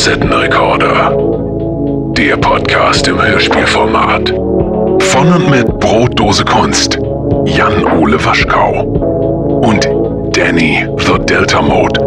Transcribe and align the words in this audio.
Kassettenrekorder. 0.00 1.14
Der 2.14 2.38
Podcast 2.38 3.06
im 3.06 3.20
Hörspielformat. 3.20 4.30
Von 4.30 5.30
und 5.30 5.50
mit 5.50 5.66
Brotdose 5.78 6.42
Kunst. 6.42 6.98
Jan-Ole 7.44 8.24
Waschkau. 8.24 8.80
Und 9.62 9.84
Danny 10.34 10.88
the 10.96 11.18
Delta 11.18 11.60
Mode. 11.60 12.00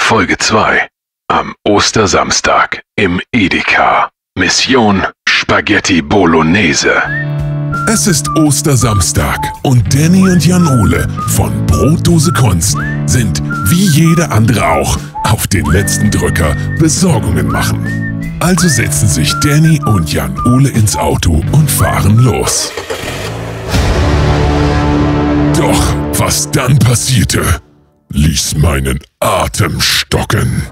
Folge 0.00 0.38
2. 0.38 0.88
Am 1.28 1.54
Ostersamstag 1.68 2.80
im 2.96 3.20
Edeka. 3.30 4.08
Mission 4.38 5.04
Spaghetti 5.28 6.00
Bolognese. 6.00 7.02
Es 7.92 8.06
ist 8.06 8.28
Ostersamstag 8.36 9.52
und 9.64 9.92
Danny 9.92 10.22
und 10.22 10.46
Jan-Ole 10.46 11.08
von 11.26 11.66
Brotdose 11.66 12.32
Kunst 12.32 12.76
sind, 13.06 13.42
wie 13.64 13.84
jeder 13.84 14.30
andere 14.30 14.64
auch, 14.64 14.96
auf 15.24 15.48
den 15.48 15.66
letzten 15.66 16.08
Drücker 16.08 16.54
Besorgungen 16.78 17.48
machen. 17.48 18.38
Also 18.38 18.68
setzen 18.68 19.08
sich 19.08 19.34
Danny 19.42 19.80
und 19.86 20.12
Jan-Ole 20.12 20.68
ins 20.68 20.94
Auto 20.94 21.42
und 21.50 21.68
fahren 21.68 22.16
los. 22.18 22.70
Doch 25.56 25.94
was 26.16 26.48
dann 26.52 26.78
passierte, 26.78 27.42
ließ 28.10 28.54
meinen 28.58 29.00
Atem 29.18 29.80
stocken. 29.80 30.62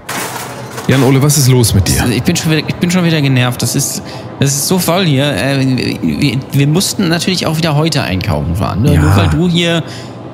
Jan-Ole, 0.89 1.21
was 1.21 1.37
ist 1.37 1.47
los 1.49 1.75
mit 1.75 1.87
dir? 1.87 2.01
Also 2.01 2.13
ich 2.13 2.23
bin 2.23 2.35
schon 2.35 2.51
wieder, 2.51 2.63
ich 2.67 2.75
bin 2.75 2.89
schon 2.89 3.05
wieder 3.05 3.21
genervt. 3.21 3.61
Das 3.61 3.75
ist, 3.75 4.01
das 4.39 4.49
ist 4.49 4.67
so 4.67 4.79
voll 4.79 5.05
hier. 5.05 5.31
Äh, 5.31 5.63
wir, 6.01 6.37
wir 6.51 6.67
mussten 6.67 7.09
natürlich 7.09 7.45
auch 7.45 7.57
wieder 7.57 7.75
heute 7.75 8.01
einkaufen 8.01 8.55
fahren. 8.55 8.81
Ne? 8.81 8.95
Ja. 8.95 9.01
Nur 9.01 9.15
weil 9.15 9.27
du 9.27 9.47
hier 9.47 9.83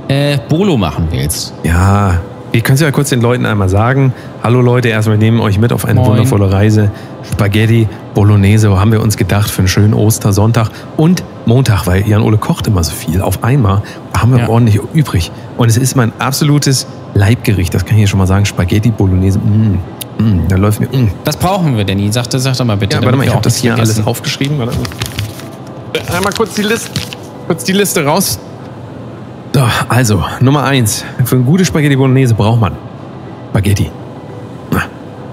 äh, 0.08 0.38
Bolo 0.48 0.78
machen 0.78 1.08
willst. 1.12 1.54
Ja, 1.64 2.22
wir 2.54 2.62
können 2.62 2.76
es 2.76 2.82
ja 2.82 2.90
kurz 2.92 3.10
den 3.10 3.20
Leuten 3.20 3.46
einmal 3.46 3.68
sagen. 3.68 4.14
Hallo 4.44 4.62
Leute, 4.62 4.88
erstmal 4.88 5.20
wir 5.20 5.26
nehmen 5.26 5.42
euch 5.42 5.60
mit 5.60 5.74
auf 5.74 5.84
eine 5.84 6.00
Moin. 6.00 6.12
wundervolle 6.12 6.50
Reise. 6.50 6.90
Spaghetti, 7.30 7.90
Bolognese, 8.14 8.72
wo 8.72 8.80
haben 8.80 8.94
wir 8.94 9.02
uns 9.02 9.18
gedacht 9.18 9.52
für 9.52 9.60
einen 9.60 9.68
schönen 9.68 9.94
Ostersonntag 9.94 10.70
und 10.96 11.22
Montag, 11.46 11.86
weil 11.86 12.08
Jan-Ole 12.08 12.38
kocht 12.38 12.68
immer 12.68 12.82
so 12.82 12.94
viel. 12.94 13.22
Auf 13.22 13.44
einmal 13.44 13.82
haben 14.18 14.32
wir 14.32 14.40
Ja. 14.44 14.48
ordentlich 14.50 14.80
übrig. 14.94 15.32
Und 15.58 15.68
es 15.68 15.76
ist 15.76 15.98
mein 15.98 16.14
absolutes 16.20 16.88
Leibgericht, 17.14 17.74
das 17.74 17.84
kann 17.84 17.96
ich 17.96 18.00
hier 18.02 18.08
schon 18.08 18.20
mal 18.20 18.28
sagen. 18.28 18.46
Spaghetti, 18.46 18.92
Bolognese, 18.92 19.40
mm, 19.40 19.80
mm, 20.20 20.48
da 20.48 20.56
läuft 20.56 20.80
mir, 20.80 20.88
mm. 20.88 21.12
Was 21.26 21.38
brauchen 21.38 21.76
wir 21.78 21.84
denn? 21.84 22.00
hier? 22.00 22.12
Sag, 22.12 22.26
sag 22.30 22.56
doch 22.58 22.66
mal 22.66 22.78
bitte. 22.78 22.98
Ja, 22.98 23.04
warte 23.04 23.18
mal, 23.18 23.24
ich 23.24 23.30
habe 23.30 23.40
auch 23.40 23.44
das 23.44 23.58
hier 23.58 23.74
alles 23.74 23.90
vergessen. 23.94 24.08
aufgeschrieben. 24.08 24.58
Warte. 24.60 24.74
Einmal 26.14 26.34
kurz 26.34 26.54
die 26.56 26.64
Liste, 26.64 26.90
kurz 27.48 27.64
die 27.64 27.72
Liste 27.74 28.06
raus. 28.06 28.40
So, 29.54 29.62
also, 29.88 30.24
Nummer 30.42 30.64
eins. 30.66 31.06
Für 31.24 31.36
eine 31.36 31.46
gute 31.46 31.64
Spaghetti 31.64 31.96
Bolognese 31.96 32.34
braucht 32.34 32.60
man 32.60 32.74
Spaghetti. 33.52 33.90
Na, 34.72 34.84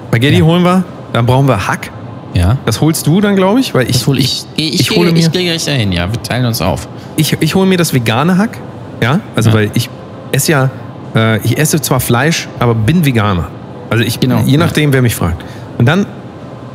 Spaghetti 0.08 0.38
Ja. 0.38 0.44
holen 0.44 0.62
wir, 0.62 0.84
dann 1.12 1.26
brauchen 1.26 1.48
wir 1.48 1.66
Hack. 1.66 1.90
Ja. 2.34 2.56
Das 2.64 2.80
holst 2.80 3.06
du 3.06 3.20
dann, 3.20 3.36
glaube 3.36 3.60
ich, 3.60 3.74
weil 3.74 3.90
ich, 3.90 3.98
Das 3.98 4.06
hole 4.06 4.20
ich. 4.20 4.44
Ich, 4.54 4.74
ich, 4.74 4.80
ich 4.80 4.88
gehe- 4.88 4.98
hole 4.98 5.12
mir- 5.12 5.18
ich 5.18 5.30
gehe 5.32 5.44
gleich 5.44 5.64
dahin, 5.64 5.92
ja. 5.92 6.10
Wir 6.10 6.22
teilen 6.22 6.46
uns 6.46 6.62
auf. 6.62 6.86
ich, 7.16 7.36
ich 7.40 7.54
hole 7.54 7.66
mir 7.66 7.76
das 7.76 7.92
vegane 7.92 8.38
Hack. 8.38 8.58
Ja, 9.02 9.18
also 9.34 9.50
Ja. 9.50 9.56
weil 9.56 9.70
ich 9.74 9.90
esse 10.30 10.52
ja, 10.52 10.70
äh, 11.16 11.38
ich 11.44 11.58
esse 11.58 11.80
zwar 11.80 11.98
Fleisch, 12.00 12.48
aber 12.60 12.74
bin 12.74 13.04
Veganer. 13.04 13.48
Also 13.92 14.04
ich, 14.04 14.20
Genau, 14.20 14.40
je 14.44 14.52
ja. 14.52 14.58
nachdem, 14.58 14.92
wer 14.92 15.02
mich 15.02 15.14
fragt. 15.14 15.44
Und 15.78 15.86
dann 15.86 16.06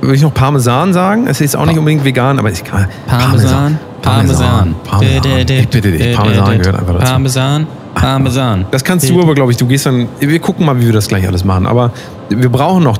würde 0.02 0.16
ich 0.16 0.22
noch 0.22 0.34
Parmesan 0.34 0.94
sagen. 0.94 1.28
Es 1.28 1.42
ist 1.42 1.56
auch 1.56 1.66
nicht 1.66 1.78
unbedingt 1.78 2.06
vegan, 2.06 2.40
aber 2.40 2.52
ich 2.52 2.64
kann 2.64 2.88
Parmesan, 3.08 3.80
Parmesan. 4.02 4.76
Parmesan. 4.84 5.48
Ich 5.48 5.68
bitte 5.68 5.92
dich, 5.92 6.16
Parmesan 6.16 6.60
gehört 6.60 6.80
einfach 6.80 6.94
dazu. 6.94 7.06
Parmesan, 7.12 7.68
Parmesan. 7.96 8.66
Das 8.70 8.84
kannst 8.84 9.10
du 9.10 9.20
aber, 9.22 9.34
glaube 9.34 9.52
ich, 9.52 9.58
du 9.58 9.66
gehst 9.66 9.86
dann, 9.88 10.08
wir 10.20 10.40
gucken 10.40 10.66
mal, 10.66 10.80
wie 10.80 10.86
wir 10.86 10.94
das 10.94 11.08
gleich 11.08 11.28
alles 11.28 11.44
machen. 11.44 11.66
Aber 11.66 11.92
wir 12.30 12.50
brauchen 12.50 12.84
noch, 12.84 13.00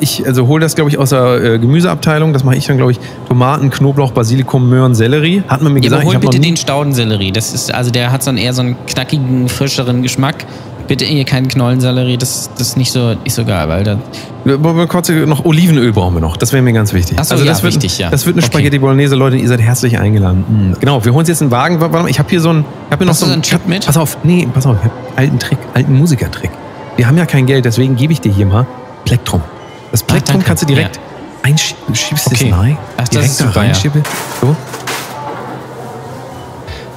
ich 0.00 0.26
also 0.26 0.46
hole 0.46 0.60
das, 0.60 0.74
glaube 0.74 0.90
ich, 0.90 0.98
aus 0.98 1.10
der 1.10 1.42
äh, 1.42 1.58
Gemüseabteilung. 1.58 2.32
Das 2.34 2.44
mache 2.44 2.56
ich 2.56 2.66
dann, 2.66 2.76
glaube 2.76 2.92
ich, 2.92 3.00
Tomaten, 3.28 3.70
Knoblauch, 3.70 4.12
Basilikum, 4.12 4.68
Möhren, 4.68 4.94
Sellerie. 4.94 5.42
Hat 5.48 5.62
man 5.62 5.72
mir 5.72 5.78
Ja, 5.78 5.84
gesagt, 5.84 6.02
aber 6.02 6.06
hol 6.08 6.12
ich 6.12 6.16
habe 6.16 6.26
noch 6.26 6.32
bitte 6.32 6.42
den 6.42 6.56
Staudensellerie. 6.56 7.32
Das 7.32 7.54
ist, 7.54 7.72
also 7.72 7.90
der 7.90 8.12
hat 8.12 8.22
so 8.22 8.28
einen, 8.28 8.38
eher 8.38 8.52
so 8.52 8.60
einen 8.62 8.76
knackigen, 8.86 9.48
frischeren 9.48 10.02
Geschmack. 10.02 10.44
Bitte 10.86 11.04
hier 11.04 11.24
keinen 11.24 11.48
Knollensellerie, 11.48 12.16
das, 12.18 12.50
das 12.58 12.68
ist 12.68 12.76
nicht 12.76 12.92
so, 12.92 13.14
nicht 13.14 13.32
so 13.34 13.44
geil, 13.44 13.68
weil 13.68 13.84
da, 13.84 13.98
kurz 14.86 15.08
noch 15.08 15.44
Olivenöl 15.44 15.92
brauchen 15.92 16.14
wir 16.14 16.20
noch. 16.20 16.36
Das 16.36 16.52
wäre 16.52 16.62
mir 16.62 16.72
ganz 16.74 16.92
wichtig. 16.92 17.16
Ach 17.18 17.24
so, 17.24 17.34
also 17.34 17.44
ja, 17.44 17.52
das 17.52 17.62
wird, 17.62 17.74
wichtig, 17.74 17.98
ja. 17.98 18.10
Das 18.10 18.26
wird 18.26 18.36
eine 18.36 18.42
Okay. 18.44 18.52
Spaghetti 18.52 18.78
Bolognese, 18.78 19.14
Leute. 19.14 19.36
Ihr 19.36 19.48
seid 19.48 19.60
herzlich 19.60 19.98
eingeladen. 19.98 20.72
Mm. 20.74 20.80
Genau, 20.80 21.02
wir 21.04 21.12
holen 21.12 21.20
uns 21.20 21.28
jetzt 21.28 21.40
einen 21.40 21.50
Wagen. 21.50 21.80
Warte 21.80 21.92
mal, 22.02 22.08
ich 22.10 22.18
habe 22.18 22.28
hier 22.28 22.40
so 22.40 22.50
einen, 22.50 22.60
ich 22.60 22.92
habe 22.92 22.98
hier 22.98 23.06
noch 23.06 23.12
Hast 23.12 23.22
du 23.22 23.26
so 23.26 23.32
einen 23.32 23.42
hab- 23.42 23.48
Chip 23.48 23.66
mit? 23.66 23.86
Pass 23.86 23.96
auf, 23.96 24.18
nee, 24.24 24.46
pass 24.52 24.66
auf, 24.66 24.76
ich 24.78 24.84
habe 24.84 24.94
alten 25.16 25.38
Trick, 25.38 25.58
alten 25.72 25.96
Musikertrick. 25.96 26.50
Wir 26.96 27.06
haben 27.08 27.16
ja 27.16 27.24
kein 27.26 27.46
Geld, 27.46 27.64
deswegen 27.64 27.96
gebe 27.96 28.12
ich 28.12 28.20
dir 28.20 28.32
hier 28.32 28.46
mal 28.46 28.66
Plektrum. 29.06 29.40
Das 29.90 30.02
Plektrum 30.02 30.34
danke. 30.34 30.46
kannst 30.48 30.62
du 30.64 30.66
direkt 30.66 31.00
einschieben, 31.42 31.82
du 31.88 31.94
schiebst 31.94 32.26
Okay. 32.26 32.50
es 32.50 32.58
rein, 32.58 32.76
Ach, 32.96 33.00
das 33.00 33.10
direkt 33.10 33.30
ist 33.30 33.40
da 33.40 33.46
super, 33.46 33.64
ja. 33.64 33.74
So. 33.74 34.56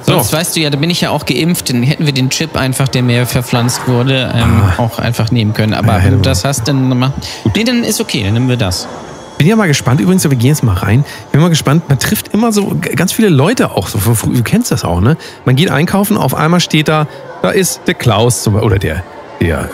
So. 0.08 0.14
Sonst 0.14 0.32
weißt 0.32 0.56
du 0.56 0.60
ja, 0.60 0.70
da 0.70 0.78
bin 0.78 0.88
ich 0.88 1.02
ja 1.02 1.10
auch 1.10 1.26
geimpft, 1.26 1.68
dann 1.68 1.82
hätten 1.82 2.06
wir 2.06 2.14
den 2.14 2.30
Chip 2.30 2.56
einfach, 2.56 2.88
der 2.88 3.02
mir 3.02 3.26
verpflanzt 3.26 3.86
wurde, 3.86 4.32
ähm, 4.34 4.62
auch 4.78 4.98
einfach 4.98 5.30
nehmen 5.30 5.52
können. 5.52 5.74
Aber 5.74 5.92
Ah. 5.92 5.98
Ja, 5.98 6.04
wenn 6.04 6.12
du 6.12 6.20
das 6.20 6.44
hast, 6.44 6.66
dann 6.66 6.98
mach. 6.98 7.10
Nee, 7.54 7.64
dann 7.64 7.84
ist 7.84 8.00
okay, 8.00 8.22
dann 8.24 8.32
nehmen 8.32 8.48
wir 8.48 8.56
das. 8.56 8.88
Bin 9.36 9.46
ja 9.46 9.54
mal 9.54 9.68
gespannt, 9.68 10.00
übrigens, 10.00 10.24
wir 10.24 10.30
gehen 10.36 10.48
jetzt 10.48 10.64
mal 10.64 10.74
rein. 10.74 11.04
Bin 11.30 11.40
mal 11.42 11.48
gespannt, 11.50 11.88
man 11.88 11.98
trifft 11.98 12.28
immer 12.28 12.52
so 12.52 12.74
ganz 12.96 13.12
viele 13.12 13.28
Leute 13.28 13.70
auch 13.70 13.86
so. 13.88 13.98
Du 13.98 14.42
kennst 14.42 14.70
das 14.70 14.84
auch, 14.84 15.00
ne? 15.00 15.16
Man 15.44 15.56
geht 15.56 15.70
einkaufen, 15.70 16.16
auf 16.16 16.34
einmal 16.34 16.60
steht 16.60 16.88
da, 16.88 17.06
da 17.42 17.50
ist 17.50 17.82
der 17.86 17.94
Klaus 17.94 18.42
zum 18.42 18.54
Beispiel, 18.54 18.66
oder 18.66 18.78
der, 18.78 19.04
der 19.40 19.68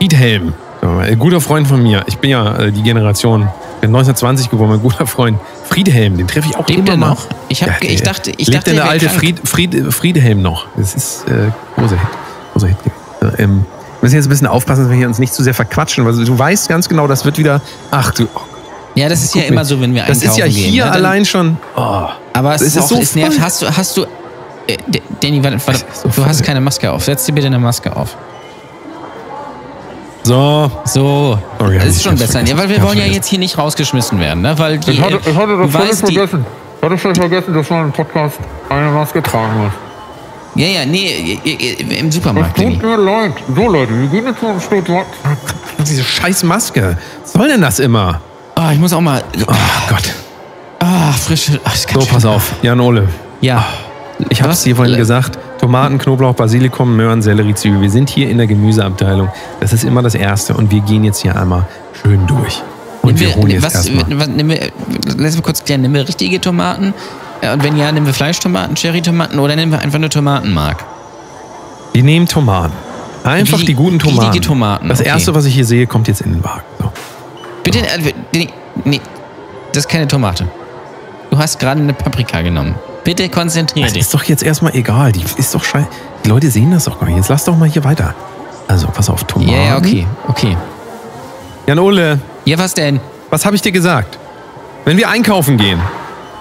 wir 0.00 0.42
mal, 0.88 1.04
ein 1.04 1.18
guter 1.18 1.40
Freund 1.40 1.68
von 1.68 1.82
mir. 1.82 2.02
Ich 2.06 2.18
bin 2.18 2.30
ja 2.30 2.56
äh, 2.56 2.72
die 2.72 2.82
Generation, 2.82 3.48
1920 3.88 4.48
geboren, 4.50 4.70
mein 4.70 4.80
guter 4.80 5.06
Freund 5.06 5.38
Friedhelm, 5.68 6.16
den 6.16 6.26
treffe 6.28 6.48
ich 6.48 6.56
auch 6.56 6.66
Lebt 6.68 6.78
immer 6.80 6.86
der 6.86 6.96
mal. 6.96 7.08
noch? 7.10 7.26
Ich 7.48 7.62
hab- 7.62 7.82
ich 7.82 8.02
der- 8.02 8.12
dachte- 8.12 8.30
ich 8.36 8.46
lebt 8.46 8.58
dachte, 8.58 8.70
der 8.74 8.82
der 8.84 8.90
alte 8.90 9.08
Fried, 9.08 9.40
Fried, 9.48 9.92
Friedhelm 9.92 10.40
noch. 10.42 10.66
Das 10.76 10.94
ist 10.94 11.24
äh, 11.28 11.50
großer 11.76 11.96
Hit. 11.98 12.08
Großer 12.52 12.68
Hit. 12.68 12.76
Äh, 13.20 13.42
ähm, 13.42 13.64
wir 14.00 14.06
müssen 14.06 14.14
jetzt 14.16 14.26
ein 14.26 14.30
bisschen 14.30 14.46
aufpassen, 14.46 14.82
dass 14.84 14.90
wir 14.90 14.96
hier 14.98 15.06
uns 15.08 15.18
nicht 15.18 15.34
zu 15.34 15.42
sehr 15.42 15.54
verquatschen, 15.54 16.04
weil 16.04 16.12
du 16.24 16.38
weißt 16.38 16.68
ganz 16.68 16.88
genau, 16.88 17.06
das 17.06 17.24
wird 17.24 17.38
wieder. 17.38 17.60
Ach 17.90 18.12
du, 18.12 18.24
oh 18.34 18.40
Ja, 18.94 19.08
das 19.08 19.22
ist 19.24 19.34
ja 19.34 19.42
Guck 19.42 19.50
immer 19.50 19.60
mir. 19.62 19.64
so, 19.64 19.80
wenn 19.80 19.94
wir 19.94 20.02
Das 20.04 20.18
einkaufen 20.22 20.30
ist 20.30 20.36
ja 20.38 20.46
gehen. 20.46 20.70
hier 20.72 20.84
ne? 20.84 20.90
Dann- 20.90 20.98
allein 21.04 21.24
schon. 21.24 21.56
Oh. 21.76 22.04
Aber 22.34 22.54
es 22.54 22.60
Das 22.62 22.68
ist, 22.76 22.78
auch, 22.78 22.88
so 22.88 23.00
es 23.00 23.14
nervt. 23.14 23.40
Hast 23.40 23.62
du, 23.62 23.66
hast 23.76 23.96
du, 23.96 24.02
äh, 24.66 24.76
Danny, 25.20 25.42
warte, 25.42 25.58
warte, 25.66 25.84
du 26.14 26.24
hast 26.26 26.42
keine 26.44 26.60
Maske 26.60 26.90
auf. 26.90 27.04
Setz 27.04 27.24
dir 27.24 27.32
bitte 27.32 27.46
eine 27.48 27.58
Maske 27.58 27.94
auf. 27.96 28.16
So. 30.24 30.70
So, 30.84 31.38
Sorry, 31.58 31.76
hab 31.78 31.84
das 31.86 31.96
ist 31.96 32.02
schon 32.04 32.16
besser. 32.16 32.42
Ja, 32.42 32.56
weil 32.56 32.68
wir 32.68 32.80
wollen 32.82 32.98
ja 32.98 33.06
jetzt 33.06 33.26
hier 33.28 33.38
nicht 33.38 33.58
rausgeschmissen 33.58 34.20
werden, 34.20 34.42
ne? 34.42 34.56
Weil 34.58 34.78
die, 34.78 34.92
Ich 34.92 35.00
hatte, 35.00 35.18
ich 35.24 35.36
hatte 35.36 35.56
das 35.58 35.70
völlig 35.72 35.94
vergessen. 35.98 36.46
Ich 36.78 36.82
hatte 36.84 36.98
völlig 36.98 37.18
vergessen, 37.18 37.54
dass 37.54 37.70
man 37.70 37.84
im 37.86 37.92
Podcast 37.92 38.38
eine 38.68 38.90
Maske 38.90 39.22
tragen 39.22 39.64
muss. 39.64 39.72
Ja, 40.54 40.66
ja, 40.66 40.84
nee, 40.84 41.40
im 41.98 42.08
Es 42.08 42.14
Supermarkt, 42.14 42.56
tut 42.56 42.64
Danny. 42.66 42.76
mir 42.76 42.96
leid. 42.98 43.32
So, 43.54 43.68
Leute, 43.68 43.98
wir 43.98 44.06
gehen 44.08 44.26
jetzt 44.26 44.42
mal 44.42 44.52
ein 44.52 44.60
Stück 44.60 44.88
weit. 44.90 45.06
Diese 45.78 46.04
scheiß 46.04 46.42
Maske. 46.44 46.98
Was 47.22 47.32
soll 47.32 47.48
denn 47.48 47.62
das 47.62 47.78
immer? 47.78 48.20
Ah, 48.54 48.70
ich 48.72 48.78
muss 48.78 48.92
auch 48.92 49.00
mal. 49.00 49.22
Oh 49.46 49.52
Gott. 49.88 50.12
Ah, 50.78 51.12
frische. 51.12 51.58
Ach, 51.64 51.74
So, 51.74 52.00
pass 52.06 52.24
auf. 52.26 52.52
Jan 52.62 52.80
Ole. 52.80 53.08
Ja. 53.40 53.64
Ich 54.28 54.40
habe 54.42 54.52
es 54.52 54.58
Was? 54.58 54.64
dir 54.64 54.76
vorhin 54.76 54.96
gesagt. 54.96 55.38
Tomaten, 55.62 55.96
Knoblauch, 55.98 56.34
Basilikum, 56.34 56.96
Möhren, 56.96 57.22
Sellerie, 57.22 57.54
Zwiebel. 57.54 57.80
Wir 57.80 57.90
sind 57.90 58.10
hier 58.10 58.28
in 58.28 58.36
der 58.36 58.48
Gemüseabteilung. 58.48 59.28
Das 59.60 59.72
ist 59.72 59.84
immer 59.84 60.02
das 60.02 60.16
Erste. 60.16 60.54
Und 60.54 60.72
wir 60.72 60.80
gehen 60.80 61.04
jetzt 61.04 61.22
hier 61.22 61.36
einmal 61.40 61.66
schön 62.02 62.26
durch. 62.26 62.60
Und 63.02 63.14
Nehmen 63.14 63.20
wir 63.20 63.36
holen 63.36 63.50
jetzt 63.50 63.62
was, 63.62 63.74
erstmal. 63.86 64.18
was, 64.18 64.26
nehmen 64.26 64.50
wir, 64.50 64.72
lass 65.16 65.36
mal 65.36 65.42
kurz 65.42 65.62
klären, 65.64 65.82
nehmen 65.82 65.94
wir 65.94 66.06
richtige 66.08 66.40
Tomaten? 66.40 66.94
Äh, 67.42 67.52
Und 67.52 67.62
wenn 67.62 67.76
ja, 67.76 67.92
nehmen 67.92 68.06
wir 68.06 68.12
Fleischtomaten, 68.12 68.74
Cherrytomaten 68.76 69.38
oder 69.38 69.54
nehmen 69.54 69.70
wir 69.70 69.78
einfach 69.80 69.98
eine 69.98 70.08
Tomatenmark? 70.08 70.84
Wir 71.92 72.02
nehmen 72.02 72.26
Tomaten. 72.26 72.72
Einfach 73.22 73.60
Wie- 73.60 73.64
die 73.66 73.74
guten 73.74 74.00
Tomaten. 74.00 74.40
Tomaten, 74.42 74.88
Das 74.88 74.98
okay. 74.98 75.10
Erste, 75.10 75.32
was 75.32 75.44
ich 75.44 75.54
hier 75.54 75.64
sehe, 75.64 75.86
kommt 75.86 76.08
jetzt 76.08 76.22
in 76.22 76.32
den 76.32 76.42
Wagen. 76.42 76.62
So. 76.80 76.90
Bitte, 77.62 77.78
äh, 77.78 78.12
nee, 78.34 78.48
nee, 78.84 79.00
das 79.72 79.84
ist 79.84 79.88
keine 79.88 80.08
Tomate. 80.08 80.48
Du 81.30 81.38
hast 81.38 81.60
gerade 81.60 81.80
eine 81.80 81.92
Paprika 81.92 82.40
genommen. 82.42 82.74
Bitte 83.04 83.28
konzentriere 83.28 83.84
Das 83.86 83.94
dich. 83.94 84.02
ist 84.02 84.14
doch 84.14 84.22
jetzt 84.24 84.42
erstmal 84.42 84.74
egal. 84.76 85.12
Die 85.12 85.24
ist 85.36 85.54
doch 85.54 85.64
scheiße. 85.64 85.88
Die 86.24 86.28
Leute 86.28 86.50
sehen 86.50 86.70
das 86.70 86.84
doch 86.84 86.98
gar 87.00 87.06
nicht. 87.08 87.16
Jetzt 87.16 87.28
lass 87.28 87.44
doch 87.44 87.56
mal 87.56 87.68
hier 87.68 87.82
weiter. 87.84 88.14
Also, 88.68 88.86
pass 88.88 89.10
auf, 89.10 89.24
Tomaten. 89.24 89.50
Ja, 89.52 89.62
ja, 89.62 89.76
okay, 89.76 90.06
okay. 90.28 90.56
Jan 91.66 91.78
Ole, 91.78 92.20
Ja, 92.44 92.58
was 92.58 92.74
denn? 92.74 93.00
was 93.30 93.44
habe 93.44 93.56
ich 93.56 93.62
dir 93.62 93.72
gesagt? 93.72 94.18
Wenn 94.84 94.96
wir 94.96 95.08
einkaufen 95.08 95.56
gehen, 95.58 95.80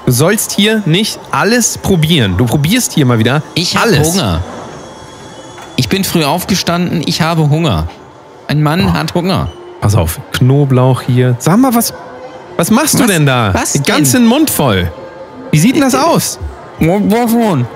du 0.05 0.11
sollst 0.11 0.51
hier 0.51 0.81
nicht 0.85 1.19
alles 1.31 1.77
probieren. 1.77 2.37
Du 2.37 2.45
probierst 2.45 2.93
hier 2.93 3.05
mal 3.05 3.17
wieder 3.19 3.41
Ich 3.55 3.75
habe. 3.75 3.99
Hunger. 4.03 4.41
Ich 5.77 5.89
bin 5.89 6.03
früh 6.03 6.23
aufgestanden, 6.23 7.01
ich 7.05 7.21
habe 7.21 7.49
Hunger. 7.49 7.87
Ein 8.47 8.61
Mann 8.61 8.85
Oh. 8.89 8.93
hat 8.93 9.13
Hunger. 9.13 9.49
Pass 9.79 9.95
auf, 9.95 10.19
Knoblauch 10.33 11.01
hier. 11.01 11.35
Sag 11.39 11.57
mal, 11.57 11.73
was, 11.73 11.93
was 12.57 12.69
machst 12.69 12.95
du 12.95 12.99
Was- 13.03 13.07
denn 13.07 13.25
da? 13.25 13.51
was 13.53 13.73
Den 13.73 13.83
ganzen 13.83 14.25
Mund 14.27 14.49
voll. 14.49 14.91
Wie 15.51 15.59
sieht 15.59 15.75
denn 15.75 15.81
das 15.81 15.95
aus? 15.95 16.39
Wovon? 16.79 17.67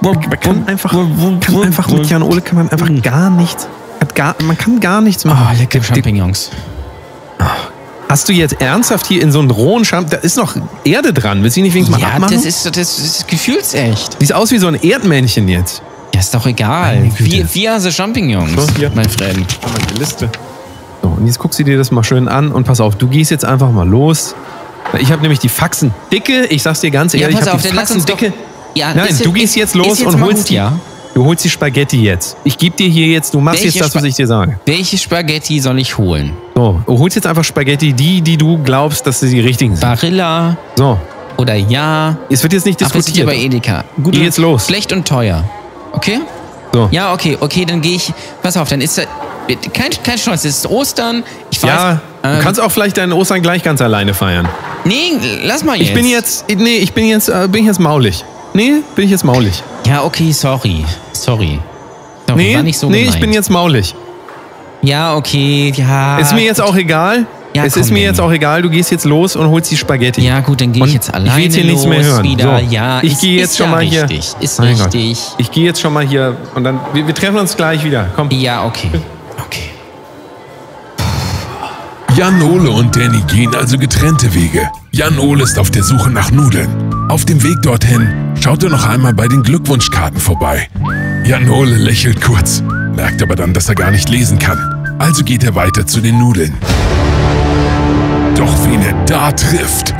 Man 0.00 0.20
kann 0.40 0.66
einfach, 0.68 0.92
kann 0.92 1.62
einfach 1.62 1.88
mit 1.88 2.06
Jan 2.08 2.22
Ole 2.22 2.40
kann 2.40 2.56
man 2.56 2.68
einfach 2.70 2.88
gar 3.02 3.30
nichts, 3.30 3.66
gar, 4.14 4.36
man 4.44 4.56
kann 4.56 4.78
gar 4.78 5.00
nichts 5.00 5.24
Oh, 5.24 5.30
machen. 5.30 5.58
lecker 5.58 5.78
Die- 5.78 5.80
die- 5.80 5.84
Champignons. 5.94 6.50
Hast 8.08 8.28
du 8.28 8.32
jetzt 8.32 8.60
ernsthaft 8.60 9.06
hier 9.06 9.22
in 9.22 9.32
so 9.32 9.40
einen 9.40 9.50
rohen 9.50 9.84
Scham... 9.84 10.08
Da 10.08 10.18
ist 10.18 10.36
noch 10.36 10.54
Erde 10.84 11.12
dran. 11.12 11.42
Willst 11.42 11.56
du 11.56 11.62
nicht 11.62 11.74
wenigstens 11.74 11.98
mal 11.98 12.06
Ja, 12.06 12.14
abmachen? 12.14 12.36
das 12.36 12.44
ist, 12.44 12.64
das 12.76 12.98
ist 12.98 13.26
gefühlsecht. 13.26 14.18
Sieht 14.20 14.32
aus 14.32 14.52
wie 14.52 14.58
so 14.58 14.68
ein 14.68 14.74
Erdmännchen 14.80 15.48
jetzt. 15.48 15.82
Ja, 16.14 16.20
ist 16.20 16.32
doch 16.32 16.46
egal. 16.46 17.10
Wie, 17.18 17.44
wie 17.52 17.68
also 17.68 17.90
Champignons, 17.90 18.52
So, 18.54 18.72
hier. 18.76 18.92
mein 18.94 19.08
Freund. 19.08 19.58
Mal 19.62 19.72
die 19.92 19.98
Liste. 19.98 20.30
So, 21.02 21.08
und 21.08 21.26
jetzt 21.26 21.40
guckst 21.40 21.58
du 21.58 21.64
dir 21.64 21.76
das 21.76 21.90
mal 21.90 22.04
schön 22.04 22.28
an 22.28 22.52
und 22.52 22.64
pass 22.64 22.78
auf, 22.80 22.94
du 22.94 23.08
gehst 23.08 23.32
jetzt 23.32 23.44
einfach 23.44 23.72
mal 23.72 23.88
los. 23.88 24.36
Ich 25.00 25.10
habe 25.12 25.22
nämlich 25.22 25.38
die 25.40 25.48
Faxen 25.48 25.92
dicke, 26.12 26.46
ich 26.46 26.62
sag's 26.62 26.80
dir 26.80 26.90
ganz 26.90 27.12
Ja, 27.12 27.20
ehrlich, 27.20 27.36
pass 27.36 27.46
ich 27.46 27.52
hab 27.52 27.56
auf, 27.60 27.62
die 27.62 27.74
Faxen 27.76 28.04
dicke. 28.04 28.32
Ja, 28.74 28.92
Nein, 28.94 29.08
du 29.22 29.32
gehst 29.32 29.54
jetzt 29.56 29.74
los 29.74 30.00
jetzt 30.00 30.06
und 30.14 30.20
holst 30.20 30.38
gut, 30.38 30.48
die. 30.50 30.54
ja. 30.54 30.72
Du 31.14 31.24
holst 31.24 31.44
die 31.44 31.48
Spaghetti 31.50 32.02
jetzt. 32.02 32.36
Ich 32.42 32.58
gebe 32.58 32.74
dir 32.76 32.88
hier 32.88 33.06
jetzt, 33.06 33.32
du 33.34 33.38
machst 33.40 33.62
Welche 33.62 33.78
jetzt 33.78 33.86
das, 33.86 33.94
was 33.94 34.02
ich 34.02 34.16
dir 34.16 34.26
sage. 34.26 34.58
Welche 34.66 34.98
Spaghetti 34.98 35.60
soll 35.60 35.78
ich 35.78 35.96
holen? 35.96 36.32
So, 36.56 36.80
du 36.84 36.98
holst 36.98 37.14
jetzt 37.14 37.26
einfach 37.28 37.44
Spaghetti, 37.44 37.92
die, 37.92 38.20
die 38.20 38.36
du 38.36 38.58
glaubst, 38.58 39.06
dass 39.06 39.20
sie 39.20 39.30
die 39.30 39.38
richtigen 39.40 39.76
sind. 39.76 39.80
Barilla 39.88 40.56
So, 40.74 40.98
oder 41.36 41.54
ja? 41.54 42.16
es 42.30 42.42
wird 42.42 42.52
jetzt 42.52 42.66
nicht 42.66 42.82
Ach, 42.82 42.92
wir 42.92 43.00
sind 43.00 43.14
hier 43.14 43.26
diskutiert. 43.26 43.50
bei 43.50 43.56
Edeka. 43.56 43.84
Gut, 44.02 44.14
Geh 44.14 44.24
jetzt 44.24 44.38
los. 44.38 44.66
Schlecht 44.66 44.92
und 44.92 45.06
teuer. 45.06 45.44
Okay? 45.92 46.18
So. 46.74 46.88
Ja, 46.90 47.12
okay, 47.12 47.38
okay, 47.40 47.64
dann 47.64 47.80
gehe 47.80 47.94
ich. 47.94 48.12
Pass 48.42 48.56
auf, 48.56 48.68
dann 48.68 48.80
ist 48.80 48.98
da. 48.98 49.02
Kein, 49.72 49.90
kein 50.02 50.16
Chance, 50.16 50.48
es 50.48 50.58
ist 50.58 50.66
Ostern. 50.66 51.22
Ich 51.52 51.62
weiß. 51.62 51.70
Ja, 51.70 52.00
du 52.22 52.28
ähm, 52.28 52.40
kannst 52.40 52.60
auch 52.60 52.72
vielleicht 52.72 52.96
deinen 52.96 53.12
Ostern 53.12 53.42
gleich 53.42 53.62
ganz 53.62 53.80
alleine 53.80 54.12
feiern. 54.12 54.48
Nee, 54.84 55.12
lass 55.44 55.62
mal 55.62 55.76
jetzt. 55.76 55.88
Ich 55.88 55.94
bin 55.94 56.06
jetzt, 56.06 56.46
nee, 56.48 56.78
ich 56.78 56.92
bin 56.92 57.06
jetzt, 57.06 57.28
äh, 57.28 57.46
bin 57.48 57.60
ich 57.60 57.68
jetzt 57.68 57.78
maulig. 57.78 58.24
Nee, 58.54 58.82
bin 58.96 59.04
ich 59.04 59.12
jetzt 59.12 59.22
maulig. 59.22 59.62
Ja, 59.86 60.02
okay, 60.02 60.32
sorry. 60.32 60.84
Sorry. 61.12 61.60
sorry 62.26 62.42
Nee, 62.42 62.56
war 62.56 62.62
nicht 62.64 62.78
so 62.78 62.88
nee, 62.88 63.00
gemeint. 63.02 63.14
ich 63.14 63.20
bin 63.20 63.32
jetzt 63.32 63.50
maulig. 63.50 63.94
Ja, 64.82 65.14
okay, 65.14 65.72
ja. 65.76 66.18
Ist 66.18 66.34
mir 66.34 66.42
jetzt 66.42 66.60
auch 66.60 66.74
egal. 66.74 67.26
Ja, 67.56 67.64
es 67.64 67.74
komm, 67.74 67.82
ist 67.82 67.90
mir 67.92 68.02
jetzt 68.02 68.20
auch 68.20 68.32
egal. 68.32 68.62
Du 68.62 68.70
gehst 68.70 68.90
jetzt 68.90 69.04
los 69.04 69.36
und 69.36 69.48
holst 69.48 69.70
die 69.70 69.76
Spaghetti. 69.76 70.22
Ja, 70.22 70.40
gut, 70.40 70.60
dann 70.60 70.72
gehe 70.72 70.84
ich 70.86 70.94
jetzt 70.94 71.08
ich 71.10 71.14
alleine 71.14 71.36
will 71.36 71.44
jetzt 71.44 71.54
hier 71.54 71.64
nichts 71.64 71.86
mehr 71.86 71.98
los 71.98 72.06
hören. 72.08 72.24
wieder. 72.24 72.58
So, 72.58 72.64
Ja, 72.70 73.00
ich 73.02 73.12
ist- 73.12 73.20
gehe 73.20 73.38
jetzt 73.38 73.50
ist 73.52 73.58
schon 73.58 73.66
ja 73.66 73.72
mal 73.72 73.80
hier. 73.84 74.02
richtig. 74.02 74.34
Ist 74.40 74.58
Mein 74.58 74.76
Gott. 74.76 74.86
richtig. 74.94 75.18
Ich 75.38 75.50
gehe 75.52 75.64
jetzt 75.64 75.80
schon 75.80 75.92
mal 75.92 76.04
hier 76.06 76.36
und 76.56 76.64
dann 76.64 76.80
wir, 76.92 77.06
wir 77.06 77.14
treffen 77.14 77.36
uns 77.38 77.56
gleich 77.56 77.84
wieder. 77.84 78.08
Komm. 78.16 78.28
Ja, 78.30 78.64
okay. 78.64 78.90
Okay. 79.46 79.70
Jan 82.16 82.40
Ole 82.42 82.70
und 82.70 82.94
Danny 82.94 83.20
gehen 83.26 83.54
also 83.54 83.76
getrennte 83.78 84.32
Wege. 84.34 84.68
Jan 84.92 85.18
Ole 85.18 85.42
ist 85.42 85.58
auf 85.58 85.70
der 85.70 85.82
Suche 85.82 86.10
nach 86.10 86.30
Nudeln. 86.30 86.68
Auf 87.08 87.24
dem 87.24 87.42
Weg 87.42 87.60
dorthin 87.62 88.08
schaut 88.40 88.62
er 88.62 88.70
noch 88.70 88.86
einmal 88.88 89.12
bei 89.14 89.26
den 89.26 89.42
Glückwunschkarten 89.42 90.20
vorbei. 90.20 90.68
Jan 91.24 91.48
Ole 91.50 91.76
lächelt 91.76 92.20
kurz, 92.20 92.62
merkt 92.94 93.22
aber 93.22 93.34
dann, 93.34 93.52
dass 93.52 93.68
er 93.68 93.74
gar 93.74 93.90
nicht 93.90 94.08
lesen 94.08 94.38
kann. 94.38 94.58
Also 94.98 95.24
geht 95.24 95.42
er 95.42 95.54
weiter 95.56 95.86
zu 95.86 96.00
den 96.00 96.18
Nudeln. 96.18 96.54
Doch 98.36 98.64
wen 98.64 98.82
er 98.82 98.94
da 99.06 99.32
trifft, 99.32 99.94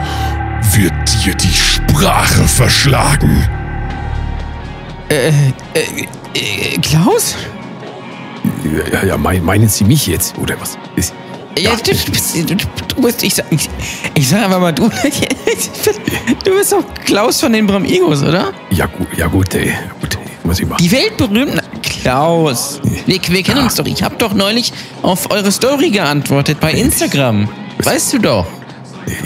wird 0.73 0.93
dir 1.25 1.35
die 1.35 1.53
Sprache 1.55 2.43
verschlagen. 2.49 3.49
Äh, 5.09 5.31
Klaus? 6.83 7.37
Ja, 8.93 9.05
ja, 9.05 9.17
mein, 9.17 9.45
meinen 9.45 9.69
Sie 9.69 9.85
mich 9.85 10.07
jetzt 10.07 10.37
oder 10.39 10.61
was? 10.61 10.77
Ist, 10.97 11.15
Ja, 11.59 11.77
du, 11.77 11.93
du, 11.93 12.11
bist, 12.11 12.35
du, 12.37 12.57
du 12.57 13.03
bist, 13.03 13.23
ich 13.23 13.35
sag, 13.35 13.47
ich, 13.51 13.71
ich 14.15 14.29
sag 14.29 14.45
einfach 14.45 14.61
mal, 14.61 14.73
du, 14.73 14.89
du 16.45 16.51
bist 16.57 16.73
doch 16.73 16.83
Klaus 17.05 17.41
von 17.41 17.53
den 17.53 17.67
Bramigos, 17.67 18.23
oder? 18.23 18.53
ja 18.71 18.87
gut, 18.87 19.09
ja 19.17 19.27
gut, 19.29 19.55
ey, 19.55 19.73
gut, 20.01 20.17
ey, 20.17 20.21
muss 20.43 20.59
ich 20.59 20.67
machen. 20.67 20.83
Die 20.83 20.91
weltberühmten 20.91 21.61
Klaus. 21.83 22.81
Wir, 23.07 23.21
wir 23.29 23.43
kennen 23.43 23.63
uns 23.63 23.77
doch. 23.77 23.87
Ich 23.87 24.03
habe 24.03 24.17
doch 24.17 24.35
neulich 24.35 24.73
auf 25.03 25.31
eure 25.31 25.53
Story 25.53 25.91
geantwortet 25.91 26.59
bei 26.61 26.73
Instagram. 26.73 27.49
Weißt 27.83 28.13
du 28.15 28.19
doch. 28.19 28.47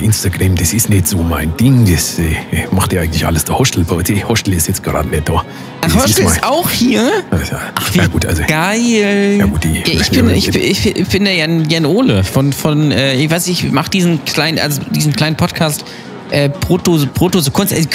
Instagram, 0.02 0.56
das 0.56 0.72
ist 0.72 0.88
nicht 0.90 1.06
so 1.06 1.18
mein 1.18 1.56
Ding. 1.56 1.84
Das 1.90 2.18
äh, 2.18 2.34
macht 2.72 2.92
ja 2.92 3.02
eigentlich 3.02 3.24
alles 3.24 3.44
der 3.44 3.56
Hostel. 3.58 3.84
Aber 3.88 4.02
der 4.02 4.28
Hostel 4.28 4.54
ist 4.54 4.66
jetzt 4.66 4.82
gerade 4.82 5.08
nicht 5.08 5.28
da. 5.28 5.44
Ach, 5.82 5.94
Hostel 5.94 6.24
ist 6.26 6.42
auch 6.42 6.68
hier? 6.68 7.22
Also, 7.30 7.54
Ach, 7.76 7.94
ja 7.94 8.06
gut, 8.08 8.26
also 8.26 8.42
geil. 8.46 9.36
Ja, 9.38 9.46
gut, 9.46 9.62
die- 9.62 9.74
Ja, 9.78 10.00
ich, 10.00 10.10
bin, 10.10 10.30
ich, 10.30 10.48
ich, 10.48 10.86
ich 10.96 11.08
bin 11.08 11.24
der 11.24 11.34
Jan, 11.34 11.68
Jan 11.70 11.86
Ole 11.86 12.24
von, 12.24 12.52
von 12.52 12.90
äh, 12.90 13.14
ich 13.14 13.30
weiß 13.30 13.46
nicht, 13.46 13.62
ich 13.64 13.70
mache 13.70 13.90
diesen 13.90 14.24
kleinen, 14.24 14.58
also 14.58 14.80
diesen 14.90 15.12
kleinen 15.12 15.36
Podcast 15.36 15.84
äh, 16.30 16.48
Brotdose, 16.48 17.06
Brotdose 17.06 17.52
Kunst. 17.52 17.72
Also, 17.72 17.88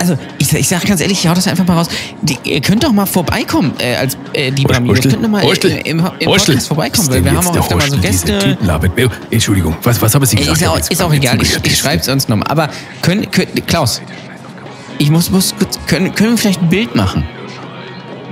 also 0.00 0.16
ich, 0.38 0.52
ich 0.52 0.66
sage 0.66 0.86
ganz 0.86 1.00
ehrlich, 1.00 1.18
ich 1.22 1.28
hau 1.28 1.34
das 1.34 1.46
einfach 1.46 1.66
mal 1.66 1.74
raus. 1.76 1.88
Die, 2.22 2.38
ihr 2.44 2.60
könnt 2.60 2.82
doch 2.82 2.92
mal 2.92 3.06
vorbeikommen 3.06 3.72
äh, 3.78 3.94
als 3.96 4.16
äh, 4.32 4.50
die 4.50 4.64
Bramigos. 4.64 5.04
Ihr 5.04 5.10
könnt 5.10 5.24
doch 5.24 5.28
mal 5.28 5.44
äh, 5.44 5.80
im, 5.84 6.02
im. 6.18 6.26
Podcast 6.26 6.68
vorbeikommen, 6.68 7.10
weil 7.10 7.24
wir 7.24 7.32
haben 7.32 7.46
auch 7.46 7.56
öfter 7.56 7.76
mal 7.76 7.90
so 7.90 7.98
Gäste. 7.98 8.58
Oh, 8.66 9.08
Entschuldigung, 9.30 9.76
was, 9.82 10.00
was 10.00 10.14
habe 10.14 10.24
ich 10.24 10.32
Ey, 10.32 10.38
gesagt? 10.38 10.60
ist, 10.60 10.66
auch, 10.68 10.90
ist 10.90 11.02
auch 11.02 11.12
egal, 11.12 11.40
ich, 11.42 11.54
ich 11.62 11.78
schreibe 11.78 12.00
es 12.00 12.08
uns 12.08 12.28
nochmal. 12.28 12.48
Aber 12.48 12.68
können, 13.02 13.30
können, 13.30 13.48
Klaus, 13.66 14.00
ich 14.98 15.10
muss, 15.10 15.30
muss 15.30 15.54
kurz- 15.56 15.78
können, 15.86 16.14
können 16.14 16.30
wir 16.30 16.38
vielleicht 16.38 16.62
ein 16.62 16.68
Bild 16.68 16.94
machen? 16.96 17.24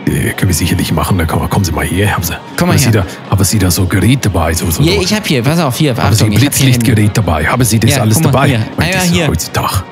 Äh, 0.07 0.31
können 0.33 0.49
wir 0.49 0.55
sicherlich 0.55 0.91
machen. 0.93 1.19
Da 1.19 1.27
kommen, 1.27 1.65
Sie 1.65 1.73
mal 1.73 1.85
her. 1.85 2.15
Haben 2.15 2.23
Sie, 2.23 2.33
Komm 2.57 2.69
mal 2.69 2.75
haben 2.75 2.79
Sie 2.79 2.91
her. 2.99 3.05
da, 3.27 3.31
haben 3.31 3.45
Sie 3.45 3.59
da 3.59 3.71
so 3.71 3.85
Gerät 3.87 4.25
dabei? 4.25 4.55
So, 4.55 4.71
so, 4.71 4.83
Ja, 4.83 4.93
ich 5.01 5.13
habe 5.13 5.27
hier, 5.27 5.43
pass 5.43 5.59
auf, 5.61 5.77
hier, 5.77 5.95
haben 5.97 6.15
Sie 6.15 6.25
Achtung, 6.25 6.33
ein. 6.35 6.41
Blitzlichtgerät 6.41 7.11
dabei? 7.17 7.47
Haben 7.47 7.65
Sie 7.65 7.79
das 7.79 7.91
Ja, 7.91 8.01
alles 8.01 8.21
dabei? 8.21 8.49
hier. 8.49 8.57
Einmal 8.79 8.93
das 8.93 9.07
ja 9.09 9.13
hier. 9.13 9.29
Heutzutage. 9.29 9.83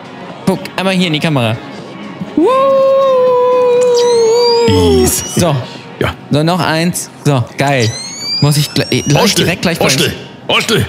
Guck, 0.47 0.61
einmal 0.77 0.95
hier 0.95 1.09
in 1.09 1.13
die 1.15 1.21
Kamera. 1.21 1.57
Easy. 4.69 5.41
So, 5.41 5.55
Ja. 6.01 6.15
so 6.31 6.43
noch 6.43 6.61
eins. 6.61 7.11
So, 7.25 7.45
geil. 7.57 7.91
Muss 8.43 8.57
ich 8.57 8.73
gleich, 8.73 8.89
ich 8.93 9.35
direkt 9.35 9.63
gleich 9.63 9.79
bei 9.79 9.87
Hostel, 9.87 10.13
Hostel, 10.49 10.87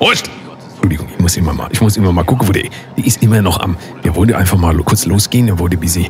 Hostel. 0.00 0.30
Entschuldigung, 0.70 1.08
ich 1.12 1.18
muss 1.20 1.36
immer 1.36 1.52
mal, 1.52 1.68
ich 1.70 1.80
muss 1.80 1.96
immer 1.96 2.12
mal 2.12 2.24
gucken, 2.24 2.48
wo 2.48 2.52
der, 2.52 2.64
die 2.96 3.06
ist 3.06 3.22
immer 3.22 3.42
noch 3.42 3.60
am, 3.60 3.76
der 4.04 4.14
wollte 4.14 4.36
einfach 4.36 4.56
mal 4.56 4.74
kurz 4.78 5.04
losgehen, 5.04 5.46
der 5.46 5.58
wollte 5.58 5.76
bisschen, 5.76 6.06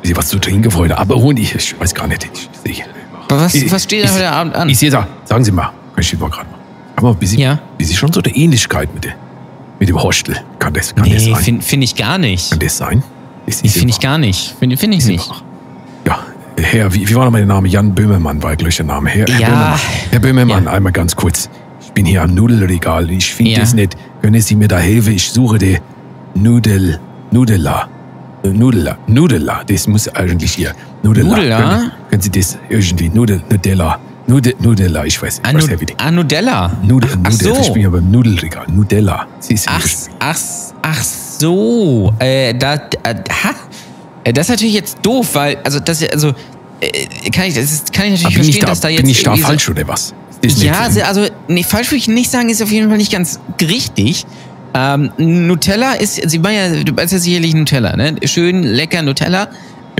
bisschen 0.00 0.16
was 0.16 0.28
zu 0.28 0.38
trinken 0.38 0.72
wollte, 0.74 0.96
aber 0.98 1.16
holen, 1.16 1.36
ich, 1.36 1.54
ich 1.54 1.78
weiß 1.78 1.94
gar 1.94 2.06
nicht, 2.06 2.28
ich, 2.32 2.48
ich, 2.64 2.84
Was, 3.28 3.54
ich- 3.54 3.70
was 3.70 3.84
steht 3.84 4.04
da 4.04 4.12
heute 4.14 4.30
Abend 4.30 4.54
an? 4.54 4.68
Ich 4.68 4.78
sehe 4.78 4.90
da, 4.90 5.06
sagen 5.24 5.44
Sie 5.44 5.52
mal, 5.52 5.70
ich 5.98 6.18
mal 6.18 6.30
gerade 6.30 6.48
mal. 6.50 6.58
Aber 6.96 7.14
bisschen, 7.14 7.38
Ja. 7.40 7.58
bisschen 7.76 7.96
schon 7.96 8.12
so 8.12 8.20
eine 8.22 8.34
Ähnlichkeit 8.34 8.92
mit, 8.94 9.04
der, 9.04 9.14
mit 9.82 9.88
dem 9.88 10.00
Hostel. 10.00 10.36
Kann 10.60 10.72
das, 10.74 10.94
kann 10.94 11.10
das 11.10 11.24
Nee, 11.24 11.32
sein? 11.32 11.42
finde 11.42 11.62
find 11.64 11.82
ich 11.82 11.96
gar 11.96 12.16
nicht. 12.16 12.50
kann 12.50 12.60
das 12.60 12.76
sein? 12.76 13.02
Das 13.46 13.62
ist 13.62 13.72
Finde 13.76 13.90
ich 13.90 13.98
gar 13.98 14.16
nicht. 14.16 14.54
Finde 14.60 14.76
find 14.76 14.94
ich 14.94 15.04
nicht. 15.06 15.28
Ja, 16.06 16.20
Herr, 16.56 16.94
wie, 16.94 17.08
wie 17.08 17.14
war 17.16 17.24
noch 17.24 17.32
mein 17.32 17.48
Name? 17.48 17.66
Jan 17.66 17.92
Böhmermann 17.92 18.40
war 18.44 18.54
gleich 18.54 18.76
der 18.76 18.86
Name. 18.86 19.10
Herr, 19.10 19.26
Herr 19.28 19.40
Ja. 19.40 19.48
Böhmermann, 19.48 19.80
Herr 20.12 20.20
Böhmermann 20.20 20.64
Ja. 20.66 20.70
einmal 20.70 20.92
ganz 20.92 21.16
kurz. 21.16 21.50
Ich 21.80 21.90
bin 21.90 22.06
hier 22.06 22.22
am 22.22 22.32
Nudelregal. 22.32 23.10
Ich 23.10 23.34
finde 23.34 23.50
Ja. 23.50 23.62
es 23.62 23.74
nicht. 23.74 23.96
Können 24.22 24.40
Sie 24.40 24.54
mir 24.54 24.68
da 24.68 24.78
helfen? 24.78 25.14
Ich 25.14 25.28
suche 25.32 25.58
die 25.58 25.78
Nudel, 26.36 27.00
Nudela. 27.32 27.88
Äh, 28.44 28.50
Nudela, 28.50 28.98
Nudela. 29.08 29.64
Das 29.66 29.88
muss 29.88 30.08
eigentlich 30.14 30.52
hier. 30.52 30.74
Nudela. 31.02 31.28
Nudela? 31.36 31.56
Können, 31.60 31.90
können 32.08 32.22
Sie 32.22 32.30
das 32.30 32.56
irgendwie? 32.68 33.08
Nudel, 33.08 33.42
Nudella. 34.26 34.56
Nudel, 34.58 34.86
Nudela, 34.86 35.04
ich 35.06 35.20
weiß 35.20 35.38
nicht. 35.38 35.46
Anu, 35.46 35.58
was 35.58 35.66
der 35.66 35.80
wieder. 35.80 35.94
Anudella. 35.98 36.76
Nudel, 36.82 37.10
ach 37.24 37.30
Nudel. 37.32 37.52
Ich 37.60 37.66
so. 37.66 37.72
bin 37.72 37.82
ja 37.82 37.90
beim 37.90 38.10
Nudelregal. 38.10 38.66
Nudella. 38.68 39.26
Sie 39.40 39.54
ist 39.54 39.66
Ach, 39.68 39.86
ach, 40.20 40.38
ach 40.82 41.02
so. 41.04 42.12
Äh, 42.18 42.54
da, 42.54 42.74
äh, 42.74 42.78
ha. 43.42 43.50
Äh, 44.24 44.32
Das 44.32 44.46
ist 44.46 44.50
natürlich 44.50 44.74
jetzt 44.74 44.98
doof, 45.02 45.30
weil, 45.34 45.58
also, 45.64 45.80
das, 45.80 46.02
also, 46.10 46.32
äh, 46.80 47.30
kann 47.30 47.46
ich, 47.46 47.54
das 47.54 47.64
ist, 47.72 47.92
kann 47.92 48.06
ich 48.12 48.22
natürlich 48.22 48.36
bin 48.38 48.48
ich 48.48 48.58
verstehen, 48.58 48.60
da, 48.62 48.66
dass 48.68 48.80
da 48.80 48.88
jetzt. 48.88 49.00
bin 49.02 49.10
ich 49.10 49.22
da 49.22 49.30
irgendwie 49.30 49.42
so- 49.42 49.46
falsch 49.48 49.68
oder 49.68 49.88
was? 49.88 50.14
Ja, 50.56 50.90
se- 50.90 51.06
also, 51.06 51.26
nee, 51.48 51.62
falsch 51.62 51.88
würde 51.88 51.98
ich 51.98 52.08
nicht 52.08 52.30
sagen, 52.30 52.48
ist 52.48 52.62
auf 52.62 52.70
jeden 52.72 52.88
Fall 52.88 52.98
nicht 52.98 53.12
ganz 53.12 53.38
richtig. 53.60 54.24
Ähm, 54.74 55.12
Nutella 55.18 55.92
ist, 55.94 56.28
Sie 56.30 56.38
meinen 56.38 56.76
ja, 56.78 56.82
du 56.84 56.92
meinst 56.92 57.12
ja 57.12 57.18
sicherlich 57.18 57.54
Nutella, 57.54 57.94
ne? 57.96 58.16
Schön, 58.24 58.62
lecker 58.62 59.02
Nutella. 59.02 59.48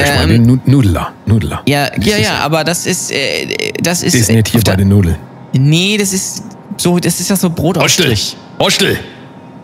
Ich 0.05 0.11
Ähm, 0.11 0.17
meine 0.17 0.39
Nu- 0.39 0.59
Nudela. 0.67 1.13
Nudela. 1.27 1.63
ja, 1.67 1.89
Das 1.91 2.05
ja, 2.07 2.17
ja, 2.19 2.39
aber 2.39 2.65
das 2.65 2.87
ist, 2.87 3.11
äh, 3.13 3.73
das 3.83 4.03
ist. 4.03 4.15
Das 4.15 4.21
ist 4.23 4.31
nicht 4.31 4.49
hier 4.49 4.61
der- 4.63 4.73
bei 4.73 4.77
den 4.77 4.89
Nudeln. 4.89 5.17
Nee, 5.53 5.97
das 5.99 6.13
ist 6.13 6.43
so, 6.77 6.99
das 6.99 7.21
ist 7.21 7.29
ja 7.31 7.37
so 7.37 7.51
Brotaufstrich. 7.51 8.37
Hostel! 8.59 8.99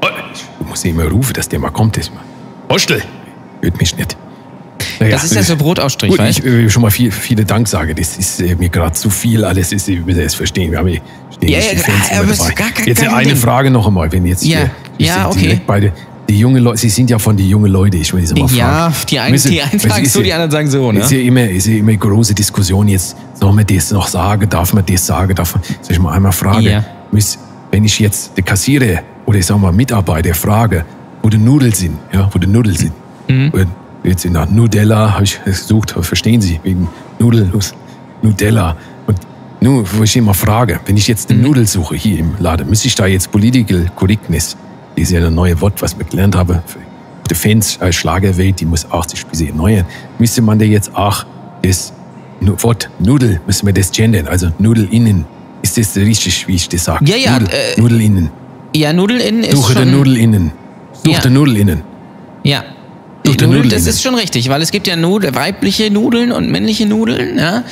Du 0.00 0.64
musst 0.64 0.85
ihn 0.85 0.90
immer 0.95 1.09
rufen, 1.11 1.33
dass 1.33 1.49
der 1.49 1.59
mal 1.59 1.71
kommt. 1.71 1.97
Das 1.97 2.11
mal. 2.11 2.21
Hostel! 2.71 3.02
Hört 3.62 3.78
mich 3.80 3.97
nicht. 3.97 4.16
Naja, 5.00 5.12
Das 5.12 5.25
ist 5.25 5.35
ja 5.35 5.42
so 5.42 5.57
Brotaufstrich, 5.57 6.11
Gut, 6.11 6.18
weißt 6.18 6.38
ich 6.40 6.45
will 6.45 6.68
schon 6.71 6.83
mal 6.83 6.90
viel, 6.90 7.11
viele 7.11 7.45
Dank 7.45 7.66
sagen. 7.68 7.95
Das 7.97 8.16
ist 8.16 8.40
äh, 8.40 8.54
mir 8.57 8.68
gerade 8.68 8.92
zu 8.92 9.11
viel. 9.11 9.45
Alles 9.45 9.73
ist, 9.73 9.88
ich 9.88 10.04
will 10.04 10.14
das 10.14 10.35
verstehen. 10.35 10.71
Wir 10.73 10.78
haben 10.78 10.88
hier 10.88 11.00
Ja, 11.42 11.59
ja, 11.59 11.78
Fans 11.78 12.11
aber 12.12 12.54
gar 12.54 12.71
kein- 12.71 12.87
Jetzt 12.87 13.00
kein 13.00 13.14
eine 13.14 13.28
Ding. 13.28 13.37
Frage 13.37 13.71
noch 13.71 13.87
einmal, 13.87 14.11
wenn 14.12 14.26
jetzt 14.26 14.45
Ja, 14.45 14.71
hier, 14.99 15.07
ja, 15.07 15.14
sind 15.14 15.26
okay. 15.26 15.40
direkt 15.40 15.66
beide, 15.66 15.92
die 16.28 16.38
junge 16.38 16.61
Leute, 16.61 16.78
Sie 16.78 16.88
sind 16.90 17.08
ja 17.11 17.18
von 17.18 17.37
die 17.37 17.49
jungen 17.49 17.70
Leute, 17.73 17.97
ich 17.97 18.12
will 18.12 18.26
Sie 18.26 18.35
mal 18.35 18.49
fragen. 18.49 18.58
Ja, 18.58 18.92
die 19.08 19.18
einen, 19.18 19.32
Müssen- 19.32 19.50
die 19.50 19.62
einen 19.62 19.78
sagen 19.78 20.04
so, 20.06 20.23
die 20.23 20.32
anderen 20.32 20.50
sagen 20.50 20.68
so, 20.70 20.92
ne? 20.92 21.00
Ist 21.00 21.11
ja 21.11 21.18
immer, 21.18 21.49
ist 21.49 21.66
ja 21.66 21.75
immer 21.75 21.88
eine 21.90 21.99
große 21.99 22.35
Diskussion 22.35 22.87
jetzt. 22.88 23.16
Soll 23.35 23.52
man 23.52 23.64
das 23.66 23.90
noch 23.92 24.06
sagen? 24.08 24.49
Darf 24.49 24.73
man 24.75 24.85
das 24.85 25.06
sagen? 25.06 25.35
Darf 25.35 25.54
man, 25.54 25.64
soll 25.80 25.92
ich 25.92 25.99
mal 25.99 26.12
einmal 26.12 26.32
fragen? 26.32 26.62
Ja. 26.62 26.85
Wenn 27.70 27.85
ich 27.85 27.99
jetzt 27.99 28.37
der 28.37 28.44
Kassierer 28.44 29.00
oder 29.26 29.38
ich 29.38 29.47
sag 29.47 29.58
mal 29.58 29.73
Mitarbeiter 29.73 30.35
frage, 30.35 30.85
wo 31.23 31.28
die 31.28 31.38
Nudeln 31.38 31.73
sind, 31.73 31.99
ja, 32.12 32.28
wo 32.32 32.38
die 32.38 32.47
Nudeln 32.47 32.76
sind. 32.76 32.92
Mhm. 33.28 33.52
Jetzt 34.04 34.25
in 34.25 34.35
der 34.35 34.47
Nudella 34.47 35.12
habe 35.14 35.25
ich 35.25 35.42
gesucht, 35.44 35.94
verstehen 36.00 36.40
Sie, 36.40 36.61
wegen 36.62 36.88
Nudeln, 37.18 37.52
Nudella. 38.23 38.76
Und 39.06 39.18
Nun, 39.61 39.85
wo 39.92 40.02
ich 40.02 40.16
immer 40.16 40.35
frage, 40.35 40.78
wenn 40.87 40.97
ich 40.97 41.08
jetzt 41.08 41.30
eine 41.30 41.40
Nudel 41.42 41.66
suche 41.66 41.97
hier 41.97 42.18
im 42.20 42.32
Laden, 42.38 42.68
müsste 42.70 42.87
ich 42.88 42.94
da 42.94 43.06
jetzt 43.06 43.30
Political 43.32 43.87
Correctness, 43.97 44.56
das 44.98 45.10
ist 45.10 45.12
ja 45.12 45.26
ein 45.26 45.34
neues 45.34 45.60
Wort, 45.60 45.80
was 45.80 45.96
wir 45.98 46.04
gelernt 46.04 46.34
haben, 46.36 46.58
für 46.66 46.78
die 47.30 47.34
Fans, 47.34 47.76
äh, 47.80 47.92
Schlagerwelt, 47.92 48.60
die 48.60 48.64
muss 48.64 48.90
80 48.90 49.26
bis 49.26 49.40
erneuern, 49.42 49.84
müsste 50.18 50.42
man 50.42 50.58
da 50.58 50.64
jetzt 50.64 50.94
auch 50.94 51.24
das 51.62 51.92
Wort 52.40 52.90
Nudel, 52.98 53.40
müssen 53.46 53.66
wir 53.66 53.72
das 53.72 53.90
gendern, 53.90 54.26
also 54.26 54.48
Nudel 54.58 54.88
innen. 54.90 55.24
Ist 55.62 55.76
das 55.76 55.96
richtig, 55.96 56.46
wie 56.46 56.54
ich 56.54 56.68
das 56.68 56.84
sage? 56.84 57.04
Ja, 57.04 57.16
ja, 57.16 57.38
Nudel, 57.38 57.48
äh, 57.54 57.80
Nudel 57.80 58.00
innen. 58.00 58.30
Ja, 58.74 58.92
Nudel 58.92 59.20
innen 59.20 59.44
ist 59.44 59.52
Suche 59.56 59.72
schon... 59.72 59.82
den 59.82 59.92
Nudel 59.92 60.16
innen. 60.16 60.52
Suche 60.92 61.10
Ja. 61.12 61.20
den 61.20 61.32
Nudel 61.32 61.56
innen. 61.56 61.82
Ja. 62.44 62.64
Die 63.26 63.30
Nudeln, 63.30 63.50
Nudeln 63.50 63.68
das 63.70 63.80
innen. 63.80 63.88
ist 63.90 64.02
schon 64.02 64.14
richtig, 64.14 64.48
weil 64.48 64.62
es 64.62 64.70
gibt 64.70 64.86
ja 64.86 64.96
Nudel, 64.96 65.34
weibliche 65.34 65.90
Nudeln 65.90 66.32
und 66.32 66.50
männliche 66.50 66.86
Nudeln, 66.86 67.38
ja. 67.38 67.64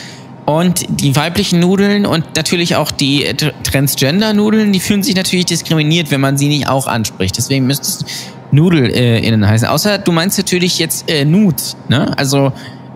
Und 0.47 0.85
die 0.89 1.17
weiblichen 1.17 1.59
Nudeln 1.59 2.07
und 2.07 2.25
natürlich 2.37 2.77
auch 2.77 2.93
die 2.93 3.27
Tr- 3.31 3.53
Transgender-Nudeln, 3.65 4.73
die 4.73 4.79
fühlen 4.81 5.03
sich 5.03 5.17
natürlich 5.17 5.47
diskriminiert, 5.47 6.11
wenn 6.13 6.21
man 6.21 6.39
sie 6.39 6.47
nicht 6.49 6.69
auch 6.69 6.87
anspricht. 6.87 7.37
Deswegen 7.37 7.67
müsste 7.67 7.83
es 7.89 8.05
Nudel 8.53 8.91
äh, 8.95 9.19
innen 9.27 9.47
heißen. 9.47 9.67
Außer 9.67 9.99
du 9.99 10.13
meinst 10.13 10.39
natürlich 10.39 10.79
jetzt 10.79 11.11
äh, 11.11 11.25
Nudes, 11.25 11.77
ne? 11.89 12.17
Also 12.17 12.53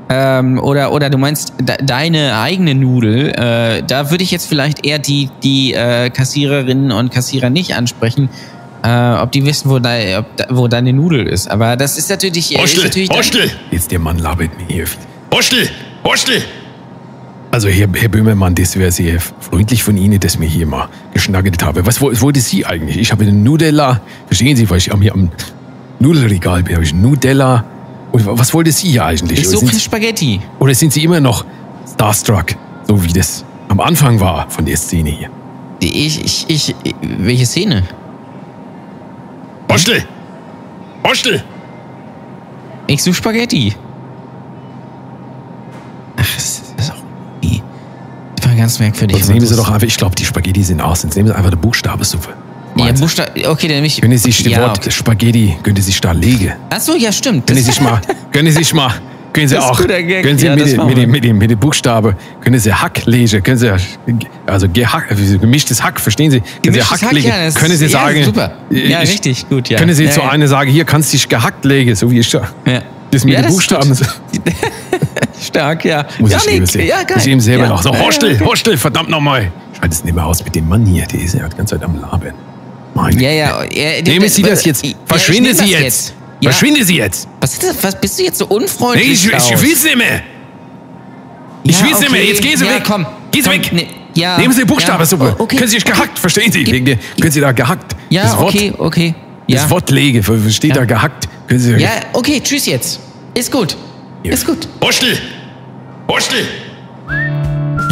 ähm, 0.08 0.60
oder 0.60 0.92
oder 0.92 1.10
du 1.10 1.18
meinst 1.18 1.52
de 1.60 1.76
deine 1.84 2.38
eigene 2.38 2.76
Nudel. 2.76 3.30
Äh, 3.30 3.82
da 3.84 4.12
würde 4.12 4.22
ich 4.22 4.30
jetzt 4.30 4.46
vielleicht 4.48 4.86
eher 4.86 5.00
die 5.00 5.28
die 5.42 5.74
äh, 5.74 6.08
Kassiererinnen 6.10 6.92
und 6.92 7.10
Kassierer 7.12 7.50
nicht 7.50 7.74
ansprechen. 7.74 8.28
Äh, 8.84 9.14
ob 9.20 9.32
die 9.32 9.44
wissen, 9.44 9.68
wo, 9.70 9.78
de, 9.80 10.16
ob, 10.18 10.36
da- 10.36 10.46
wo 10.50 10.68
deine 10.68 10.92
Nudel 10.92 11.26
ist. 11.26 11.50
Aber 11.50 11.76
das 11.76 11.98
ist 11.98 12.08
natürlich. 12.10 12.52
äh, 12.52 12.54
ist 12.54 12.62
Hostel, 12.62 12.84
natürlich 12.84 13.10
Hostel, 13.10 13.50
Jetzt 13.72 13.90
der 13.90 13.98
Mann 13.98 14.18
labert 14.18 14.50
mir 14.56 14.66
hier. 14.72 14.84
Hostel, 15.34 15.68
Hostel. 16.04 16.42
Also 17.50 17.68
Herr, 17.68 17.88
Herr 17.94 18.08
Böhmermann, 18.08 18.54
das 18.54 18.76
wäre 18.76 18.92
sehr 18.92 19.18
freundlich 19.20 19.82
von 19.82 19.96
Ihnen, 19.96 20.20
dass 20.20 20.38
mir 20.38 20.46
hier 20.46 20.66
mal 20.66 20.88
geschnaggelt 21.12 21.62
habe. 21.64 21.84
Was 21.84 22.00
woll- 22.00 22.18
wollte 22.20 22.40
Sie 22.40 22.64
eigentlich? 22.64 22.96
Ich 22.96 23.10
habe 23.10 23.24
einen 23.24 23.42
Nudella. 23.42 24.00
Verstehen 24.26 24.56
Sie, 24.56 24.70
weil 24.70 24.78
ich 24.78 24.92
am- 24.92 25.02
hier 25.02 25.12
am 25.12 25.30
Nudelregal 25.98 26.62
bin, 26.62 26.74
habe 26.74 26.84
ich 26.84 26.94
Nudella. 26.94 27.64
Und 28.12 28.24
wa- 28.24 28.32
was 28.38 28.54
wollte 28.54 28.70
Sie 28.70 28.88
hier 28.90 29.04
eigentlich? 29.04 29.40
Ich 29.40 29.48
suche 29.48 29.74
Spaghetti. 29.78 30.40
oder 30.60 30.74
sind 30.74 30.92
Sie 30.92 31.02
immer 31.02 31.18
noch 31.20 31.44
starstruck, 31.92 32.54
so 32.86 33.02
wie 33.02 33.12
das 33.12 33.44
am 33.68 33.80
Anfang 33.80 34.20
war 34.20 34.48
von 34.48 34.64
der 34.64 34.76
Szene 34.76 35.10
hier? 35.10 35.28
Ich, 35.80 36.24
ich, 36.24 36.44
ich, 36.48 36.74
welche 37.02 37.46
Szene? 37.46 37.82
Hostel, 39.70 40.04
Hostel. 41.04 41.42
Ich 42.86 43.02
suche 43.02 43.14
Spaghetti. 43.16 43.74
Ach, 46.16 46.38
war 48.50 48.56
ganz 48.56 48.78
merkwürdig. 48.78 49.16
Sonst 49.18 49.28
nehmen 49.32 49.46
Sie 49.46 49.56
doch 49.56 49.70
einfach, 49.70 49.86
ich 49.86 49.96
glaube, 49.96 50.14
die 50.16 50.24
Spaghetti 50.24 50.62
sind 50.62 50.80
aus. 50.80 51.02
Sonst 51.02 51.16
nehmen 51.16 51.28
Sie 51.28 51.34
einfach 51.34 51.50
eine 51.50 51.56
Buchstabensuppe. 51.60 52.28
Ja? 52.76 52.92
Buchstabe. 52.92 53.48
Okay, 53.48 53.68
dann 53.68 53.82
mich. 53.82 54.00
Können 54.00 54.16
Sie 54.16 54.30
sich 54.30 54.42
das 54.42 54.52
ja, 54.52 54.60
Wort 54.62 54.78
okay. 54.78 54.90
Spaghetti, 54.90 55.56
können 55.62 55.76
Sie 55.76 55.82
sich 55.82 56.00
da 56.00 56.12
legen? 56.12 56.52
Achso, 56.70 56.94
ja, 56.94 57.10
stimmt. 57.12 57.46
Können 57.46 57.58
Sie 57.58 57.64
sich 57.64 57.80
mal, 57.80 58.00
können 58.32 58.50
Sie 58.50 58.58
sich 58.58 58.72
mal, 58.72 58.92
können 59.32 59.48
Sie 59.48 59.58
auch, 59.58 59.76
können 59.86 60.38
Sie 60.38 60.46
Ja, 60.46 60.56
mit, 60.56 60.76
mit, 60.86 60.96
den- 60.96 61.10
mit, 61.10 61.24
den- 61.24 61.38
mit 61.38 61.50
den 61.50 61.58
Buchstaben, 61.58 62.14
können 62.40 62.58
Sie 62.58 62.72
Hack 62.72 63.04
lesen, 63.06 63.42
können 63.42 63.58
Sie, 63.58 63.70
also 64.46 64.68
gehack, 64.68 65.06
also 65.10 65.38
gemischtes 65.38 65.82
Hack, 65.82 66.00
verstehen 66.00 66.30
Sie? 66.30 66.40
Können 66.40 66.50
Sie 66.62 66.70
Gemischtes 66.70 67.02
Hack, 67.02 67.12
legen? 67.12 67.28
ja, 67.28 67.50
können 67.50 67.76
Sie 67.76 67.84
ja, 67.84 67.90
sagen, 67.90 68.24
super. 68.24 68.52
Ja, 68.70 69.02
ich- 69.02 69.10
richtig, 69.10 69.48
gut, 69.48 69.68
ja. 69.68 69.78
Können 69.78 69.94
Sie 69.94 70.04
Ja, 70.04 70.10
zu 70.12 70.20
ja. 70.20 70.30
einer 70.30 70.46
sagen, 70.48 70.70
hier 70.70 70.84
kannst 70.84 71.12
du 71.12 71.16
dich 71.16 71.28
gehackt 71.28 71.64
legen, 71.64 71.94
so 71.96 72.10
wie 72.10 72.20
ich 72.20 72.30
da. 72.30 72.48
Ja. 72.66 72.82
Das 73.10 73.24
mit 73.24 73.34
Ja, 73.34 73.42
den 73.42 73.50
Buchstaben. 73.50 73.92
Stark, 75.50 75.84
ja. 75.84 76.06
Muss 76.18 76.30
ja, 76.32 76.38
ich 76.46 76.74
ja, 76.74 77.02
geil. 77.02 77.16
Ich 77.18 77.26
eben 77.26 77.40
selber 77.40 77.64
ja. 77.64 77.70
noch. 77.70 77.82
So, 77.82 77.92
Ja, 77.92 78.00
Hostel, 78.00 78.30
ja, 78.30 78.36
okay. 78.36 78.44
Hostel, 78.44 78.76
verdammt 78.76 79.10
nochmal. 79.10 79.50
Schalt 79.78 79.92
es 79.92 80.04
nicht 80.04 80.14
mehr 80.14 80.24
aus 80.26 80.44
mit 80.44 80.54
dem 80.54 80.68
Mann 80.68 80.86
hier, 80.86 81.06
der 81.06 81.20
ist 81.20 81.34
ja 81.34 81.48
die 81.48 81.56
ganze 81.56 81.76
Zeit 81.78 81.84
am 81.84 82.00
Labern. 82.00 82.34
Meine 82.94 83.20
Ja, 83.22 83.30
ja. 83.30 83.64
ja 83.64 84.02
Nehmen 84.02 84.28
Sie 84.28 84.42
das 84.42 84.64
jetzt. 84.64 84.84
Ja, 84.84 84.90
ich 84.90 84.96
Verschwinde 85.06 85.54
Sie 85.54 85.70
das 85.72 85.80
jetzt. 85.82 86.14
Ja. 86.40 86.50
Verschwinde 86.50 86.84
Sie 86.84 86.96
jetzt. 86.96 87.28
Was, 87.40 87.52
ist 87.52 87.62
das? 87.62 87.76
Was 87.82 88.00
bist 88.00 88.18
du 88.18 88.22
jetzt 88.24 88.38
so 88.38 88.46
Nee, 88.46 88.54
unfreundlich? 88.54 89.08
ich, 89.12 89.24
ich 89.26 89.30
Klaus? 89.30 89.62
will 89.62 89.72
es 89.72 89.84
nicht 89.84 89.96
mehr. 89.96 90.22
Ich 91.62 91.78
Ja, 91.78 91.84
will 91.86 91.92
es 91.92 92.00
nicht 92.00 92.10
mehr. 92.12 92.20
okay. 92.20 92.30
Jetzt 92.30 92.42
gehen 92.42 92.56
Sie 92.56 92.64
ja, 92.64 92.74
weg. 92.74 92.82
Komm, 92.86 93.06
Gehen 93.30 93.42
Sie 93.44 93.50
komm, 93.50 93.58
weg. 93.58 93.72
ne, 93.72 93.86
ja, 94.14 94.38
Nehmen 94.38 94.52
Sie 94.52 94.60
ja. 94.60 94.66
Buchstabensuppe. 94.66 95.36
Oh, 95.38 95.42
okay. 95.42 95.56
Können 95.56 95.68
Sie 95.68 95.76
sich 95.76 95.84
gehackt, 95.84 96.18
verstehen 96.18 96.50
Sie? 96.50 96.64
Der, 96.64 96.96
können 97.20 97.30
Sie 97.30 97.40
da 97.40 97.52
gehackt? 97.52 97.94
Ja, 98.08 98.22
das 98.22 98.38
Wort, 98.38 98.54
okay, 98.54 98.72
okay. 98.78 99.14
Ja. 99.46 99.62
Das 99.62 99.70
Wort 99.70 99.90
lege, 99.90 100.22
steht 100.50 100.74
da 100.76 100.80
Ja. 100.80 100.84
gehackt. 100.86 101.28
Können 101.46 101.60
Sie 101.60 101.72
ja, 101.74 101.90
okay, 102.12 102.40
tschüss 102.42 102.66
jetzt. 102.66 103.00
Ist 103.34 103.50
gut. 103.52 103.76
Ja. 104.22 104.32
Ist 104.32 104.46
gut. 104.46 104.66
Hostel, 104.82 105.18
Hostel. 106.10 106.44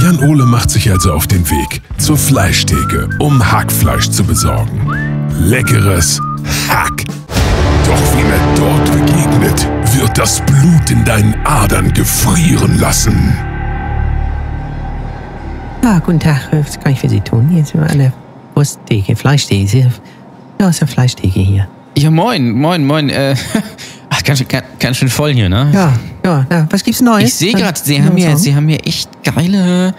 Jan 0.02 0.18
Ole 0.28 0.44
macht 0.44 0.70
sich 0.70 0.90
also 0.90 1.12
auf 1.12 1.28
den 1.28 1.48
Weg 1.48 1.80
zur 1.98 2.18
Fleischtheke, 2.18 3.08
um 3.20 3.52
Hackfleisch 3.52 4.10
zu 4.10 4.24
besorgen. 4.24 4.90
Leckeres 5.38 6.20
Hack. 6.68 7.04
Doch 7.86 8.16
wem 8.16 8.26
er 8.28 8.40
dort 8.56 8.90
begegnet, 8.90 9.68
wird 9.94 10.18
das 10.18 10.44
Blut 10.46 10.90
in 10.90 11.04
deinen 11.04 11.32
Adern 11.46 11.92
gefrieren 11.92 12.80
lassen. 12.80 13.38
Ja, 15.84 16.00
guten 16.00 16.18
Tag. 16.18 16.48
Was 16.50 16.80
kann 16.80 16.94
ich 16.94 16.98
für 16.98 17.08
Sie 17.08 17.20
tun? 17.20 17.48
Hier 17.50 17.64
sind 17.64 17.82
wir 17.82 17.88
an 17.88 17.98
der 17.98 18.12
Wursttheke, 18.56 19.14
Fleischtheke. 19.14 19.92
Ja, 20.60 20.68
ist 20.68 20.82
eine 20.82 20.90
Fleischtheke 20.90 21.38
hier. 21.38 21.68
Ja, 21.96 22.10
moin, 22.10 22.50
moin, 22.50 22.84
moin. 22.84 23.10
Äh, 23.10 23.36
ach, 24.18 24.22
ganz, 24.24 24.38
schön- 24.40 24.48
ganz, 24.48 24.64
ganz 24.78 24.96
schön 24.96 25.08
voll 25.08 25.32
hier, 25.32 25.48
ne? 25.48 25.70
Ja, 25.72 25.92
ja, 26.24 26.46
ja. 26.50 26.66
Was 26.70 26.82
gibt's 26.82 27.00
Neues? 27.00 27.28
Ich 27.28 27.34
sehe 27.34 27.54
Was- 27.54 27.60
gerade, 27.60 27.80
Sie 27.82 28.02
haben 28.02 28.18
sagen? 28.20 28.36
Sie 28.36 28.54
haben 28.54 28.68
hier 28.68 28.86
echt 28.86 29.08
geile, 29.24 29.94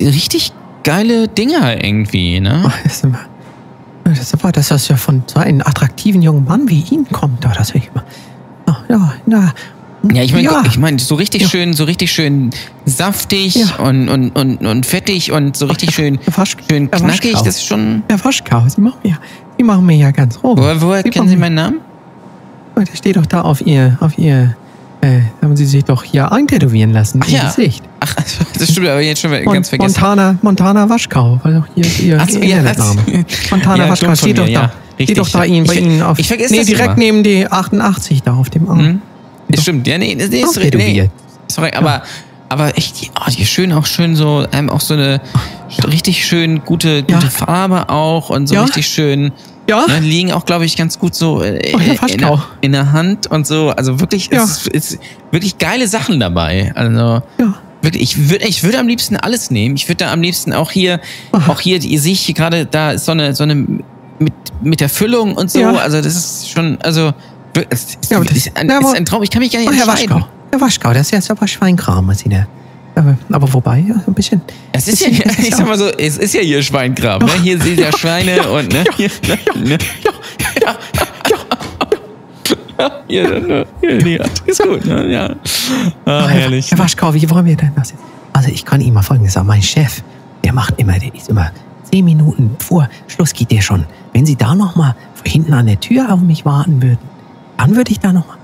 richtig 0.00 0.52
geile 0.84 1.28
Dinger 1.28 1.82
irgendwie, 1.82 2.40
ne? 2.40 2.64
Ach, 2.66 2.76
das 2.84 2.92
ist 2.96 3.04
immer. 3.04 3.20
Das 4.04 4.18
ist 4.18 4.34
aber, 4.34 4.50
dass 4.50 4.68
das 4.68 4.88
ja 4.88 4.96
von 4.96 5.22
so 5.26 5.38
einem 5.38 5.60
attraktiven 5.60 6.22
jungen 6.22 6.44
Mann 6.44 6.68
wie 6.68 6.80
Ihnen 6.90 7.06
kommt. 7.10 7.44
Ja, 7.44 7.52
das 7.56 7.72
will 7.72 7.82
ich 7.84 7.94
mal. 7.94 8.04
Ja, 8.68 8.82
ja, 8.88 9.14
ja. 9.26 9.52
Ja, 10.12 10.22
ich 10.24 10.32
meine, 10.32 10.44
ja. 10.44 10.62
ich 10.66 10.78
meine, 10.78 10.98
so 10.98 11.14
richtig 11.14 11.42
Ja. 11.42 11.48
schön, 11.48 11.74
so 11.74 11.84
richtig 11.84 12.10
schön 12.10 12.50
saftig 12.84 13.54
Ja. 13.54 13.76
und, 13.76 14.08
und, 14.08 14.30
und, 14.30 14.56
und 14.66 14.84
fettig 14.84 15.30
und 15.30 15.56
so 15.56 15.66
richtig 15.66 15.94
schön, 15.94 16.18
der 16.26 16.34
Wasch- 16.34 16.56
schön 16.68 16.90
der 16.90 16.98
knackig. 16.98 17.34
Das 17.34 17.46
ist 17.58 17.64
schon. 17.66 18.02
Herr 18.08 18.22
Waschkau, 18.24 18.64
Sie 18.68 18.80
machen 18.80 18.98
mir, 19.04 19.16
Sie 19.56 19.62
machen 19.62 19.86
mir 19.86 19.94
ja 19.96 20.10
ganz 20.10 20.42
roh. 20.42 20.56
Woher, 20.56 20.82
woher 20.82 21.04
kennen 21.04 21.28
Sie 21.28 21.36
meinen 21.36 21.54
Namen? 21.54 21.80
Der 22.76 22.96
steht 22.96 23.16
doch 23.16 23.26
da 23.26 23.42
auf 23.42 23.60
Ihr, 23.66 23.96
auf 24.00 24.18
Ihr, 24.18 24.56
äh, 25.02 25.20
haben 25.42 25.56
Sie 25.56 25.66
sich 25.66 25.84
doch 25.84 26.02
hier 26.04 26.30
eintätowieren 26.32 26.92
lassen, 26.92 27.20
Ach 27.22 27.28
Ihr 27.28 27.38
ja. 27.38 27.46
Gesicht. 27.46 27.82
Ach, 28.00 28.14
das 28.14 28.70
stimmt, 28.70 28.88
aber 28.88 29.00
jetzt 29.00 29.20
schon 29.20 29.30
Mon- 29.30 29.54
ganz 29.54 29.68
vergessen. 29.68 29.92
Montana, 30.00 30.36
Montana 30.42 30.88
Waschkau, 30.88 31.38
war 31.42 31.52
doch 31.52 31.66
hier 31.74 31.84
Ihr 32.06 32.18
Ach 32.20 32.28
so, 32.28 32.38
ja, 32.40 32.62
das- 32.62 32.96
Montana 33.50 33.84
Ja, 33.84 33.90
Waschkau 33.90 34.14
steht 34.14 34.38
doch 34.38 34.46
mir, 34.46 34.54
da. 34.54 34.60
ja. 34.62 34.72
steht 34.94 35.00
Richtig, 35.00 35.16
doch 35.18 35.28
da 35.28 35.44
ja. 35.44 35.54
Ihnen, 35.54 35.66
bei 35.66 35.74
Ich 35.74 35.80
Ihnen 35.80 36.02
auf. 36.02 36.18
ich 36.18 36.28
vergesse 36.28 36.52
nee, 36.52 36.58
das 36.60 36.66
direkt 36.66 36.86
immer. 36.88 36.96
neben 36.98 37.22
die 37.22 37.46
88 37.46 38.22
da 38.22 38.34
auf 38.34 38.50
dem 38.50 38.68
Arm. 38.68 38.78
Mhm. 38.84 39.02
Das 39.48 39.62
stimmt, 39.62 39.86
ja, 39.86 39.98
nee, 39.98 40.14
nee, 40.14 40.24
Auch 40.44 40.54
nee, 40.56 41.10
sorry, 41.48 41.70
aber, 41.74 42.02
aber 42.48 42.76
echt, 42.78 43.02
die, 43.02 43.10
oh, 43.18 43.30
die 43.30 43.44
schön 43.44 43.72
auch 43.72 43.84
schön 43.86 44.16
so, 44.16 44.46
ähm, 44.52 44.70
auch 44.70 44.80
so 44.80 44.94
eine 44.94 45.20
richtig 45.86 46.24
schön 46.24 46.64
gute, 46.64 47.02
gute 47.02 47.12
Ja. 47.12 47.30
Farbe 47.30 47.88
auch 47.90 48.30
und 48.30 48.46
so 48.46 48.54
Ja. 48.54 48.62
richtig 48.62 48.86
schön. 48.86 49.32
Ja. 49.68 49.86
Ne, 49.86 50.00
liegen 50.00 50.32
auch, 50.32 50.44
glaube 50.44 50.64
ich, 50.64 50.76
ganz 50.76 50.98
gut 50.98 51.14
so 51.14 51.42
äh, 51.42 51.72
Oh, 51.74 51.78
Herr 51.78 52.08
in, 52.08 52.18
der, 52.18 52.42
in 52.62 52.72
der 52.72 52.92
Hand 52.92 53.28
und 53.28 53.46
so. 53.46 53.70
Also 53.70 54.00
wirklich, 54.00 54.28
Ja. 54.32 54.42
es 54.42 54.66
ist, 54.66 54.98
wirklich 55.30 55.58
geile 55.58 55.86
Sachen 55.88 56.18
dabei. 56.20 56.72
Also 56.74 57.22
Ja. 57.38 57.54
wirklich, 57.80 58.02
ich 58.02 58.28
würde, 58.30 58.46
ich 58.46 58.64
würde 58.64 58.78
am 58.80 58.88
liebsten 58.88 59.16
alles 59.16 59.50
nehmen. 59.50 59.76
Ich 59.76 59.88
würde 59.88 60.04
da 60.04 60.12
am 60.12 60.20
liebsten 60.20 60.52
auch 60.52 60.70
hier, 60.72 61.00
Aha. 61.30 61.52
auch 61.52 61.60
hier, 61.60 61.80
ihr 61.80 62.00
seht 62.00 62.16
hier 62.16 62.34
gerade, 62.34 62.66
da 62.66 62.92
ist 62.92 63.04
so 63.04 63.12
eine, 63.12 63.34
so 63.34 63.44
eine 63.44 63.54
mit, 63.54 64.32
mit 64.62 64.80
der 64.80 64.88
Füllung 64.88 65.34
und 65.36 65.50
so. 65.50 65.60
Ja. 65.60 65.74
Also 65.76 66.00
das 66.02 66.14
ist 66.16 66.50
schon, 66.50 66.78
also 66.82 67.12
es 67.70 67.84
ist, 68.00 68.10
Ja, 68.10 68.18
das- 68.20 68.36
ist, 68.36 68.56
ein, 68.56 68.68
ja, 68.68 68.78
ist 68.78 68.94
ein 68.96 69.04
Traum. 69.04 69.22
Ich 69.22 69.30
kann 69.30 69.40
mich 69.42 69.52
gar 69.52 69.60
nicht 69.60 69.68
Oh, 69.68 69.72
Herr 69.72 69.82
entscheiden. 69.88 70.10
Waschkau. 70.16 70.28
Herr 70.50 70.60
Waschkau, 70.60 70.92
das 70.92 71.02
ist 71.02 71.10
jetzt 71.12 71.30
aber 71.30 71.46
Schweinkram, 71.46 72.08
was 72.08 72.18
Sie 72.20 72.28
da. 72.28 72.46
Aber, 72.94 73.52
wobei, 73.52 73.78
ja, 73.88 73.94
ein 74.06 74.14
bisschen. 74.14 74.42
Es 74.72 74.86
ist 74.86 75.00
ja, 75.00 75.08
ich 75.38 75.54
sag 75.54 75.66
mal 75.66 75.78
so, 75.78 75.88
es 75.88 76.18
ist 76.18 76.34
ja 76.34 76.40
hier 76.42 76.62
Schweinkram. 76.62 77.22
Ne? 77.24 77.30
Hier 77.42 77.58
sind 77.60 77.78
ja 77.80 77.90
Schweine 77.96 78.42
und 78.50 78.72
ne? 78.72 78.84
Hier, 78.96 79.10
ne? 79.64 79.78
Hier, 83.06 83.40
ne? 83.40 83.66
Hier, 83.80 83.98
die 83.98 84.18
hat- 84.18 84.40
ist 84.46 84.62
gut, 84.62 84.84
ne? 84.84 85.06
Ja. 85.10 85.30
Ah, 86.04 86.26
Herr, 86.26 86.28
herrlich. 86.28 86.70
Herr 86.70 86.78
Waschkau, 86.78 87.14
wie 87.14 87.28
wollen 87.30 87.46
wir 87.46 87.56
denn 87.56 87.72
das 87.76 87.90
jetzt? 87.90 88.02
Also 88.32 88.48
ich 88.50 88.64
kann 88.64 88.80
Ihnen 88.80 88.94
mal 88.94 89.02
Folgendes 89.02 89.34
sagen. 89.34 89.46
Mein 89.46 89.62
Chef, 89.62 90.02
der 90.44 90.52
macht 90.52 90.78
immer, 90.78 90.98
der 90.98 91.14
ist 91.14 91.28
immer 91.28 91.50
zehn 91.90 92.04
Minuten 92.04 92.56
vor 92.58 92.88
Schluss 93.06 93.32
geht 93.32 93.50
der 93.50 93.60
schon. 93.60 93.84
Wenn 94.12 94.26
Sie 94.26 94.36
da 94.36 94.54
noch 94.54 94.74
mal 94.76 94.96
hinten 95.24 95.52
an 95.54 95.66
der 95.66 95.78
Tür 95.78 96.12
auf 96.12 96.20
mich 96.20 96.44
warten 96.44 96.82
würden, 96.82 96.98
dann 97.58 97.76
würde 97.76 97.92
ich 97.92 98.00
da 98.00 98.12
noch 98.12 98.26
mal. 98.26 98.36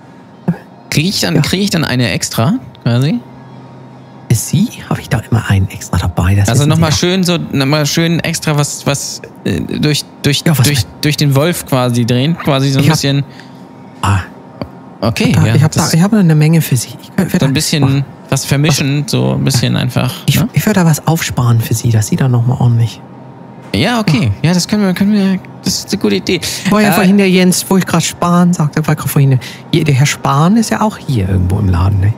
Kriege 0.90 1.08
ich 1.08 1.20
dann, 1.20 1.34
Ja. 1.34 1.40
kriege 1.42 1.62
ich 1.64 1.70
dann 1.70 1.84
eine 1.84 2.10
extra, 2.10 2.54
quasi? 2.82 3.18
Für 4.28 4.34
Sie 4.34 4.68
habe 4.88 5.00
ich 5.00 5.08
da 5.08 5.20
immer 5.30 5.48
einen 5.48 5.68
extra 5.70 5.96
dabei. 5.98 6.34
Das 6.34 6.48
Also 6.48 6.66
nochmal 6.66 6.92
schön, 6.92 7.24
so, 7.24 7.38
nochmal 7.52 7.86
schön 7.86 8.20
extra 8.20 8.56
was, 8.58 8.84
was 8.86 9.22
äh, 9.44 9.60
durch, 9.60 10.04
durch, 10.22 10.42
Ja, 10.46 10.56
was 10.58 10.66
durch, 10.66 10.80
durch 11.00 11.16
den 11.16 11.34
Wolf 11.34 11.64
quasi 11.66 12.04
drehen, 12.04 12.36
quasi 12.36 12.70
so 12.70 12.78
ein 12.78 12.84
Ich 12.84 12.90
hab- 12.90 12.96
bisschen. 12.96 13.20
doch. 14.02 14.08
Ah, 14.08 14.20
Okay, 15.00 15.32
ja. 15.46 15.54
ich 15.54 15.62
habe 15.62 15.74
da, 15.74 15.88
ich 15.92 16.02
habe 16.02 16.18
eine 16.18 16.34
Menge 16.34 16.60
für 16.60 16.76
Sie. 16.76 16.88
Ich, 17.00 17.14
könnte- 17.14 17.38
so 17.38 17.46
ein 17.46 17.52
bisschen, 17.54 18.04
was 18.30 18.44
vermischen, 18.44 19.04
so 19.06 19.34
ein 19.34 19.44
bisschen 19.44 19.76
einfach. 19.76 20.12
Ich, 20.26 20.40
ne? 20.40 20.48
ich 20.52 20.66
würde 20.66 20.80
da 20.80 20.86
was 20.86 21.06
aufsparen 21.06 21.60
für 21.60 21.72
Sie, 21.74 21.90
dass 21.90 22.08
Sie 22.08 22.16
dann 22.16 22.32
nochmal 22.32 22.56
ordentlich. 22.60 23.00
Ja, 23.74 24.00
okay. 24.00 24.32
Ja, 24.42 24.52
das 24.54 24.66
können 24.66 24.82
wir, 24.84 24.92
können 24.94 25.12
wir, 25.12 25.38
das 25.62 25.78
ist 25.84 25.92
eine 25.92 26.02
gute 26.02 26.16
Idee. 26.16 26.40
War 26.70 26.82
ja 26.82 26.88
Äh, 26.88 26.92
vorhin 26.94 27.16
der 27.16 27.30
Jens, 27.30 27.64
wo 27.68 27.76
ich 27.76 27.86
gerade 27.86 28.04
Spahn 28.04 28.52
sagte, 28.52 28.84
war 28.88 28.96
gerade 28.96 29.08
vorhin, 29.08 29.38
der, 29.72 29.84
der 29.84 29.94
Herr 29.94 30.06
Spahn 30.06 30.56
ist 30.56 30.70
ja 30.70 30.80
auch 30.80 30.98
hier 30.98 31.28
irgendwo 31.28 31.60
im 31.60 31.68
Laden. 31.68 32.00
Ne? 32.00 32.12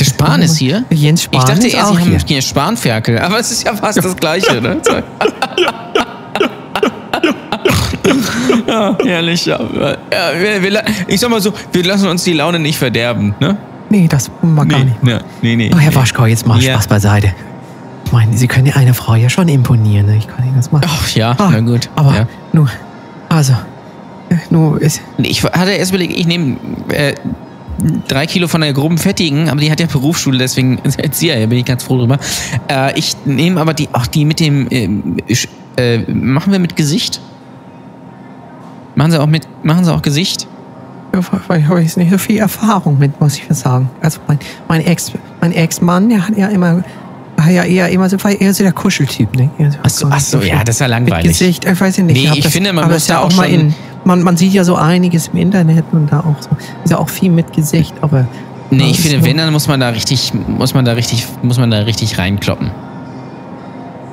Der 0.00 0.04
Spahn 0.06 0.42
ist 0.42 0.56
hier? 0.56 0.84
Jens 0.90 1.22
Spahn 1.24 1.40
Ich 1.40 1.44
dachte 1.46 1.66
ist 1.66 1.74
eher, 1.74 1.86
auch 1.86 1.94
sie 1.94 2.00
haben 2.00 2.18
hier. 2.26 2.42
Spanferkel, 2.42 3.18
aber 3.18 3.38
es 3.38 3.50
ist 3.50 3.64
ja 3.64 3.74
fast 3.76 4.02
das 4.04 4.16
Gleiche, 4.16 4.60
ne? 4.60 4.80
ja, 8.66 8.96
herrlich. 9.04 9.46
Ja, 9.46 9.58
ja, 9.60 10.30
wir, 10.38 10.62
wir, 10.62 10.82
ich 11.06 11.20
sag 11.20 11.30
mal 11.30 11.40
so, 11.40 11.52
wir 11.72 11.84
lassen 11.84 12.08
uns 12.08 12.24
die 12.24 12.32
Laune 12.32 12.58
nicht 12.58 12.78
verderben, 12.78 13.34
ne? 13.40 13.56
Nee, 13.88 14.06
das 14.08 14.30
mag 14.42 14.68
gar 14.68 14.84
nicht. 14.84 15.02
nee, 15.02 15.18
nee. 15.42 15.56
nee. 15.56 15.70
Oh, 15.74 15.78
Herr 15.78 15.94
Waschkau, 15.94 16.26
jetzt 16.26 16.46
mal 16.46 16.60
Ja. 16.62 16.74
Spaß 16.74 16.88
beiseite. 16.88 17.34
Ich 18.04 18.12
meine, 18.12 18.36
Sie 18.36 18.46
können 18.46 18.66
ja 18.66 18.76
eine 18.76 18.94
Frau 18.94 19.14
ja 19.14 19.28
schon 19.28 19.48
imponieren. 19.48 20.06
Ne? 20.06 20.16
Ich 20.16 20.26
kann 20.28 20.44
Ihnen 20.44 20.56
das 20.56 20.70
machen. 20.72 20.84
Ach 20.88 21.08
ja, 21.10 21.32
Ah, 21.38 21.50
na 21.52 21.60
gut. 21.60 21.88
Aber 21.96 22.14
ja. 22.14 22.26
nur, 22.52 22.68
also, 23.28 23.52
äh, 24.30 24.36
nur 24.50 24.80
ist, 24.80 25.00
Nee, 25.18 25.28
Ich 25.28 25.42
hatte 25.44 25.72
erst 25.72 25.90
überlegt, 25.92 26.16
ich 26.16 26.26
nehme 26.26 26.56
äh, 26.88 27.14
drei 28.08 28.26
Kilo 28.26 28.48
von 28.48 28.60
der 28.60 28.72
groben 28.72 28.98
Fettigen, 28.98 29.48
aber 29.48 29.60
die 29.60 29.70
hat 29.70 29.80
ja 29.80 29.86
Berufsschule, 29.86 30.38
deswegen 30.38 30.78
Erzieher, 30.98 31.38
da 31.40 31.46
bin 31.46 31.58
ich 31.58 31.64
ganz 31.64 31.82
froh 31.84 31.98
drüber. 31.98 32.18
Äh, 32.68 32.98
ich 32.98 33.16
nehme 33.24 33.60
aber 33.60 33.74
die, 33.74 33.88
auch 33.92 34.06
die 34.06 34.24
mit 34.24 34.40
dem, 34.40 34.68
sch- 34.68 35.48
äh, 35.76 35.98
machen 36.12 36.52
wir 36.52 36.58
mit 36.58 36.76
Gesicht? 36.76 37.20
Machen 38.94 39.12
Sie 39.12 39.20
auch 39.20 39.26
mit, 39.26 39.46
machen 39.64 39.84
Sie 39.84 39.92
auch 39.92 40.02
Gesicht? 40.02 40.46
ja, 41.14 41.20
weil 41.48 41.60
ich 41.60 41.66
habe 41.66 41.80
jetzt 41.80 41.96
nicht 41.96 42.10
so 42.10 42.18
viel 42.18 42.38
Erfahrung 42.38 42.98
mit, 42.98 43.20
muss 43.20 43.36
ich 43.36 43.44
sagen. 43.50 43.90
Also 44.00 44.20
mein, 44.28 44.38
mein 44.68 44.86
Ex, 44.86 45.10
mein 45.40 45.52
Ex-Mann, 45.52 46.08
der 46.08 46.26
hat 46.28 46.36
ja 46.36 46.46
immer, 46.48 46.84
ja 47.48 47.64
eher 47.64 47.88
immer 47.88 48.08
so, 48.08 48.22
war 48.22 48.30
eher 48.30 48.54
so 48.54 48.62
der 48.62 48.72
Kuscheltyp, 48.72 49.34
ne? 49.36 49.50
So- 49.58 49.78
Ach 49.82 49.90
so, 49.90 50.06
ach 50.10 50.20
so, 50.20 50.40
ja, 50.40 50.62
das 50.62 50.76
ist 50.76 50.80
ja 50.80 50.86
Mit 50.86 51.08
langweilig. 51.08 51.32
Gesicht, 51.32 51.64
ich 51.64 51.80
weiß 51.80 51.96
ja 51.96 52.04
nicht. 52.04 52.30
Nee, 52.32 52.38
ich 52.38 52.46
finde, 52.48 52.72
man 52.72 52.86
muss 52.86 52.96
ist 52.98 53.08
ja 53.08 53.16
da 53.16 53.20
auch 53.22 53.26
auch 53.32 53.36
mal 53.36 53.48
in, 53.50 53.74
man, 54.10 54.22
man 54.24 54.36
sieht 54.36 54.52
ja 54.52 54.64
so 54.64 54.74
einiges 54.74 55.28
im 55.28 55.38
Internet 55.38 55.84
und 55.92 56.10
da 56.10 56.20
auch 56.20 56.42
so, 56.42 56.50
ist 56.82 56.90
ja 56.90 56.98
auch 56.98 57.08
viel 57.08 57.30
mit 57.30 57.52
Gesicht, 57.52 57.94
aber. 58.00 58.26
Nee, 58.70 58.90
ich 58.90 59.00
finde, 59.00 59.24
wenn, 59.24 59.36
dann 59.36 59.52
muss 59.52 59.68
man 59.68 59.78
da 59.80 59.90
richtig, 59.90 60.32
muss 60.34 60.74
man 60.74 60.84
da 60.84 60.92
richtig, 60.92 61.26
muss 61.42 61.58
man 61.58 61.70
da 61.70 61.78
richtig 61.78 62.18
reinkloppen. 62.18 62.70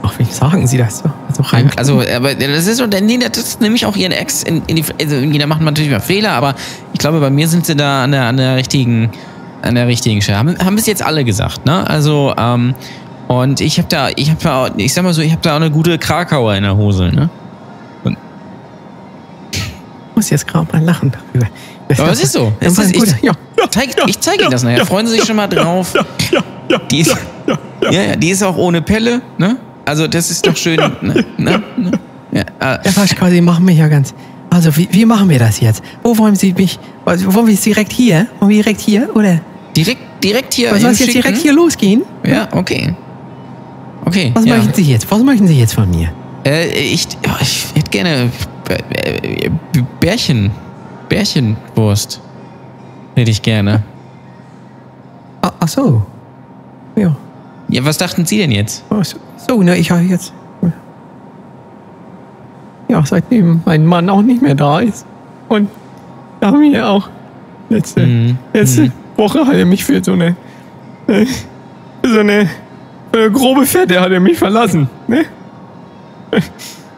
Ach, 0.03 0.13
wie 0.19 0.23
sagen 0.23 0.67
Sie 0.67 0.77
das 0.77 0.99
so? 0.99 1.05
Also 1.27 1.43
rein. 1.43 1.71
Also, 1.75 2.01
aber 2.15 2.35
das 2.35 2.67
ist 2.67 2.77
so, 2.77 2.85
nee, 2.85 3.17
das 3.17 3.37
ist 3.37 3.61
nämlich 3.61 3.85
auch 3.85 3.95
ihren 3.95 4.11
Ex 4.11 4.43
in, 4.43 4.61
in 4.67 4.75
die, 4.75 4.85
also 5.01 5.15
jeder 5.15 5.47
macht 5.47 5.61
natürlich 5.61 5.91
mal 5.91 5.99
Fehler, 5.99 6.31
aber 6.31 6.55
ich 6.93 6.99
glaube, 6.99 7.19
bei 7.19 7.29
mir 7.29 7.47
sind 7.47 7.65
sie 7.65 7.75
da 7.75 8.03
an 8.03 8.11
der, 8.11 8.23
an 8.25 8.37
der 8.37 8.55
richtigen, 8.55 9.09
an 9.63 9.75
der 9.75 9.87
richtigen 9.87 10.21
Stelle. 10.21 10.37
Haben, 10.37 10.57
haben 10.59 10.75
bis 10.75 10.85
jetzt 10.85 11.03
alle 11.03 11.23
gesagt, 11.23 11.65
ne? 11.65 11.87
Also, 11.87 12.33
ähm, 12.37 12.75
und 13.27 13.61
ich 13.61 13.77
habe 13.79 13.89
da, 13.89 14.09
ich 14.15 14.29
habe 14.29 14.39
da, 14.41 14.69
ich 14.77 14.93
sag 14.93 15.03
mal 15.03 15.13
so, 15.13 15.21
ich 15.21 15.31
habe 15.31 15.41
da 15.41 15.53
auch 15.53 15.57
eine 15.57 15.71
gute 15.71 15.97
Krakauer 15.97 16.55
in 16.55 16.63
der 16.63 16.77
Hose, 16.77 17.09
ne? 17.09 17.29
Ich 20.17 20.19
muss 20.19 20.31
jetzt 20.31 20.47
gerade 20.47 20.67
mal 20.73 20.83
lachen 20.83 21.11
darüber. 21.11 21.47
Aber 22.01 22.11
es 22.11 22.23
ist 22.23 22.33
so. 22.33 22.51
Ja, 22.59 22.67
Es 22.67 22.79
ist, 22.79 22.91
ich, 22.91 22.99
gut, 22.99 23.15
ja. 23.21 23.33
zeig, 23.69 23.95
zeige 24.19 24.41
Ihnen 24.41 24.51
das 24.51 24.63
nachher. 24.63 24.83
Freuen 24.83 25.05
Sie 25.05 25.13
sich 25.13 25.25
schon 25.25 25.35
mal 25.35 25.45
drauf. 25.45 25.93
Die 26.89 27.01
ist, 27.01 27.15
ja, 27.91 28.01
ja, 28.01 28.15
die 28.15 28.29
ist 28.29 28.41
auch 28.41 28.57
ohne 28.57 28.81
Pelle, 28.81 29.21
ne? 29.37 29.57
Also, 29.85 30.07
das 30.07 30.31
ist 30.31 30.47
doch 30.47 30.57
schön. 30.57 30.79
Ne? 31.01 31.23
Ne? 31.37 31.63
Ne? 31.77 31.91
Ja, 32.31 32.41
äh, 32.41 32.79
Ja, 32.83 32.97
Waschkau, 32.97 33.29
Sie 33.29 33.41
machen 33.41 33.63
mich 33.63 33.77
ja 33.77 33.87
ganz. 33.87 34.15
Also, 34.49 34.75
wie, 34.75 34.89
wie 34.91 35.05
machen 35.05 35.29
wir 35.29 35.37
das 35.37 35.59
jetzt? 35.59 35.83
Wo 36.01 36.17
wollen 36.17 36.35
Sie 36.35 36.51
mich? 36.53 36.79
Also, 37.05 37.31
wollen 37.31 37.45
wir 37.45 37.53
es 37.53 37.61
direkt 37.61 37.93
hier? 37.93 38.25
Wollen 38.39 38.49
wir 38.49 38.63
direkt 38.63 38.81
hier? 38.81 39.15
Oder 39.15 39.39
direkt, 39.75 40.01
direkt 40.23 40.55
hier. 40.55 40.75
soll 40.79 40.89
es 40.89 40.99
jetzt 40.99 41.13
direkt 41.13 41.37
hier 41.37 41.53
losgehen? 41.53 42.01
Ja, 42.25 42.47
okay. 42.53 42.95
Okay. 44.03 44.31
Was 44.33 44.45
ja. 44.45 44.57
möchten 44.57 44.73
Sie 44.73 44.91
jetzt? 44.91 45.11
Was 45.11 45.21
möchten 45.21 45.47
Sie 45.47 45.59
jetzt 45.59 45.75
von 45.75 45.87
mir? 45.91 46.11
Äh, 46.43 46.69
ich, 46.69 47.07
ja, 47.23 47.37
ich 47.39 47.67
hätte 47.75 47.91
gerne 47.91 48.31
Bärchen. 49.99 50.51
Bärchenwurst. 51.09 52.21
Hätte 53.15 53.31
ich 53.31 53.41
gerne. 53.41 53.83
Ah, 55.41 55.51
ach 55.59 55.67
so. 55.67 56.05
Ja. 56.95 57.15
Ja, 57.69 57.85
was 57.85 57.97
dachten 57.97 58.25
Sie 58.25 58.37
denn 58.37 58.51
jetzt? 58.51 58.83
Ach 58.89 59.03
so, 59.03 59.17
so, 59.47 59.61
ne, 59.61 59.77
ich 59.77 59.91
habe 59.91 60.01
jetzt. 60.03 60.33
Ja, 62.89 63.05
seitdem 63.05 63.61
mein 63.65 63.85
Mann 63.85 64.09
auch 64.09 64.21
nicht 64.21 64.41
mehr 64.41 64.55
da 64.55 64.79
ist. 64.79 65.05
Und 65.49 65.69
da 66.39 66.47
haben 66.47 66.61
wir 66.61 66.87
auch 66.87 67.09
letzte, 67.69 68.05
Mhm, 68.05 68.37
letzte 68.53 68.83
mhm. 68.83 68.91
Woche 69.17 69.45
hat 69.45 69.55
er 69.55 69.65
mich 69.65 69.83
für 69.83 70.01
so 70.03 70.13
eine, 70.13 70.35
äh, 71.07 71.25
für 72.01 72.09
so 72.13 72.19
eine, 72.19 72.49
eine 73.11 73.31
grobe 73.31 73.65
Fette 73.65 73.99
hat 73.99 74.11
er 74.11 74.19
mich 74.19 74.37
verlassen. 74.37 74.89
Ne? 75.07 75.25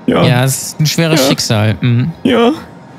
Ja, 0.09 0.23
Ja, 0.23 0.27
ja, 0.27 0.43
es 0.43 0.57
ist 0.73 0.79
ein 0.79 0.85
schweres 0.85 1.21
Ja. 1.21 1.27
Schicksal. 1.29 1.75
Mhm. 1.81 2.11
ja. 2.23 2.51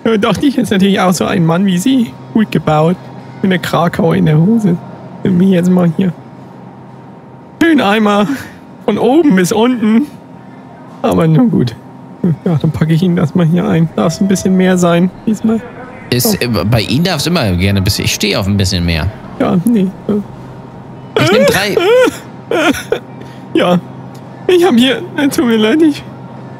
Da 0.03 0.16
dachte 0.16 0.46
ich 0.46 0.57
jetzt 0.57 0.70
natürlich 0.70 0.99
auch 0.99 1.12
so 1.12 1.27
ein 1.27 1.44
Mann 1.44 1.66
wie 1.66 1.77
Sie, 1.77 2.12
gut 2.33 2.51
gebaut, 2.51 2.96
mit 3.42 3.53
einer 3.53 3.61
Krakau 3.61 4.14
in 4.14 4.25
der 4.25 4.38
Hose. 4.38 4.79
Nimm 5.23 5.37
mich 5.37 5.51
jetzt 5.51 5.70
mal 5.70 5.92
hier. 5.96 6.12
Schön 7.62 7.83
einmal 7.83 8.27
von 8.87 8.96
oben 8.96 9.37
bis 9.37 9.53
unten. 9.53 10.07
Aber 11.03 11.27
nun 11.27 11.51
gut. 11.51 11.77
Ja, 12.46 12.59
dann 12.61 12.70
packe 12.70 12.94
ich 12.94 13.03
Ihnen 13.03 13.16
das 13.16 13.35
mal 13.35 13.44
hier 13.44 13.66
ein. 13.66 13.88
Darf 13.94 14.14
es 14.14 14.20
ein 14.23 14.29
bisschen 14.29 14.57
mehr 14.57 14.79
sein 14.79 15.11
diesmal? 15.27 15.61
Ist, 16.11 16.42
äh, 16.42 16.49
bei 16.49 16.81
Ihnen 16.81 17.05
darf 17.05 17.20
es 17.20 17.27
immer 17.27 17.53
gerne 17.57 17.81
ein 17.81 17.85
bisschen. 17.85 18.07
Ich 18.07 18.14
stehe 18.14 18.38
auf 18.38 18.46
ein 18.46 18.57
bisschen 18.57 18.85
mehr. 18.87 19.07
Ja, 19.38 19.59
nee. 19.66 19.87
Ich 21.20 21.33
nehme 21.33 21.44
drei. 21.44 21.77
Ja. 23.55 23.79
Ich 24.46 24.64
habe 24.64 24.77
hier, 24.77 25.03
äh, 25.16 25.29
tut 25.29 25.44
mir 25.46 25.57
leid, 25.57 25.83
ich, 25.83 26.03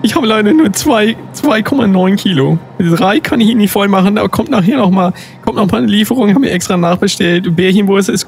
ich 0.03 0.15
habe 0.15 0.27
leider 0.27 0.53
nur 0.53 0.73
zwei- 0.73 1.17
2,9 1.35 2.17
Kilo. 2.17 2.59
Drei 2.79 3.21
kann 3.21 3.41
ich 3.41 3.49
Ihnen 3.49 3.59
nicht 3.61 3.71
voll 3.71 3.89
machen, 3.89 4.17
aber 4.19 4.29
kommt 4.29 4.51
nachher 4.51 4.79
noch 4.79 4.91
mal, 4.91 5.13
kommt 5.45 5.57
noch 5.57 5.71
mal 5.71 5.79
eine 5.79 5.87
Lieferung, 5.87 6.35
haben 6.35 6.43
wir 6.43 6.53
extra 6.53 6.77
nachbestellt. 6.77 7.55
Bärchenwurst 7.55 8.09
ist, 8.09 8.27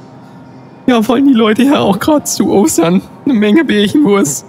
ja, 0.86 1.06
wollen 1.08 1.26
die 1.26 1.34
Leute 1.34 1.62
ja 1.62 1.78
auch 1.80 1.98
gerade 1.98 2.24
zu 2.24 2.50
Ostern 2.52 3.02
eine 3.24 3.34
Menge 3.34 3.64
Bärchenwurst. 3.64 4.46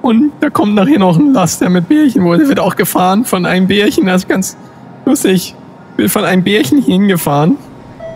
Und 0.00 0.32
da 0.40 0.50
kommt 0.50 0.74
nachher 0.74 0.98
noch 0.98 1.16
ein 1.18 1.32
Laster 1.32 1.70
mit 1.70 1.88
Bärchenwurst. 1.88 2.42
Der 2.42 2.48
wird 2.48 2.60
auch 2.60 2.74
gefahren 2.76 3.24
von 3.24 3.46
einem 3.46 3.66
Bärchen, 3.68 4.06
das 4.06 4.22
ist 4.22 4.28
ganz 4.28 4.56
lustig. 5.06 5.54
Wird 5.96 6.10
von 6.10 6.24
einem 6.24 6.42
Bärchen 6.42 6.78
hier 6.82 6.94
hingefahren. 6.94 7.56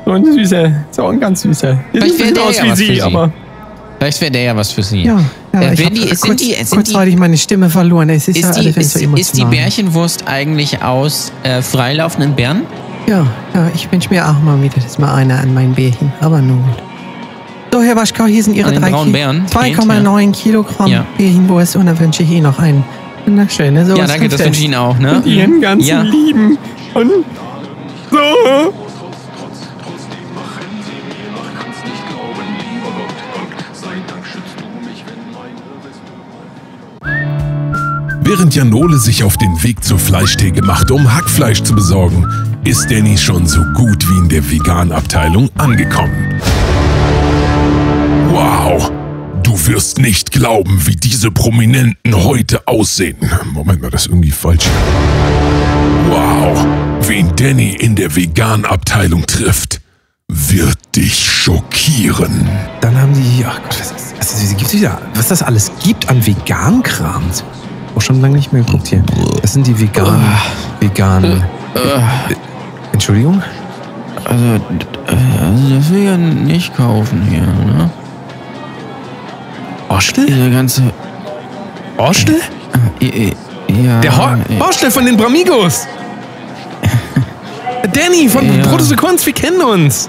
So 0.04 0.12
ein 0.12 0.24
süßer, 0.24 0.72
ist 0.90 1.00
auch 1.00 1.10
ein 1.10 1.20
ganz 1.20 1.42
süßer. 1.42 1.78
Der 1.94 2.02
sieht 2.02 2.22
ein 2.22 2.34
bisschen 2.34 2.38
aus 2.38 2.62
wie 2.62 2.74
Sie. 2.74 3.02
aber. 3.02 3.32
Vielleicht 3.98 4.20
wäre 4.20 4.30
der 4.30 4.42
ja 4.42 4.56
was 4.56 4.72
für 4.72 4.82
Sie. 4.82 5.02
Ja, 5.04 5.18
ja 5.54 5.60
Äh, 5.60 5.74
ich 5.74 5.84
habe 5.84 5.94
die- 5.94 6.00
sind 6.08 6.20
kurz, 6.20 6.42
die- 6.42 6.54
kurzzeitig 6.70 7.16
meine 7.16 7.36
Stimme 7.38 7.70
verloren. 7.70 8.10
Es 8.10 8.28
ist, 8.28 8.36
ja 8.38 8.50
Ist 8.50 8.56
die, 8.56 8.60
alles 8.60 8.76
ist, 8.76 8.92
so 8.98 9.14
ist 9.16 9.36
die. 9.38 9.44
Bärchenwurst 9.44 10.24
eigentlich 10.26 10.82
aus 10.82 11.32
äh, 11.42 11.62
freilaufenden 11.62 12.34
Bären? 12.34 12.62
Ja, 13.06 13.26
ja, 13.54 13.70
ich 13.74 13.90
wünsche 13.90 14.10
mir 14.10 14.28
auch 14.28 14.38
mal 14.40 14.60
wieder 14.62 14.74
das 14.82 14.98
mal 14.98 15.14
einer 15.14 15.38
an 15.40 15.54
mein 15.54 15.72
Bärchen. 15.74 16.12
Aber 16.20 16.40
nun 16.42 16.62
gut. 16.62 16.82
So, 17.72 17.82
Herr 17.82 17.96
Waschkau, 17.96 18.24
hier 18.24 18.42
sind 18.42 18.54
Ihre 18.54 18.68
An 18.68 18.74
den 18.74 18.82
drei 18.82 18.90
braunen 18.90 19.12
Ki- 19.12 19.18
Bären? 19.18 19.46
2,9 19.46 20.32
Kilogramm 20.32 20.90
Ja. 20.90 21.04
Bärchenwurst 21.16 21.76
und 21.76 21.86
dann 21.86 21.98
wünsche 22.00 22.22
ich 22.22 22.30
Ihnen 22.30 22.42
noch 22.44 22.58
einen 22.58 22.84
wunderschönen. 23.26 23.86
So 23.86 23.96
Ja, 23.96 24.06
danke, 24.06 24.28
das 24.28 24.40
wünsche 24.44 24.60
ich 24.60 24.66
Ihnen 24.66 24.74
auch. 24.76 24.98
Ne? 24.98 25.16
Und 25.16 25.26
Ihren 25.26 25.60
ganzen 25.60 25.86
ja. 25.86 26.02
Lieben. 26.02 26.58
Und 26.94 27.10
so. 28.10 28.72
Während 38.28 38.56
Janole 38.56 38.98
sich 38.98 39.22
auf 39.22 39.36
den 39.36 39.62
Weg 39.62 39.84
zur 39.84 40.00
Fleischtheke 40.00 40.60
macht, 40.60 40.90
um 40.90 41.14
Hackfleisch 41.14 41.62
zu 41.62 41.76
besorgen, 41.76 42.26
ist 42.64 42.90
Danny 42.90 43.16
schon 43.16 43.46
so 43.46 43.62
gut 43.74 44.04
wie 44.10 44.18
in 44.18 44.28
der 44.28 44.50
Vegan-Abteilung 44.50 45.48
angekommen. 45.56 46.34
Wow! 48.32 48.90
Du 49.44 49.66
wirst 49.68 50.00
nicht 50.00 50.32
glauben, 50.32 50.84
wie 50.88 50.96
diese 50.96 51.30
Prominenten 51.30 52.16
heute 52.16 52.66
aussehen. 52.66 53.30
Moment 53.52 53.80
mal, 53.80 53.92
das 53.92 54.06
ist 54.06 54.08
irgendwie 54.08 54.32
falsch. 54.32 54.64
Wow! 56.10 56.66
Wen 57.02 57.30
Danny 57.36 57.76
in 57.76 57.94
der 57.94 58.16
Vegan-Abteilung 58.16 59.24
trifft, 59.26 59.80
wird 60.26 60.78
dich 60.96 61.24
schockieren. 61.24 62.48
Dann 62.80 63.00
haben 63.00 63.14
die, 63.14 63.44
ach 63.46 63.62
Gott, 63.62 63.78
was 63.78 63.92
ist 63.92 64.14
das? 64.18 64.34
Also, 64.34 64.56
gibt's 64.56 64.74
wieder, 64.74 65.00
was 65.14 65.28
das 65.28 65.44
alles 65.44 65.70
gibt 65.84 66.08
an 66.08 66.26
Vegan-Kram. 66.26 67.22
Auch 67.96 68.00
schon 68.02 68.20
lange 68.20 68.36
nicht 68.36 68.52
mehr 68.52 68.62
geguckt 68.62 68.88
hier. 68.88 69.02
Das 69.42 69.54
sind 69.54 69.66
die 69.66 69.78
veganen, 69.80 70.22
veganen. 70.80 71.42
Äh, 71.74 72.34
Entschuldigung? 72.92 73.42
Also, 74.24 74.44
äh, 74.44 75.42
also 75.42 75.74
das 75.76 75.90
will 75.90 75.98
ich 76.00 76.04
ja 76.04 76.16
nicht 76.16 76.76
kaufen 76.76 77.22
hier, 77.28 77.40
ne? 77.42 77.90
Orstel? 79.88 80.26
Diese 80.26 80.50
ganze. 80.50 80.82
Orstel? 81.96 82.40
äh, 83.00 83.32
Ja. 83.68 84.00
Der 84.00 84.16
Hor 84.16 84.38
äh, 84.48 84.60
Orstel 84.60 84.90
von 84.90 85.06
den 85.06 85.16
Bramigos. 85.16 85.86
Danny 87.92 88.28
von 88.28 88.44
Ja. 88.58 88.62
Protosequenz, 88.66 89.24
wir 89.24 89.32
kennen 89.32 89.60
uns. 89.62 90.08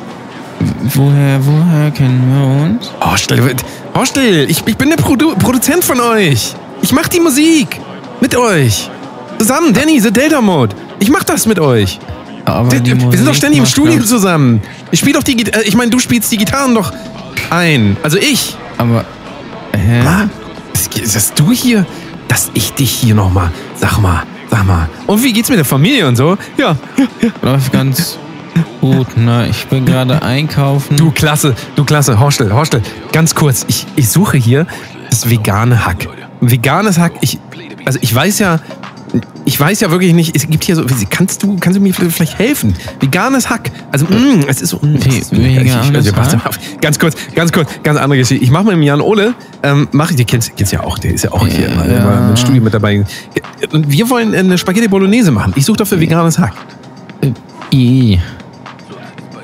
woher, 0.94 1.40
woher 1.46 1.92
kennen 1.92 2.22
wir 2.34 2.66
uns? 2.66 2.92
Horstel, 3.00 3.56
Horstel, 3.94 4.50
ich, 4.50 4.62
ich 4.66 4.78
bin 4.78 4.90
der 4.90 4.98
Produ 4.98 5.36
Produzent 5.38 5.84
von 5.86 6.00
euch. 6.02 6.54
Ich 6.88 6.94
mach 6.94 7.10
die 7.10 7.20
Musik. 7.20 7.82
Mit 8.22 8.34
euch. 8.34 8.90
Zusammen, 9.38 9.74
Danny, 9.74 10.00
The 10.00 10.10
Delta 10.10 10.40
Mode. 10.40 10.74
Ich 11.00 11.10
mach 11.10 11.26
das 11.26 11.46
mit 11.46 11.60
euch. 11.60 12.00
Aber 12.46 12.72
wir 12.72 12.80
die 12.80 12.92
sind 12.92 13.28
doch 13.28 13.34
ständig 13.34 13.60
im 13.60 13.66
Studio 13.66 14.02
zusammen. 14.02 14.62
Ich 14.90 15.02
spiele 15.02 15.16
doch 15.16 15.24
die 15.24 15.36
Gitarre. 15.36 15.66
Ich 15.66 15.76
meine, 15.76 15.92
du 15.92 16.00
spielst 16.00 16.32
die 16.32 16.38
Gitarren 16.38 16.76
doch 16.76 16.94
ein. 17.50 17.98
Also 18.04 18.18
ich. 18.18 18.56
Aber, 18.78 19.04
hä? 19.76 20.30
Ist 20.74 20.98
ist 20.98 21.14
das 21.14 21.34
du 21.34 21.52
hier? 21.52 21.86
Dass 22.30 22.52
ich 22.54 22.72
dich 22.72 22.92
hier 22.92 23.16
nochmal. 23.16 23.52
Sag 23.76 24.00
mal, 24.00 24.24
sag 24.50 24.66
mal. 24.66 24.88
Und 25.08 25.22
wie 25.26 25.34
geht's 25.34 25.50
mit 25.50 25.58
der 25.58 25.66
Familie 25.66 26.08
und 26.08 26.16
so? 26.16 26.38
Ja, 26.56 26.78
Läuft 27.42 27.74
ganz 27.74 28.18
gut, 28.80 29.18
ne? 29.18 29.50
Ich 29.50 29.68
bin 29.68 29.86
gerade 29.86 30.22
einkaufen. 30.22 30.96
Du, 30.96 31.12
klasse, 31.12 31.54
du, 31.76 31.84
klasse. 31.84 32.18
Horstel, 32.18 32.54
Horstel. 32.54 32.82
Ganz 33.12 33.36
kurz, 33.36 33.66
ich, 33.68 33.86
ich 33.98 34.08
suche 34.08 34.38
hier 34.38 34.66
das 35.10 35.30
vegane 35.30 35.86
Hack. 35.86 36.08
Veganes 36.42 36.98
Hack, 37.00 37.14
ich, 37.22 37.40
also 37.86 38.00
ich 38.02 38.14
weiß 38.14 38.40
ja, 38.40 38.60
ich 39.46 39.58
weiß 39.60 39.80
ja 39.80 39.90
wirklich 39.90 40.14
nicht, 40.14 40.36
es 40.36 40.48
gibt 40.50 40.66
hier 40.66 40.76
so, 40.76 40.86
kannst 41.10 41.42
du, 41.42 41.56
kannst 41.60 41.78
du 41.80 41.82
mir 41.82 41.94
vielleicht 41.94 42.38
helfen? 42.38 42.74
Veganes 43.00 43.50
Hack, 43.50 43.72
also, 43.92 44.06
mm, 44.06 44.44
es 44.48 44.62
ist 44.62 44.70
so, 44.72 44.78
mm, 44.82 44.96
es 44.98 45.06
ist 45.08 45.32
lecker. 45.32 45.62
Ich- 45.64 45.90
ich- 45.90 46.06
veganes 46.06 46.36
auf. 46.46 46.60
Ganz 46.82 47.00
kurz, 47.00 47.16
ganz 47.34 47.52
kurz, 47.52 47.70
ganz 47.84 47.98
andere 47.98 48.20
Geschichte. 48.20 48.44
Ich 48.44 48.52
mache 48.52 48.66
mit 48.66 48.74
dem 48.74 48.84
Jan 48.84 49.02
Ole, 49.02 49.34
ähm, 49.64 49.88
mach 49.94 50.10
ich, 50.12 50.18
den 50.18 50.26
kennst, 50.26 50.56
kennst 50.58 50.74
ja 50.74 50.82
auch, 50.84 51.00
der 51.00 51.14
ist 51.14 51.24
ja 51.24 51.32
auch 51.32 51.48
hier 51.48 51.70
Ja. 51.70 51.82
immer 51.84 52.30
im 52.30 52.36
Studio 52.36 52.62
mit 52.62 52.74
dabei. 52.74 53.04
Und 53.72 53.90
wir 53.90 54.10
wollen 54.10 54.36
eine 54.36 54.58
Spaghetti 54.58 54.88
Bolognese 54.90 55.32
machen. 55.32 55.54
Ich 55.56 55.66
suche 55.66 55.78
dafür 55.78 56.00
veganes 56.00 56.38
Hack. 56.38 56.54
I. 57.74 58.20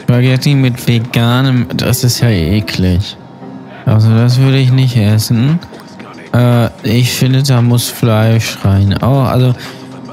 Spaghetti 0.04 0.54
mit 0.54 0.86
veganem, 0.88 1.66
das 1.76 2.04
ist 2.04 2.20
ja 2.20 2.30
eklig. 2.30 3.18
Also 3.86 4.10
das 4.14 4.38
würde 4.40 4.60
ich 4.60 4.72
nicht 4.72 4.96
essen. 4.98 5.60
Äh, 6.34 6.70
ich 6.84 7.12
finde, 7.12 7.44
da 7.44 7.62
muss 7.62 7.90
Fleisch 7.90 8.58
rein. 8.64 8.98
Auch, 9.02 9.26
also 9.26 9.54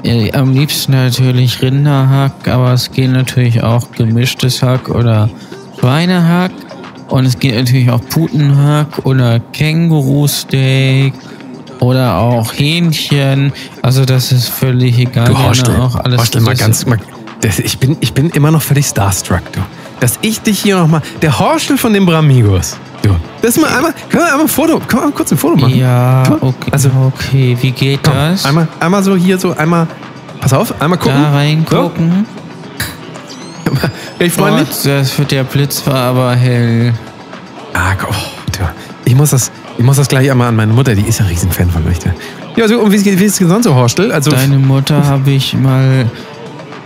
äh, 0.03 0.31
am 0.33 0.53
liebsten 0.53 0.93
natürlich 0.93 1.61
Rinderhack, 1.61 2.47
aber 2.47 2.73
es 2.73 2.91
geht 2.91 3.11
natürlich 3.11 3.63
auch 3.63 3.91
gemischtes 3.91 4.61
Hack 4.61 4.89
oder 4.89 5.29
Schweinehack. 5.79 6.51
Und 7.09 7.25
es 7.25 7.37
geht 7.37 7.55
natürlich 7.55 7.89
auch 7.89 8.01
Putenhack 8.09 9.05
oder 9.05 9.39
Kängurusteak 9.39 11.13
oder 11.79 12.17
auch 12.17 12.53
Hähnchen. 12.53 13.51
Also 13.81 14.05
das 14.05 14.31
ist 14.31 14.47
völlig 14.47 14.97
egal. 14.97 15.27
Du 15.27 15.37
Horstel, 15.37 15.75
auch 15.75 15.95
alles 15.95 16.19
Horstel, 16.19 16.41
mal 16.41 16.55
ganz, 16.55 16.85
mal, 16.85 16.99
das, 17.41 17.59
ich, 17.59 17.79
bin, 17.79 17.97
ich 17.99 18.13
bin 18.13 18.29
immer 18.29 18.51
noch 18.51 18.61
völlig 18.61 18.85
starstruck, 18.85 19.51
du. 19.51 19.59
Dass 19.99 20.19
ich 20.21 20.39
dich 20.41 20.61
hier 20.61 20.77
nochmal, 20.77 21.01
der 21.21 21.37
Horstel 21.37 21.77
von 21.77 21.93
den 21.93 22.05
Bramigos. 22.05 22.77
Das 23.41 23.57
mal 23.57 23.67
einmal, 23.75 23.93
können 24.09 24.23
wir 24.23 24.31
einmal 24.31 24.41
ein 24.41 24.47
Foto, 24.47 24.79
können 24.79 25.01
wir 25.01 25.07
mal 25.07 25.11
kurz 25.11 25.31
ein 25.31 25.37
Foto 25.37 25.55
machen? 25.55 25.75
Ja, 25.75 26.23
okay. 26.41 26.71
Also, 26.71 26.89
okay, 27.07 27.57
wie 27.59 27.71
geht 27.71 28.03
komm, 28.03 28.13
das? 28.13 28.45
einmal, 28.45 28.67
einmal 28.79 29.03
so 29.03 29.15
hier, 29.15 29.39
so 29.39 29.55
einmal, 29.55 29.87
pass 30.39 30.53
auf, 30.53 30.79
einmal 30.79 30.99
gucken. 30.99 31.21
da 31.21 31.31
reingucken. 31.31 32.25
So, 33.65 33.71
ich 34.19 34.35
Gott, 34.35 34.47
Freunde. 34.47 34.65
das 34.83 35.17
wird 35.17 35.31
der 35.31 35.43
Blitz 35.43 35.85
war 35.87 35.95
aber 35.95 36.35
hell. 36.35 36.93
Ah, 37.73 37.93
oh, 38.07 38.13
du, 38.51 38.59
ich 39.05 39.15
muss 39.15 39.31
das, 39.31 39.51
ich 39.77 39.83
muss 39.83 39.97
das 39.97 40.07
gleich 40.07 40.29
einmal 40.29 40.49
an 40.49 40.55
meine 40.55 40.73
Mutter, 40.73 40.93
die 40.93 41.01
ist 41.01 41.19
ja 41.19 41.25
ein 41.25 41.31
Riesenfan 41.31 41.69
von 41.69 41.87
euch. 41.87 41.97
Ja, 42.55 42.67
so, 42.67 42.79
und 42.79 42.91
wie, 42.91 43.19
wie 43.19 43.25
ist 43.25 43.41
es 43.41 43.47
sonst 43.47 43.63
so, 43.63 43.73
Horstel? 43.73 44.11
Also, 44.11 44.29
Deine 44.29 44.57
Mutter 44.57 45.03
habe 45.07 45.31
ich 45.31 45.53
mal. 45.55 46.05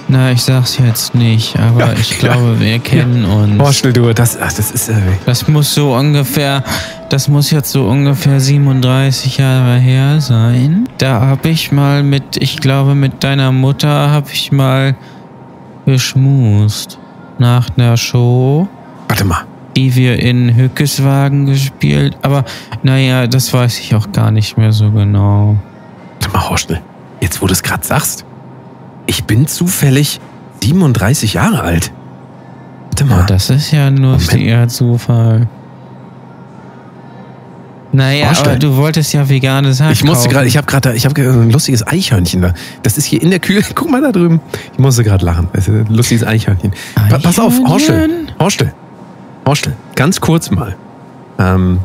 Na, 0.08 0.32
ich 0.32 0.44
sag's 0.44 0.78
jetzt 0.78 1.16
nicht, 1.16 1.58
aber 1.58 1.80
Ja, 1.80 1.94
ich 1.94 2.22
ja, 2.22 2.34
glaube, 2.34 2.60
wir 2.60 2.78
kennen 2.78 3.26
uns. 3.26 3.60
Horstel, 3.60 3.92
du, 3.92 4.14
das, 4.14 4.40
ach, 4.40 4.54
das 4.54 4.70
ist, 4.70 4.90
äh, 4.90 4.94
Das 5.26 5.48
muss 5.48 5.74
so 5.74 5.96
ungefähr, 5.96 6.64
das 7.10 7.28
muss 7.28 7.50
jetzt 7.50 7.72
so 7.72 7.86
ungefähr 7.88 8.40
37 8.40 9.38
Jahre 9.40 9.78
her 9.80 10.22
sein. 10.22 10.88
Da 11.00 11.22
habe 11.22 11.50
ich 11.50 11.72
mal 11.72 12.04
mit, 12.04 12.38
ich 12.38 12.58
glaube, 12.58 12.94
mit 12.94 13.24
deiner 13.24 13.52
Mutter 13.52 14.12
habe 14.12 14.28
ich 14.32 14.52
mal 14.52 14.96
geschmust. 15.88 17.00
Nach 17.38 17.68
einer 17.76 17.98
Show. 17.98 18.68
warte 19.10 19.26
mal. 19.26 19.44
die 19.76 19.94
wir 19.96 20.20
in 20.20 20.56
Hückeswagen 20.56 21.48
gespielt. 21.48 22.16
Aber 22.22 22.46
naja, 22.84 23.28
das 23.28 23.52
weiß 23.54 23.80
ich 23.80 23.94
auch 23.96 24.12
gar 24.12 24.32
nicht 24.32 24.56
mehr 24.58 24.72
so 24.72 24.92
genau. 24.92 25.58
Warte 26.22 26.34
mal, 26.38 26.50
Horstel, 26.50 26.82
jetzt 27.22 27.42
wo 27.42 27.48
du 27.48 27.54
es 27.54 27.62
gerade 27.62 27.84
sagst, 27.86 28.24
ich 29.08 29.26
bin 29.26 29.48
zufällig 29.48 30.20
37 30.64 31.34
Jahre 31.34 31.62
alt. 31.62 31.92
Warte 32.90 33.06
mal. 33.06 33.20
Aber 33.20 33.26
das 33.28 33.50
ist 33.50 33.72
ja 33.72 33.92
nur 33.92 34.14
Moment. 34.14 34.36
eher 34.36 34.68
Zufall. 34.68 35.48
Naja, 37.92 38.26
Vorstellen. 38.26 38.50
aber 38.52 38.60
du 38.60 38.76
wolltest 38.76 39.14
ja 39.14 39.30
veganes 39.30 39.80
Hack 39.80 39.94
Ich 39.94 40.04
musste 40.04 40.28
gerade, 40.28 40.48
ich 40.48 40.58
habe 40.58 40.68
gerade, 40.68 40.94
ich 40.96 41.06
habe 41.06 41.22
ein 41.22 41.50
lustiges 41.50 41.86
Eichhörnchen 41.88 42.42
da. 42.42 42.54
Das 42.84 42.98
ist 42.98 43.06
hier 43.06 43.22
in 43.22 43.30
der 43.30 43.40
Kühe. 43.40 43.62
Guck 43.76 43.90
mal 43.90 44.02
da 44.02 44.12
drüben. 44.12 44.42
Ich 44.74 44.80
musste 44.80 45.04
gerade 45.04 45.26
lachen. 45.26 45.48
Das 45.54 45.68
ist 45.68 45.74
ein 45.74 45.96
lustiges 45.96 46.26
Eichhörnchen. 46.26 46.74
Pa 47.10 47.20
pass 47.20 47.40
auf, 47.40 47.54
Horstel. 47.66 47.96
Eichhörnchen? 47.96 48.32
Horstel. 48.40 48.74
Horstel. 49.46 49.74
Ganz 49.96 50.20
kurz 50.20 50.52
mal. 50.52 50.76
Ähm, 51.38 51.80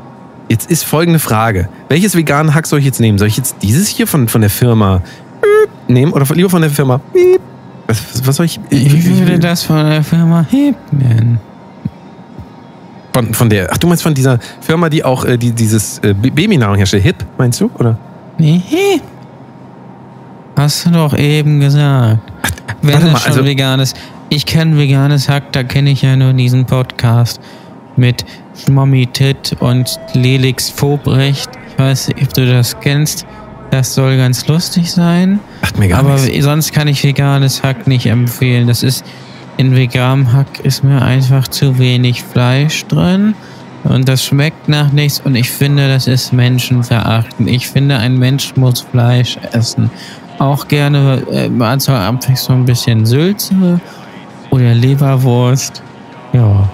jetzt 0.48 0.68
ist 0.70 0.85
folgende 0.85 1.20
Frage. 1.20 1.68
Welches 1.88 2.16
vegane 2.16 2.54
Hack 2.54 2.66
soll 2.66 2.80
ich 2.80 2.85
jetzt 2.85 3.00
nehmen? 3.00 3.18
Soll 3.18 3.28
ich 3.28 3.37
jetzt 3.37 3.56
dieses 3.62 3.87
hier 3.87 4.06
von, 4.06 4.26
von 4.26 4.40
der 4.40 4.50
Firma 4.50 5.02
nehmen 5.88 6.12
oder 6.12 6.24
lieber 6.35 6.50
von 6.50 6.62
der 6.62 6.70
Firma 6.70 6.98
Piep? 6.98 7.40
Was, 7.87 8.26
was, 8.26 8.37
soll 8.37 8.46
ich? 8.46 8.61
Ich 8.70 9.05
würde 9.18 9.38
das 9.38 9.62
von 9.64 9.85
der 9.85 10.05
Firma 10.05 10.46
Hip 10.50 10.76
nennen. 10.92 11.40
Von, 13.12 13.35
von 13.35 13.50
der, 13.50 13.68
ach 13.72 13.79
du 13.79 13.88
meinst 13.88 14.03
von 14.05 14.14
dieser 14.14 14.38
Firma, 14.61 14.88
die 14.88 15.03
auch 15.05 15.24
äh, 15.24 15.37
die, 15.37 15.50
dieses 15.50 15.98
äh, 15.98 16.14
Ba- 16.14 16.29
Babynahrung 16.33 16.76
herstellt. 16.76 17.03
Hip, 17.03 17.16
meinst 17.37 17.61
du? 17.61 17.68
Oder? 17.79 17.98
Nee, 18.38 18.61
Hip. 18.64 19.03
Hast 20.57 20.87
du 20.87 20.90
doch 20.90 21.16
eben 21.16 21.59
gesagt. 21.61 22.18
Wenn 22.83 22.94
warte 22.94 23.07
es 23.09 23.12
mal, 23.12 23.18
schon 23.18 23.33
also- 23.33 23.44
veganes. 23.44 23.94
Ich 24.33 24.46
kenne 24.46 24.79
veganes 24.79 25.29
Hack, 25.29 25.50
da 25.50 25.64
kenne 25.64 25.90
ich 25.90 26.03
ja 26.03 26.14
nur 26.14 26.33
diesen 26.33 26.64
Podcast 26.64 27.40
mit 27.96 28.24
Schmommi 28.55 29.09
Tit 29.09 29.57
und 29.59 29.98
Lelix 30.14 30.70
Vobrecht. 30.70 31.50
Ich 31.72 31.79
weiß 31.79 32.09
nicht, 32.09 32.22
ob 32.22 32.35
du 32.35 32.46
das 32.46 32.79
kennst. 32.79 33.26
Das 33.70 33.94
soll 33.94 34.16
ganz 34.16 34.46
lustig 34.48 34.90
sein. 34.90 35.40
Sagt 35.62 35.78
mir 35.78 35.88
gar 35.88 36.00
Aber 36.00 36.16
nichts. 36.16 36.44
sonst 36.44 36.72
kann 36.72 36.88
ich 36.88 37.04
veganes 37.04 37.62
Hack 37.62 37.87
nicht 37.87 38.06
empfehlen. 38.06 38.66
Das 38.66 38.83
ist 38.83 39.04
in 39.56 39.76
veganem 39.76 40.33
Hack 40.33 40.61
ist 40.62 40.83
mir 40.83 41.02
einfach 41.02 41.46
zu 41.46 41.78
wenig 41.78 42.22
Fleisch 42.22 42.85
drin 42.87 43.35
und 43.85 44.09
das 44.09 44.24
schmeckt 44.24 44.68
nach 44.68 44.90
nichts 44.90 45.20
und 45.20 45.35
ich 45.35 45.50
finde, 45.50 45.88
das 45.88 46.06
ist 46.06 46.33
menschenverachtend. 46.33 47.48
Ich 47.48 47.68
finde, 47.68 47.98
ein 47.98 48.18
Mensch 48.18 48.56
muss 48.56 48.80
Fleisch 48.80 49.38
essen. 49.52 49.90
Auch 50.38 50.66
gerne 50.68 51.22
äh, 51.30 51.78
zur 51.78 51.94
Abwechslung 51.94 52.61
ein 52.62 52.64
bisschen 52.64 53.04
Sülze 53.04 53.80
oder 54.50 54.74
Leberwurst. 54.74 55.83
Ja. 56.33 56.68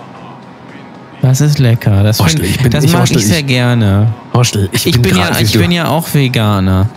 Das 1.27 1.41
ist 1.41 1.59
lecker. 1.59 2.05
Das, 2.05 2.21
Horstel, 2.21 2.45
find, 2.45 2.55
ich 2.57 2.63
bin- 2.63 2.71
das 2.71 2.85
ich- 2.85 2.93
mag 2.93 3.01
Horstel, 3.01 3.19
ich 3.19 3.27
sehr 3.27 3.41
ich- 3.41 3.47
gerne. 3.47 4.15
Horstel, 4.33 4.69
ich, 4.73 4.87
Ich 4.87 4.93
bin, 4.93 5.03
bin, 5.03 5.17
ja, 5.17 5.31
ich 5.41 5.53
bin 5.59 5.73
ja 5.73 5.89
auch 5.89 6.07
Veganer. 6.15 6.89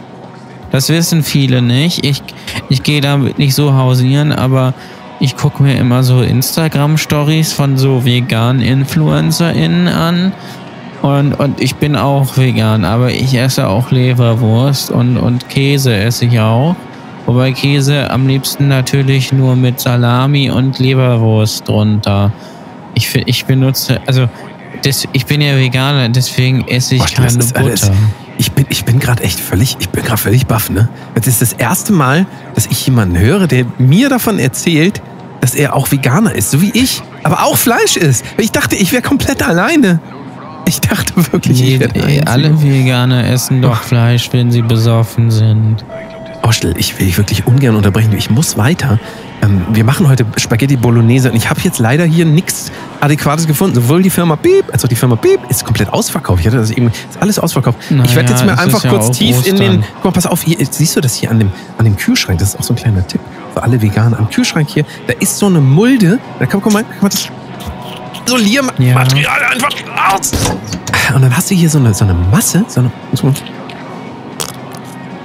Das 0.72 0.88
wissen 0.90 1.24
viele 1.24 1.64
nicht. 1.64 2.06
Ich, 2.06 2.22
ich 2.70 2.84
gehe 2.84 3.02
damit 3.02 3.40
nicht 3.40 3.56
so 3.56 3.74
hausieren, 3.74 4.32
aber 4.32 4.76
ich 5.20 5.36
gucke 5.36 5.64
mir 5.64 5.76
immer 5.80 6.04
so 6.04 6.22
Instagram-Stories 6.22 7.54
von 7.54 7.76
so 7.78 8.06
veganen 8.06 8.62
InfluencerInnen 8.62 9.88
an. 9.88 10.32
Und, 11.02 11.34
und 11.34 11.60
ich 11.60 11.76
bin 11.78 11.96
auch 11.96 12.38
vegan, 12.38 12.86
aber 12.86 13.10
ich 13.12 13.34
esse 13.34 13.68
auch 13.68 13.90
Leberwurst 13.90 14.92
und, 14.92 15.18
und 15.18 15.50
Käse 15.50 15.96
esse 15.96 16.26
ich 16.26 16.40
auch. 16.40 16.76
Wobei 17.26 17.52
Käse 17.52 18.12
am 18.12 18.28
liebsten 18.28 18.68
natürlich 18.68 19.34
nur 19.34 19.56
mit 19.56 19.80
Salami 19.80 20.52
und 20.52 20.78
Leberwurst 20.78 21.68
drunter. 21.68 22.32
Ich, 23.00 23.16
ich 23.16 23.46
benutze, 23.46 24.00
also 24.06 24.28
das, 24.84 25.08
ich 25.14 25.26
bin 25.26 25.40
ja 25.42 25.56
Veganer, 25.58 26.10
deswegen 26.10 26.68
esse 26.68 26.96
ich 26.96 27.02
das 27.02 27.14
keine 27.14 27.30
Butter. 27.38 27.60
alles- 27.60 27.92
Ich 28.38 28.52
bin, 28.52 28.66
ich 28.70 28.84
bin 28.86 29.00
gerade 29.00 29.24
echt 29.24 29.40
völlig, 29.40 29.76
ich 29.80 29.90
bin 29.90 30.04
gerade 30.04 30.18
völlig 30.22 30.46
baff, 30.48 30.70
ne? 30.70 30.88
Das 31.16 31.28
ist 31.28 31.42
das 31.42 31.54
erste 31.54 31.92
Mal, 31.94 32.26
dass 32.56 32.66
ich 32.68 32.86
jemanden 32.86 33.18
höre, 33.18 33.48
der 33.48 33.66
mir 33.78 34.10
davon 34.10 34.38
erzählt, 34.40 35.02
dass 35.42 35.56
er 35.56 35.76
auch 35.76 35.92
Veganer 35.92 36.34
ist, 36.36 36.52
so 36.52 36.62
wie 36.62 36.72
ich, 36.74 37.02
aber 37.24 37.44
auch 37.46 37.58
Fleisch 37.58 37.96
isst. 37.98 38.26
Ich 38.38 38.52
dachte, 38.52 38.76
ich 38.76 38.92
wäre 38.92 39.02
komplett 39.02 39.42
alleine. 39.46 40.00
Ich 40.68 40.80
dachte 40.82 41.14
wirklich, 41.32 41.60
Nee, 41.62 41.74
ich 41.76 41.80
wäre 41.80 42.28
alle 42.28 42.62
Veganer 42.62 43.26
essen 43.30 43.62
doch 43.62 43.82
Fleisch, 43.82 44.30
wenn 44.34 44.52
sie 44.52 44.62
besoffen 44.62 45.32
sind. 45.32 45.84
Horstel, 46.44 46.74
ich 46.78 46.98
will 46.98 47.06
dich 47.06 47.18
wirklich 47.18 47.48
ungern 47.48 47.76
unterbrechen. 47.76 48.14
Ich 48.18 48.30
muss 48.30 48.58
weiter. 48.58 49.00
Ähm, 49.42 49.62
wir 49.72 49.84
machen 49.84 50.08
heute 50.08 50.26
Spaghetti 50.38 50.76
Bolognese 50.76 51.30
und 51.30 51.36
ich 51.36 51.50
habe 51.50 51.60
jetzt 51.62 51.80
leider 51.80 52.06
hier 52.06 52.26
nichts 52.26 52.72
Adäquates 53.02 53.48
gefunden. 53.48 53.76
Sowohl 53.76 54.02
die 54.02 54.10
Firma 54.10 54.36
Beep 54.36 54.66
als 54.72 54.84
auch 54.84 54.90
die 54.90 54.96
Firma 54.96 55.16
Beep 55.16 55.40
ist 55.50 55.66
komplett 55.66 55.92
ausverkauft. 55.92 56.42
Ich 56.42 56.48
hatte 56.48 56.58
das 56.58 56.72
eben, 56.72 56.88
ist 56.88 57.22
alles 57.22 57.40
ausverkauft. 57.40 57.78
ich 57.90 58.16
werde 58.16 58.32
jetzt 58.32 58.44
es 58.44 58.58
einfach 58.58 58.84
ja 58.84 58.90
kurz 58.90 59.18
tief 59.18 59.46
in 59.46 59.56
den. 59.58 59.70
Ostern. 59.80 59.84
Guck 59.96 60.06
mal, 60.06 60.12
pass 60.12 60.26
auf, 60.26 60.42
hier, 60.44 60.58
siehst 60.70 60.96
du 60.96 61.02
das 61.02 61.16
hier 61.16 61.32
an 61.32 61.40
dem, 61.40 61.52
an 61.78 61.86
dem 61.86 61.96
Kühlschrank? 61.96 62.40
Das 62.40 62.50
ist 62.50 62.60
auch 62.60 62.64
so 62.64 62.74
ein 62.74 62.78
kleiner 62.78 63.06
Tipp 63.06 63.22
für 63.54 63.64
alle 63.64 63.82
Veganer. 63.82 64.18
Am 64.18 64.30
Kühlschrank 64.30 64.70
hier, 64.70 64.86
da 65.08 65.14
ist 65.20 65.38
so 65.38 65.46
eine 65.46 65.62
Mulde. 65.62 66.20
Da 66.40 66.46
kann, 66.46 66.62
guck 66.62 66.74
mal, 66.74 66.84
mal 67.02 67.10
das, 67.10 67.30
Isoliermaterial 68.26 69.44
einfach 69.52 69.72
raus. 70.14 70.32
Und 71.16 71.22
dann 71.22 71.36
hast 71.36 71.50
du 71.50 71.56
hier 71.56 71.70
so 71.70 71.80
eine, 71.80 71.94
so 71.94 72.06
eine 72.06 72.14
Masse, 72.14 72.64
so 72.68 72.82
eine, 72.82 72.92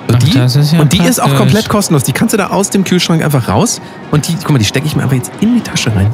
und 0.09 0.17
Ach, 0.17 0.19
die, 0.23 0.38
ist 0.38 0.73
ja 0.73 0.81
und 0.81 0.93
die 0.93 0.99
ist 1.03 1.21
auch 1.21 1.35
komplett 1.35 1.69
kostenlos. 1.69 2.05
Die 2.05 2.12
kannst 2.12 2.33
du 2.33 2.37
da 2.37 2.49
aus 2.49 2.71
dem 2.71 2.85
Kühlschrank 2.85 3.23
einfach 3.25 3.49
raus 3.49 3.81
und 4.11 4.29
die, 4.29 4.35
guck 4.37 4.51
mal, 4.53 4.59
die 4.59 4.64
stecke 4.64 4.87
ich 4.87 4.95
mir 4.97 5.03
einfach 5.03 5.17
jetzt 5.17 5.33
in 5.40 5.55
die 5.55 5.61
Tasche 5.61 5.95
rein. 5.95 6.11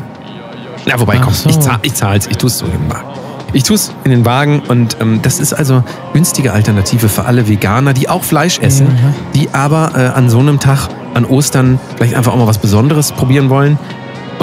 Na, 0.87 0.99
wobei, 0.99 1.17
Ach 1.21 1.25
komm, 1.25 1.35
so. 1.35 1.49
ich, 1.51 1.59
zahl, 1.61 1.79
ich 1.83 1.95
zahl's, 1.95 2.27
ich 2.27 2.37
tu's 2.39 2.59
so 2.59 2.67
in 2.67 2.73
den 2.73 2.91
Wagen. 2.91 3.09
Ich 3.53 3.65
tu's 3.65 3.93
in 4.05 4.13
den 4.13 4.25
Wagen 4.25 4.61
und 4.69 4.97
ähm, 5.01 5.21
das 5.23 5.41
ist 5.41 5.53
also 5.53 5.83
günstige 6.13 6.53
Alternative 6.53 7.09
für 7.09 7.25
alle 7.25 7.49
Veganer, 7.49 7.93
die 7.93 8.09
auch 8.09 8.23
Fleisch 8.23 8.61
essen, 8.61 8.87
Mhm. 8.87 9.15
die 9.35 9.51
aber 9.53 9.91
äh, 9.97 10.07
an 10.17 10.31
so 10.31 10.39
einem 10.39 10.61
Tag, 10.61 10.89
an 11.15 11.25
Ostern, 11.25 11.81
vielleicht 11.97 12.15
einfach 12.15 12.33
auch 12.33 12.37
mal 12.39 12.47
was 12.47 12.59
Besonderes 12.59 13.11
probieren 13.13 13.51
wollen. 13.51 13.77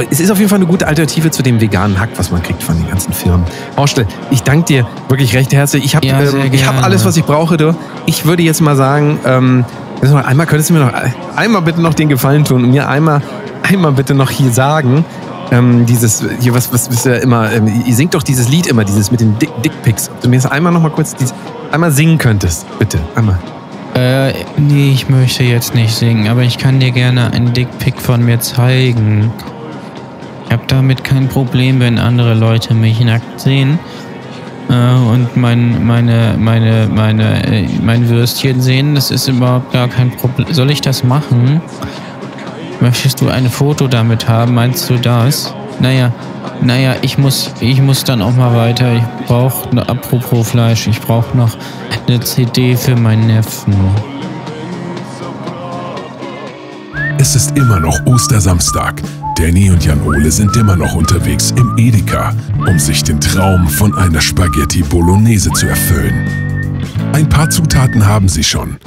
Es 0.09 0.19
ist 0.19 0.29
auf 0.29 0.37
jeden 0.37 0.49
Fall 0.49 0.57
eine 0.57 0.67
gute 0.67 0.87
Alternative 0.87 1.31
zu 1.31 1.41
dem 1.41 1.59
veganen 1.59 1.99
Hack, 1.99 2.09
was 2.17 2.31
man 2.31 2.43
kriegt 2.43 2.61
von 2.61 2.77
den 2.77 2.87
ganzen 2.87 3.13
Firmen. 3.13 3.45
Horstel, 3.75 4.05
ich 4.29 4.43
danke 4.43 4.65
dir 4.65 4.87
wirklich 5.09 5.35
recht 5.35 5.53
herzlich. 5.53 5.83
Ich 5.85 5.95
habe 5.95 6.05
Ja, 6.05 6.21
ich 6.51 6.67
hab 6.67 6.83
alles, 6.83 7.03
was 7.05 7.17
ich 7.17 7.23
brauche. 7.23 7.57
Du. 7.57 7.75
Ich 8.05 8.25
würde 8.25 8.43
jetzt 8.43 8.61
mal 8.61 8.75
sagen, 8.75 9.19
ähm, 9.25 9.65
einmal 10.01 10.45
könntest 10.45 10.69
du 10.69 10.75
mir 10.75 10.79
noch 10.81 10.93
einmal 11.35 11.61
bitte 11.61 11.81
noch 11.81 11.93
den 11.93 12.09
Gefallen 12.09 12.43
tun 12.45 12.63
und 12.63 12.71
mir 12.71 12.87
einmal, 12.87 13.21
einmal 13.63 13.91
bitte 13.91 14.13
noch 14.13 14.29
hier 14.29 14.51
sagen, 14.51 15.03
ähm, 15.51 15.85
dieses, 15.85 16.23
hier 16.39 16.53
was, 16.53 16.71
was 16.73 16.87
ist 16.87 17.05
ja 17.05 17.15
immer, 17.15 17.51
ähm, 17.51 17.83
ihr 17.85 17.95
singt 17.95 18.13
doch 18.13 18.23
dieses 18.23 18.49
Lied 18.49 18.67
immer, 18.67 18.83
dieses 18.83 19.11
mit 19.11 19.21
den 19.21 19.37
Dick, 19.39 19.49
Dickpics. 19.63 20.09
Ob 20.09 20.21
du 20.21 20.29
mir 20.29 20.35
das 20.37 20.45
einmal 20.45 20.73
noch 20.73 20.81
mal 20.81 20.91
kurz, 20.91 21.15
dieses, 21.15 21.33
einmal 21.71 21.91
singen 21.91 22.17
könntest, 22.17 22.65
bitte, 22.79 22.99
einmal. 23.15 23.39
Äh, 23.95 24.33
nee, 24.57 24.91
ich 24.91 25.09
möchte 25.09 25.43
jetzt 25.43 25.73
nicht 25.73 25.95
singen, 25.95 26.27
aber 26.27 26.43
ich 26.43 26.57
kann 26.57 26.79
dir 26.79 26.91
gerne 26.91 27.31
einen 27.31 27.53
Dickpick 27.53 27.99
von 27.99 28.23
mir 28.23 28.39
zeigen. 28.39 29.31
Ich 30.47 30.53
habe 30.53 30.63
damit 30.67 31.03
kein 31.03 31.27
Problem, 31.27 31.81
wenn 31.81 31.99
andere 31.99 32.33
Leute 32.33 32.73
mich 32.73 33.01
nackt 33.01 33.39
sehen 33.39 33.79
äh, 34.69 34.73
und 34.73 35.35
mein, 35.35 35.85
meine, 35.85 36.35
meine, 36.39 36.87
meine, 36.89 37.45
äh, 37.45 37.67
mein 37.83 38.07
Würstchen 38.07 38.61
sehen. 38.61 38.95
Das 38.95 39.11
ist 39.11 39.27
überhaupt 39.27 39.73
gar 39.73 39.89
kein 39.89 40.09
Problem. 40.11 40.53
Soll 40.53 40.71
ich 40.71 40.79
das 40.79 41.03
machen? 41.03 41.61
Möchtest 42.79 43.19
du 43.19 43.27
ein 43.27 43.49
Foto 43.49 43.87
damit 43.89 44.29
haben? 44.29 44.53
Meinst 44.53 44.89
du 44.89 44.97
das? 44.97 45.53
Naja, 45.81 46.13
naja, 46.61 46.95
ich 47.01 47.17
muss, 47.17 47.51
ich 47.59 47.81
muss 47.81 48.05
dann 48.05 48.21
auch 48.21 48.33
mal 48.33 48.55
weiter. 48.55 48.93
Ich 48.93 49.25
brauche, 49.27 49.69
apropos 49.87 50.49
Fleisch, 50.49 50.87
ich 50.87 51.01
brauche 51.01 51.35
noch 51.35 51.57
eine 52.07 52.21
CD 52.21 52.77
für 52.77 52.95
meinen 52.95 53.27
Neffen. 53.27 53.75
Es 57.19 57.35
ist 57.35 57.57
immer 57.57 57.79
noch 57.79 57.99
Ostersamstag. 58.05 59.01
Danny 59.37 59.69
und 59.69 59.85
Jan 59.85 60.01
Ole 60.01 60.31
sind 60.31 60.57
immer 60.57 60.75
noch 60.75 60.95
unterwegs 60.95 61.53
im 61.55 61.77
Edeka, 61.77 62.33
um 62.65 62.79
sich 62.79 63.03
den 63.03 63.21
Traum 63.21 63.67
von 63.67 63.95
einer 63.95 64.19
Spaghetti 64.19 64.81
Bolognese 64.81 65.51
zu 65.51 65.67
erfüllen. 65.67 66.27
Ein 67.13 67.29
paar 67.29 67.47
Zutaten 67.47 68.03
haben 68.03 68.29
sie 68.29 68.43
schon. 68.43 68.77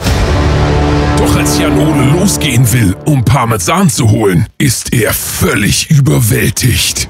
Doch 1.19 1.37
als 1.37 1.57
Jan 1.57 1.79
Ole 1.79 2.19
losgehen 2.19 2.71
will, 2.73 2.97
um 3.05 3.25
Parmesan 3.25 3.89
zu 3.89 4.11
holen, 4.11 4.49
ist 4.59 4.93
er 4.93 5.13
völlig 5.13 5.89
überwältigt. 5.89 7.09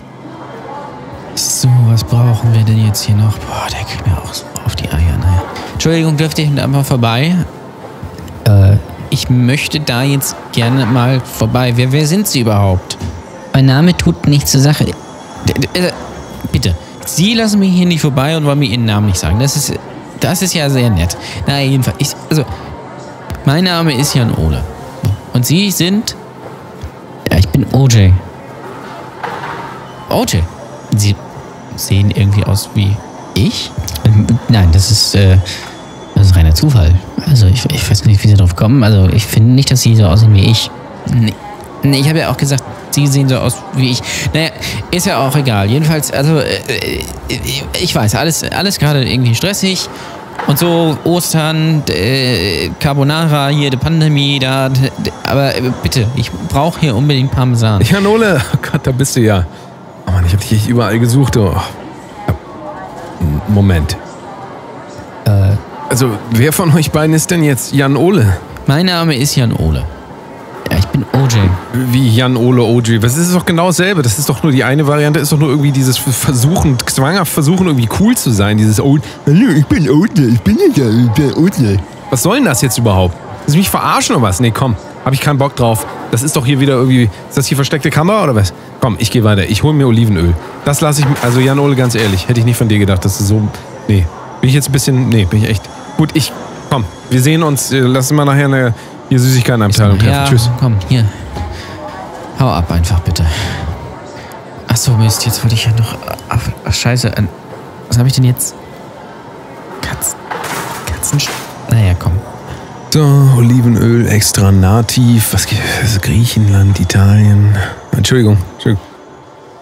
So, 1.35 1.71
was 1.87 2.05
brauchen 2.05 2.53
wir 2.53 2.63
denn 2.65 2.85
jetzt 2.85 3.05
hier 3.05 3.17
noch? 3.17 3.39
Boah, 3.39 3.69
der 3.73 3.87
kriegt 3.87 4.07
mir 4.07 4.19
auch 4.19 4.35
so 4.35 4.45
auf 4.67 4.77
die 4.77 4.89
Eier. 4.91 5.17
Naja. 5.19 5.43
Entschuldigung, 5.73 6.19
dürfte 6.19 6.43
ich 6.43 6.61
einmal 6.61 6.85
vorbei? 6.85 7.35
Äh, 8.45 8.77
ich 9.09 9.31
möchte 9.31 9.81
da 9.81 10.03
jetzt 10.03 10.37
gerne 10.53 10.85
mal 10.85 11.21
vorbei. 11.21 11.73
Wer, 11.77 11.91
wer 11.91 12.07
sind 12.07 12.29
Sie 12.29 12.41
überhaupt? 12.41 12.99
Mein 13.61 13.67
Name 13.67 13.95
tut 13.95 14.27
nichts 14.27 14.53
zur 14.53 14.63
Sache. 14.63 14.87
Äh, 14.87 15.93
bitte, 16.51 16.75
Sie 17.05 17.35
lassen 17.35 17.59
mich 17.59 17.75
hier 17.75 17.85
nicht 17.85 18.01
vorbei 18.01 18.35
und 18.35 18.47
wollen 18.47 18.59
mir 18.59 18.65
Ihren 18.65 18.87
Namen 18.87 19.09
nicht 19.09 19.19
sagen. 19.19 19.39
Das 19.39 19.55
ist, 19.55 19.75
das 20.19 20.41
ist 20.41 20.55
ja 20.55 20.71
sehr 20.71 20.89
nett. 20.89 21.15
Na, 21.47 21.61
jedenfalls, 21.61 21.99
ich, 21.99 22.09
also, 22.31 22.47
mein 23.45 23.65
Name 23.65 23.93
ist 23.93 24.15
Jan 24.15 24.35
Ole. 24.35 24.65
Und 25.35 25.45
Sie 25.45 25.71
sind 25.71 26.17
Ja, 27.31 27.37
ich 27.37 27.51
bin 27.51 27.67
OJ. 27.75 28.13
OJ. 30.09 30.39
Sie 30.97 31.15
sehen 31.77 32.13
irgendwie 32.13 32.45
aus 32.45 32.71
wie 32.73 32.97
ich? 33.35 33.71
Ähm, 34.07 34.27
Nein, 34.49 34.71
das 34.73 34.91
ist, 34.91 35.15
äh, 35.15 35.37
das 36.15 36.29
ist 36.29 36.35
reiner 36.35 36.55
Zufall. 36.55 36.95
Also 37.27 37.45
ich, 37.47 37.63
ich 37.67 37.91
weiß 37.91 38.07
nicht, 38.07 38.25
wie 38.25 38.29
Sie 38.29 38.35
drauf 38.37 38.57
kommen. 38.57 38.83
Also 38.83 39.11
ich 39.11 39.27
finde 39.27 39.51
nicht, 39.51 39.71
dass 39.71 39.83
Sie 39.83 39.95
so 39.97 40.07
aussehen 40.07 40.33
wie 40.33 40.51
ich. 40.51 40.71
Nee, 41.13 41.35
nee 41.83 41.99
ich 41.99 42.09
habe 42.09 42.21
ja 42.21 42.31
auch 42.31 42.39
gesagt, 42.39 42.65
Sie 42.91 43.07
sehen 43.07 43.29
so 43.29 43.37
aus 43.39 43.57
wie 43.75 43.91
ich. 43.93 44.03
Naja, 44.35 44.51
ist 44.91 45.07
ja 45.07 45.19
auch 45.19 45.37
egal. 45.37 45.69
Jedenfalls, 45.71 46.11
also, 46.13 46.39
äh, 46.39 46.57
äh, 46.69 47.05
ich 47.81 47.95
weiß, 47.95 48.15
alles, 48.17 48.43
alles 48.45 48.79
gerade 48.79 49.05
irgendwie 49.09 49.35
stressig. 49.35 49.89
Und 50.47 50.59
so, 50.59 50.97
Ostern, 51.05 51.83
äh, 51.89 52.71
Carbonara, 52.81 53.49
hier, 53.49 53.71
die 53.71 53.77
Pandemie, 53.77 54.39
da. 54.39 54.71
Aber 55.25 55.55
äh, 55.55 55.63
bitte, 55.83 56.07
ich 56.17 56.31
brauche 56.49 56.81
hier 56.81 56.97
unbedingt 56.97 57.31
Parmesan. 57.31 57.83
Jan 57.83 58.07
Ole, 58.07 58.41
oh 58.55 58.59
Gott, 58.73 58.87
da 58.87 58.93
bist 58.93 59.17
du 59.17 59.21
ja. 59.21 59.45
Oh 60.07 60.11
Mann, 60.13 60.25
ich 60.27 60.33
habe 60.33 60.43
dich 60.43 60.53
echt 60.53 60.69
überall 60.69 60.99
gesucht. 60.99 61.37
Oh. 61.37 61.55
Moment. 63.49 63.97
Äh, 65.27 65.31
Also, 65.89 66.11
wer 66.31 66.53
von 66.53 66.75
euch 66.75 66.91
beiden 66.91 67.15
ist 67.15 67.31
denn 67.31 67.45
jetzt 67.45 67.73
Jan 67.75 67.97
Ole? 67.97 68.37
Mein 68.67 68.87
Name 68.87 69.15
ist 69.17 69.37
Jan 69.37 69.53
Ole. 69.53 69.85
Ja, 70.71 70.79
ich 70.79 70.87
bin 70.87 71.05
OJ. 71.13 71.37
Wie 71.93 72.09
Jan 72.09 72.37
Ole 72.37 72.63
OG. 72.63 73.03
Was 73.03 73.17
ist 73.17 73.35
doch 73.35 73.47
genau 73.47 73.69
dasselbe? 73.69 74.03
Das 74.03 74.19
ist 74.19 74.29
doch 74.29 74.43
nur 74.43 74.53
die 74.53 74.65
eine 74.65 74.87
Variante, 74.87 75.21
ist 75.21 75.33
doch 75.33 75.39
nur 75.39 75.51
irgendwie 75.51 75.73
dieses 75.73 75.99
Versuchen, 75.99 76.77
zwanghaft 76.87 77.33
versuchen, 77.33 77.67
irgendwie 77.67 77.89
cool 78.01 78.17
zu 78.17 78.31
sein. 78.31 78.59
Dieses 78.59 78.81
oh, 78.81 78.99
hallo, 79.27 79.51
ich 79.57 79.67
bin 79.67 79.89
Ole, 79.89 80.27
ich 80.33 80.41
bin 80.41 80.57
nicht 80.57 80.77
der, 80.77 80.91
der 81.17 81.37
Ole. 81.37 81.79
Was 82.11 82.23
soll 82.23 82.37
denn 82.37 82.45
das 82.45 82.63
jetzt 82.63 82.79
überhaupt? 82.79 83.17
Willst 83.41 83.55
du 83.55 83.59
mich 83.59 83.71
verarschen 83.71 84.17
oder 84.17 84.25
was? 84.25 84.41
Nee, 84.41 84.51
komm, 84.51 84.77
hab 85.05 85.13
ich 85.13 85.21
keinen 85.21 85.39
Bock 85.39 85.57
drauf. 85.57 85.87
Das 86.11 86.23
ist 86.23 86.37
doch 86.37 86.45
hier 86.45 86.61
wieder 86.61 86.75
irgendwie. 86.75 87.05
Ist 87.29 87.39
das 87.39 87.47
hier 87.47 87.57
versteckte 87.57 87.91
Kamera 87.91 88.25
oder 88.25 88.35
was? 88.35 88.53
Komm, 88.81 88.97
ich 88.99 89.11
gehe 89.11 89.25
weiter. 89.25 89.49
Ich 89.49 89.63
hole 89.63 89.75
mir 89.75 89.87
Olivenöl. 89.87 90.35
Das 90.65 90.81
lasse 90.81 91.03
ich. 91.03 91.07
Also, 91.23 91.41
Jan 91.41 91.59
Ole, 91.59 91.77
ganz 91.77 91.95
ehrlich, 91.95 92.29
hätte 92.29 92.41
ich 92.41 92.47
nicht 92.47 92.57
von 92.57 92.69
dir 92.69 92.79
gedacht, 92.79 93.05
dass 93.05 93.19
du 93.19 93.25
so. 93.25 93.49
Nee. 93.89 94.07
Bin 94.41 94.49
ich 94.49 94.55
jetzt 94.55 94.69
ein 94.69 94.73
bisschen. 94.73 95.09
Nee, 95.09 95.25
bin 95.25 95.43
ich 95.43 95.49
echt. 95.49 95.63
Gut, 95.97 96.11
ich. 96.15 96.33
Komm, 96.69 96.85
wir 97.11 97.21
sehen 97.21 97.43
uns. 97.43 97.71
Lass 97.73 98.13
mal 98.13 98.25
nachher 98.25 98.47
eine 98.47 98.75
hier 99.11 99.21
Süßigkeitenabteilung 99.21 99.99
treffen. 99.99 100.13
Ja, 100.13 100.25
Tschüss. 100.25 100.49
komm, 100.59 100.77
hier. 100.89 101.05
Hau 102.39 102.49
ab 102.51 102.71
einfach, 102.73 103.01
bitte. 103.01 103.27
Ach 104.69 104.77
so, 104.77 104.93
Mist, 104.93 105.27
jetzt 105.27 105.43
wollte 105.43 105.55
ich 105.55 105.67
ja 105.67 105.73
noch... 105.73 105.99
Ach, 106.29 106.39
ach 106.65 106.73
scheiße, 106.73 107.13
was 107.89 107.99
habe 107.99 108.09
ich 108.09 108.15
denn 108.15 108.25
jetzt? 108.25 108.55
Katzen... 109.83 110.17
Katzen... 110.87 111.19
Naja, 111.71 111.93
komm. 111.99 112.13
So, 112.93 113.03
Olivenöl 113.37 114.07
extra 114.09 114.51
nativ. 114.51 115.33
Was 115.35 115.47
gibt 115.47 115.61
es? 115.85 116.01
Griechenland, 116.01 116.81
Italien. 116.81 117.57
Entschuldigung, 117.97 118.39
Entschuldigung. 118.55 118.85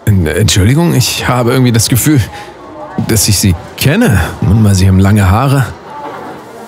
En- 0.05 0.27
Entschuldigung, 0.27 0.93
ich 0.93 1.27
habe 1.27 1.51
irgendwie 1.51 1.71
das 1.71 1.89
Gefühl, 1.89 2.21
dass 3.07 3.27
ich 3.27 3.37
Sie 3.37 3.55
kenne. 3.77 4.19
Nun 4.41 4.63
mal, 4.63 4.73
Sie 4.73 4.87
haben 4.87 4.99
lange 4.99 5.29
Haare. 5.29 5.65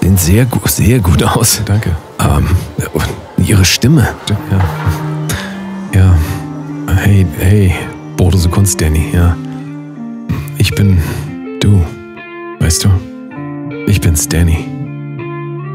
Sehen 0.02 0.18
sehr 0.18 0.46
gut, 0.46 0.70
sehr 0.70 1.00
gut 1.00 1.24
aus. 1.24 1.62
Danke. 1.66 1.96
Ähm, 2.22 2.48
Ihre 3.38 3.66
Stimme. 3.66 4.08
Ja. 4.52 4.60
Ja. 5.94 6.18
Hey, 6.96 7.26
hey, 7.40 7.74
Bordose 8.16 8.50
Kunst, 8.50 8.80
Danny, 8.80 9.06
ja. 9.14 9.36
Ich 10.58 10.74
bin 10.76 11.02
du. 11.60 11.84
Weißt 12.60 12.86
du? 12.86 12.90
Ich 13.88 14.00
bin's, 14.00 14.28
Danny. 14.30 14.66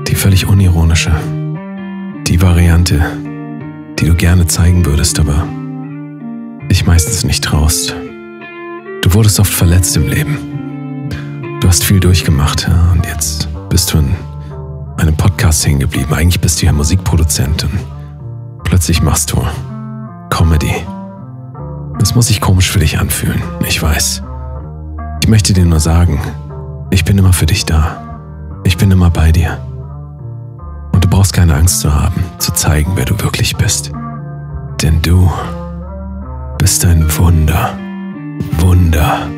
Die 0.07 0.15
völlig 0.15 0.47
unironische. 0.47 1.11
Die 2.27 2.41
Variante, 2.41 3.05
die 3.99 4.07
du 4.07 4.15
gerne 4.15 4.47
zeigen 4.47 4.87
würdest, 4.87 5.19
aber 5.19 5.47
dich 6.71 6.87
meistens 6.87 7.25
nicht 7.25 7.43
traust. 7.45 7.95
Du 9.03 9.13
wurdest 9.13 9.41
oft 9.41 9.53
verletzt 9.53 9.97
im 9.97 10.09
Leben. 10.09 11.09
Du 11.61 11.69
hast 11.69 11.85
viel 11.85 12.01
durchgemacht 12.01 12.69
ja, 12.69 12.93
und 12.93 13.07
jetzt 13.07 13.49
bist 13.69 13.93
du 13.93 13.99
in 13.99 14.15
einem 14.99 15.17
Podcast 15.17 15.67
hängen 15.67 15.81
geblieben. 15.81 16.13
Eigentlich 16.13 16.41
bist 16.41 16.61
du 16.61 16.67
ja 16.67 16.73
Musikproduzent 16.73 17.65
und 17.65 17.79
plötzlich 18.65 19.03
machst 19.03 19.33
du 19.33 19.43
Comedy. 20.31 20.75
Das 21.99 22.15
muss 22.15 22.29
sich 22.29 22.41
komisch 22.41 22.71
für 22.71 22.79
dich 22.79 22.99
anfühlen, 22.99 23.43
ich 23.67 23.83
weiß. 23.83 24.23
Ich 25.23 25.29
möchte 25.29 25.53
dir 25.53 25.65
nur 25.65 25.81
sagen, 25.81 26.21
ich 26.91 27.05
bin 27.05 27.19
immer 27.19 27.33
für 27.33 27.47
dich 27.47 27.65
da. 27.65 28.03
Ich 28.65 28.77
bin 28.77 28.91
immer 28.91 29.11
bei 29.11 29.33
dir. 29.33 29.59
Und 30.93 31.05
du 31.05 31.09
brauchst 31.09 31.33
keine 31.33 31.55
Angst 31.55 31.81
zu 31.81 31.95
haben, 31.95 32.25
zu 32.39 32.53
zeigen, 32.53 32.93
wer 32.95 33.05
du 33.05 33.19
wirklich 33.21 33.57
bist. 33.57 33.93
Denn 34.83 35.03
du 35.03 35.31
bist 36.59 36.85
ein 36.85 37.07
Wunder. 37.17 37.77
Wunder. 38.59 39.29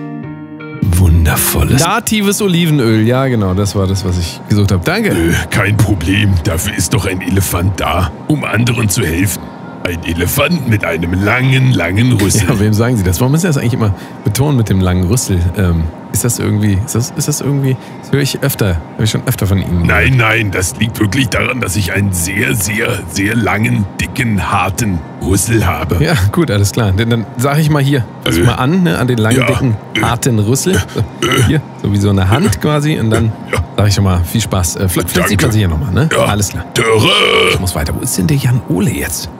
Wundervolles. 0.82 1.80
Natives 1.80 2.40
Olivenöl, 2.42 3.06
ja 3.06 3.26
genau, 3.26 3.54
das 3.54 3.74
war 3.74 3.86
das, 3.86 4.04
was 4.04 4.18
ich 4.18 4.40
gesucht 4.48 4.72
habe. 4.72 4.84
Danke. 4.84 5.10
Äh, 5.10 5.34
kein 5.50 5.76
Problem, 5.76 6.32
dafür 6.44 6.74
ist 6.74 6.94
doch 6.94 7.06
ein 7.06 7.20
Elefant 7.20 7.80
da, 7.80 8.10
um 8.28 8.44
anderen 8.44 8.88
zu 8.88 9.02
helfen. 9.02 9.42
Ein 9.88 10.04
Elefant 10.04 10.68
mit 10.68 10.84
einem 10.84 11.14
langen, 11.14 11.72
langen 11.72 12.12
Rüssel. 12.20 12.46
Ja, 12.46 12.60
wem 12.60 12.74
sagen 12.74 12.98
Sie 12.98 13.04
das? 13.04 13.20
Warum 13.20 13.32
müssen 13.32 13.42
Sie 13.42 13.46
das 13.48 13.56
eigentlich 13.56 13.72
immer 13.72 13.94
betonen 14.22 14.58
mit 14.58 14.68
dem 14.68 14.80
langen 14.82 15.04
Rüssel? 15.04 15.40
Ähm, 15.56 15.84
ist 16.12 16.24
das 16.24 16.38
irgendwie, 16.38 16.74
ist 16.84 16.94
das, 16.94 17.10
ist 17.16 17.26
das 17.26 17.40
irgendwie, 17.40 17.74
das 18.02 18.12
höre 18.12 18.20
ich 18.20 18.42
öfter, 18.42 18.76
habe 18.94 19.04
ich 19.04 19.10
schon 19.10 19.22
öfter 19.26 19.46
von 19.46 19.56
Ihnen. 19.56 19.86
Nein, 19.86 20.18
nein, 20.18 20.50
das 20.50 20.76
liegt 20.76 21.00
wirklich 21.00 21.30
daran, 21.30 21.62
dass 21.62 21.74
ich 21.74 21.92
einen 21.94 22.12
sehr, 22.12 22.54
sehr, 22.54 22.98
sehr 23.10 23.34
langen, 23.34 23.86
dicken, 23.98 24.52
harten 24.52 24.98
Rüssel 25.26 25.64
habe. 25.66 26.04
Ja, 26.04 26.12
gut, 26.32 26.50
alles 26.50 26.72
klar. 26.72 26.92
Denn 26.92 27.08
dann 27.08 27.24
sage 27.38 27.62
ich 27.62 27.70
mal 27.70 27.82
hier, 27.82 28.04
fass 28.24 28.36
Äh. 28.36 28.42
mal 28.42 28.54
an, 28.56 28.82
ne, 28.82 28.98
an 28.98 29.06
den 29.08 29.16
langen, 29.18 29.38
Ja. 29.38 29.46
dicken, 29.46 29.74
Äh. 29.94 30.00
harten 30.02 30.38
Rüssel. 30.38 30.74
So, 30.94 31.02
Hier, 31.46 31.62
so 31.82 31.90
wie 31.90 31.96
so 31.98 32.10
eine 32.10 32.28
Hand 32.28 32.60
quasi. 32.60 32.98
Und 32.98 33.08
dann 33.08 33.32
Ja. 33.50 33.58
sage 33.76 33.88
ich 33.88 33.94
schon 33.94 34.04
mal, 34.04 34.20
viel 34.22 34.42
Spaß. 34.42 34.76
Äh, 34.76 34.88
vielleicht 34.90 35.10
vielleicht 35.12 35.28
sieht 35.30 35.40
man 35.42 35.50
sie 35.50 35.58
hier 35.60 35.68
nochmal, 35.68 35.92
ne? 35.94 36.08
Ja. 36.12 36.24
Alles 36.26 36.50
klar. 36.50 36.66
Dörre! 36.74 37.08
Ich 37.52 37.58
muss 37.60 37.74
weiter. 37.74 37.94
Wo 37.94 38.00
ist 38.00 38.18
denn 38.18 38.26
der 38.26 38.36
Jan 38.36 38.60
Ole 38.68 38.90
jetzt? 38.90 39.30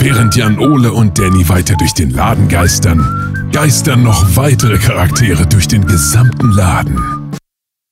Während 0.00 0.36
Jan 0.36 0.58
Ole 0.58 0.92
und 0.92 1.18
Danny 1.18 1.48
weiter 1.48 1.74
durch 1.76 1.92
den 1.92 2.10
Laden 2.10 2.48
geistern, 2.48 3.48
geistern 3.52 4.02
noch 4.02 4.36
weitere 4.36 4.78
Charaktere 4.78 5.46
durch 5.46 5.66
den 5.68 5.84
gesamten 5.86 6.50
Laden. 6.52 6.98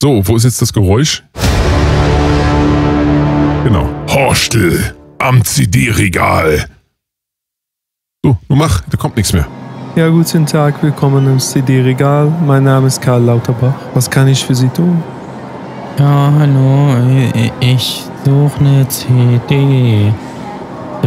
So, 0.03 0.27
wo 0.27 0.37
ist 0.37 0.45
jetzt 0.45 0.62
das 0.62 0.73
Geräusch? 0.73 1.25
Genau. 3.64 3.88
Horstel 4.09 4.95
am 5.19 5.45
CD-Regal. 5.45 6.66
So, 8.25 8.37
nun 8.49 8.59
mach, 8.59 8.83
da 8.88 8.97
kommt 8.97 9.16
nichts 9.16 9.33
mehr. 9.33 9.47
Ja, 9.97 10.09
guten 10.09 10.47
Tag, 10.47 10.83
willkommen 10.83 11.27
im 11.27 11.40
CD-Regal. 11.40 12.33
Mein 12.47 12.64
Name 12.64 12.87
ist 12.87 13.01
Karl 13.01 13.23
Lauterbach. 13.25 13.75
Was 13.95 14.09
kann 14.11 14.29
ich 14.29 14.45
für 14.45 14.55
Sie 14.55 14.69
tun? 14.69 15.03
Ja, 15.99 16.33
hallo, 16.38 16.95
ich- 17.35 17.53
ich 17.61 18.05
suche 18.25 18.61
eine 18.61 18.87
CD 18.88 20.12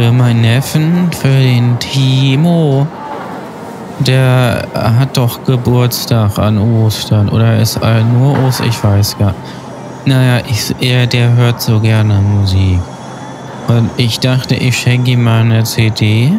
für 0.00 0.12
meinen 0.12 0.40
Neffen, 0.40 1.10
für 1.12 1.28
den 1.28 1.78
Timo. 1.78 2.86
Der 3.98 4.66
hat 4.72 5.14
doch 5.18 5.44
Geburtstag 5.44 6.38
an 6.38 6.56
Ostern 6.56 7.28
oder 7.28 7.58
ist 7.58 7.76
äh, 7.82 8.02
nur 8.02 8.34
Ostern, 8.46 8.68
ich 8.70 8.82
weiß 8.82 9.18
gar 9.18 9.34
Naja, 10.06 10.42
ich, 10.48 10.74
er, 10.80 11.06
der 11.06 11.34
hört 11.34 11.60
so 11.60 11.80
gerne 11.80 12.14
Musik. 12.14 12.78
Und 13.68 13.90
ich 13.98 14.18
dachte, 14.18 14.54
ich 14.54 14.78
schenke 14.78 15.10
ihm 15.10 15.24
mal 15.24 15.42
eine 15.42 15.64
CD. 15.64 16.32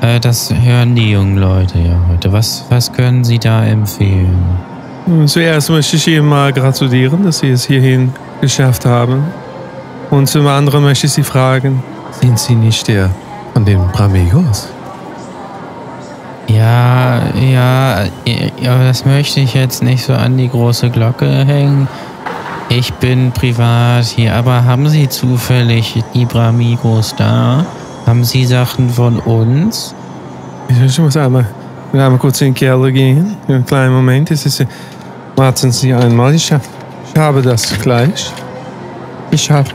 Äh, 0.00 0.18
das 0.18 0.50
hören 0.50 0.94
die 0.96 1.10
jungen 1.10 1.36
Leute 1.36 1.78
ja 1.80 1.98
heute. 2.10 2.32
Was, 2.32 2.64
was 2.70 2.90
können 2.90 3.24
Sie 3.24 3.38
da 3.38 3.62
empfehlen? 3.62 4.58
Zuerst 5.26 5.68
möchte 5.68 5.96
ich 5.96 6.08
Ihnen 6.08 6.26
mal 6.26 6.50
gratulieren, 6.50 7.24
dass 7.24 7.40
Sie 7.40 7.50
es 7.50 7.66
hierhin 7.66 8.14
geschafft 8.40 8.86
haben. 8.86 9.24
Und 10.08 10.30
zum 10.30 10.46
anderen 10.46 10.82
möchte 10.82 11.08
ich 11.08 11.12
Sie 11.12 11.22
fragen, 11.22 11.82
sind 12.12 12.38
Sie 12.38 12.54
nicht 12.54 12.88
der 12.88 13.10
von 13.52 13.64
den 13.64 13.86
Bramigos? 13.88 14.68
Ja, 16.48 17.20
ja, 17.36 18.04
aber 18.66 18.84
das 18.84 19.04
möchte 19.04 19.40
ich 19.40 19.54
jetzt 19.54 19.82
nicht 19.82 20.04
so 20.04 20.14
an 20.14 20.36
die 20.36 20.48
große 20.48 20.90
Glocke 20.90 21.44
hängen. 21.44 21.86
Ich 22.68 22.92
bin 22.94 23.30
privat 23.32 24.04
hier, 24.04 24.34
aber 24.34 24.64
haben 24.64 24.88
Sie 24.88 25.08
zufällig 25.08 26.02
die 26.14 26.24
Bramigos 26.24 27.14
da? 27.16 27.64
Haben 28.06 28.24
Sie 28.24 28.44
Sachen 28.44 28.90
von 28.90 29.18
uns? 29.20 29.94
Ich 30.68 30.98
muss 30.98 31.16
einmal, 31.16 31.46
einmal 31.92 32.18
kurz 32.18 32.40
in 32.40 32.48
den 32.48 32.54
Keller 32.54 32.90
gehen. 32.90 33.36
Einen 33.48 33.64
kleinen 33.64 33.92
Moment. 33.92 34.30
Es 34.30 34.46
ist, 34.46 34.64
warten 35.36 35.70
Sie 35.72 35.92
einmal. 35.92 36.34
Ich, 36.34 36.52
hab, 36.52 36.62
ich 37.12 37.20
habe 37.20 37.42
das 37.42 37.78
gleich. 37.80 38.32
Ich 39.30 39.50
habe. 39.50 39.70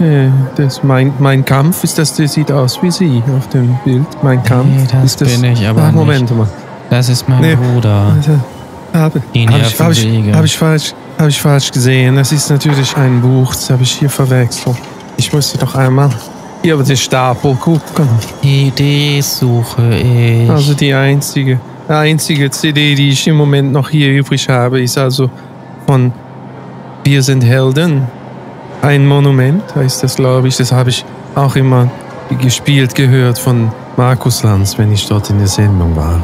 Äh, 0.00 0.28
das 0.56 0.82
mein, 0.82 1.12
mein 1.18 1.44
Kampf 1.44 1.82
ist 1.84 1.98
das, 1.98 2.14
das 2.14 2.32
sieht 2.32 2.52
aus 2.52 2.80
wie 2.82 2.90
Sie 2.90 3.22
auf 3.36 3.48
dem 3.48 3.76
Bild. 3.84 4.06
Mein 4.22 4.42
Kampf. 4.44 4.66
Nee, 4.68 4.86
das 4.90 5.04
ist 5.04 5.20
das, 5.20 5.40
bin 5.40 5.52
ich 5.52 5.66
aber 5.66 5.82
Ah, 5.82 5.92
Moment 5.92 6.36
mal. 6.36 6.48
Das 6.90 7.08
ist 7.08 7.28
mein 7.28 7.40
Nee. 7.40 7.56
Bruder. 7.56 8.12
Also, 8.16 8.32
habe, 8.94 9.02
habe, 9.02 9.22
ich, 9.32 9.80
habe, 9.80 9.92
ich, 9.92 10.34
habe, 10.34 10.46
ich 10.46 10.56
falsch, 10.56 10.94
habe 11.18 11.28
ich 11.28 11.40
falsch 11.40 11.70
gesehen. 11.72 12.16
Das 12.16 12.32
ist 12.32 12.48
natürlich 12.48 12.96
ein 12.96 13.20
Buch, 13.20 13.52
das 13.54 13.70
habe 13.70 13.82
ich 13.82 13.92
hier 13.92 14.08
verwechselt. 14.08 14.76
Ich 15.16 15.32
musste 15.32 15.58
doch 15.58 15.74
einmal 15.74 16.10
hier 16.62 16.74
über 16.74 16.84
den 16.84 16.96
Stapel 16.96 17.54
gucken. 17.56 18.08
CDs 18.40 19.40
suche 19.40 19.94
ich. 19.96 20.48
Also 20.50 20.74
die 20.74 20.94
einzige, 20.94 21.58
die 21.88 21.92
einzige 21.92 22.50
CD, 22.50 22.94
die 22.94 23.10
ich 23.10 23.26
im 23.26 23.36
Moment 23.36 23.72
noch 23.72 23.90
hier 23.90 24.12
übrig 24.12 24.48
habe, 24.48 24.80
ist 24.80 24.96
also 24.96 25.28
von 25.86 26.12
Wir 27.04 27.22
sind 27.22 27.44
Helden. 27.44 28.06
Ein 28.82 29.06
Monument 29.06 29.62
heißt 29.74 30.02
das, 30.02 30.16
glaube 30.16 30.48
ich. 30.48 30.56
Das 30.56 30.72
habe 30.72 30.90
ich 30.90 31.04
auch 31.34 31.56
immer 31.56 31.90
gespielt 32.40 32.94
gehört 32.94 33.38
von 33.38 33.72
Markus 33.96 34.42
Lanz, 34.42 34.78
wenn 34.78 34.92
ich 34.92 35.06
dort 35.06 35.30
in 35.30 35.38
der 35.38 35.48
Sendung 35.48 35.96
war. 35.96 36.20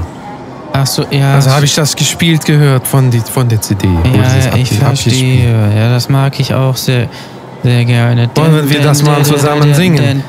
Ach 0.72 0.86
so, 0.86 1.04
ja. 1.10 1.34
Also 1.34 1.50
habe 1.50 1.64
ich 1.64 1.74
das 1.74 1.94
gespielt 1.94 2.44
gehört 2.44 2.86
von, 2.86 3.10
die, 3.10 3.20
von 3.20 3.48
der 3.48 3.60
CD. 3.60 3.86
Ja, 3.86 4.56
ich 4.56 4.70
verstehe. 4.70 5.72
Ja, 5.76 5.88
das 5.88 6.08
mag 6.08 6.38
ich 6.40 6.52
auch 6.52 6.76
sehr, 6.76 7.06
sehr 7.62 7.84
gerne. 7.84 8.28
Wollen 8.34 8.68
wir 8.68 8.80
das 8.80 9.02
mal 9.02 9.24
zusammen 9.24 9.72
singen? 9.72 10.22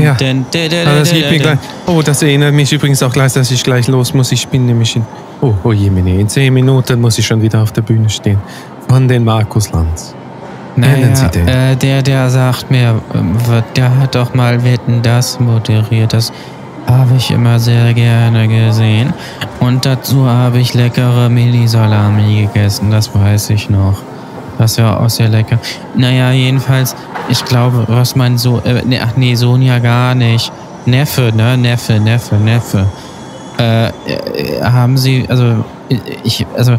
Ja. 0.00 0.16
Ah, 0.86 0.98
das 0.98 1.12
gibt 1.12 1.30
mir 1.30 1.38
gleich. 1.38 1.58
Oh, 1.86 2.00
das 2.02 2.22
erinnert 2.22 2.54
mich 2.54 2.72
übrigens 2.72 3.02
auch 3.02 3.12
gleich, 3.12 3.34
dass 3.34 3.50
ich 3.50 3.62
gleich 3.62 3.86
los 3.88 4.14
muss. 4.14 4.32
Ich 4.32 4.48
bin 4.48 4.64
nämlich 4.64 4.96
in. 4.96 5.04
Oh, 5.42 5.54
oh 5.64 5.72
Jemine, 5.72 6.20
in 6.20 6.28
zehn 6.28 6.54
Minuten 6.54 7.00
muss 7.00 7.18
ich 7.18 7.26
schon 7.26 7.42
wieder 7.42 7.62
auf 7.62 7.72
der 7.72 7.82
Bühne 7.82 8.08
stehen. 8.08 8.38
Von 8.92 9.08
den 9.08 9.24
Markus 9.24 9.72
Lanz. 9.72 10.14
Kennen 10.74 11.16
Sie 11.16 11.22
Naja, 11.24 11.28
den? 11.30 11.48
äh, 11.48 11.76
der, 11.76 12.02
der 12.02 12.28
sagt 12.28 12.70
mir, 12.70 13.00
ähm, 13.14 13.34
wird- 13.46 13.74
der 13.74 13.88
hat 13.98 14.14
doch 14.14 14.34
mal 14.34 14.62
Wetten 14.64 15.00
das 15.00 15.40
moderiert. 15.40 16.12
Das 16.12 16.30
habe 16.86 17.14
ich 17.16 17.30
immer 17.30 17.58
sehr 17.58 17.94
gerne 17.94 18.46
gesehen. 18.48 19.14
Und 19.60 19.86
dazu 19.86 20.26
habe 20.28 20.58
ich 20.58 20.74
leckere 20.74 21.30
Mini-Salami 21.30 22.42
gegessen, 22.42 22.90
das 22.90 23.14
weiß 23.14 23.48
ich 23.48 23.70
noch. 23.70 23.94
Das 24.58 24.76
war 24.76 25.00
auch 25.00 25.08
sehr 25.08 25.30
lecker. 25.30 25.56
Naja, 25.94 26.30
jedenfalls, 26.32 26.94
ich 27.30 27.42
glaube, 27.46 27.84
was 27.88 28.14
mein 28.14 28.36
so, 28.36 28.60
äh, 28.60 28.82
ne, 28.84 29.00
ach 29.02 29.16
nee, 29.16 29.34
Sohn 29.36 29.62
ja 29.62 29.78
gar 29.78 30.14
nicht. 30.14 30.52
Neffe, 30.84 31.32
ne? 31.34 31.56
Neffe, 31.56 31.98
Neffe, 31.98 32.34
Neffe. 32.34 32.84
Äh, 33.58 33.86
äh, 33.86 33.90
haben 34.62 34.98
Sie, 34.98 35.24
also, 35.30 35.64
ich, 36.24 36.44
also, 36.54 36.76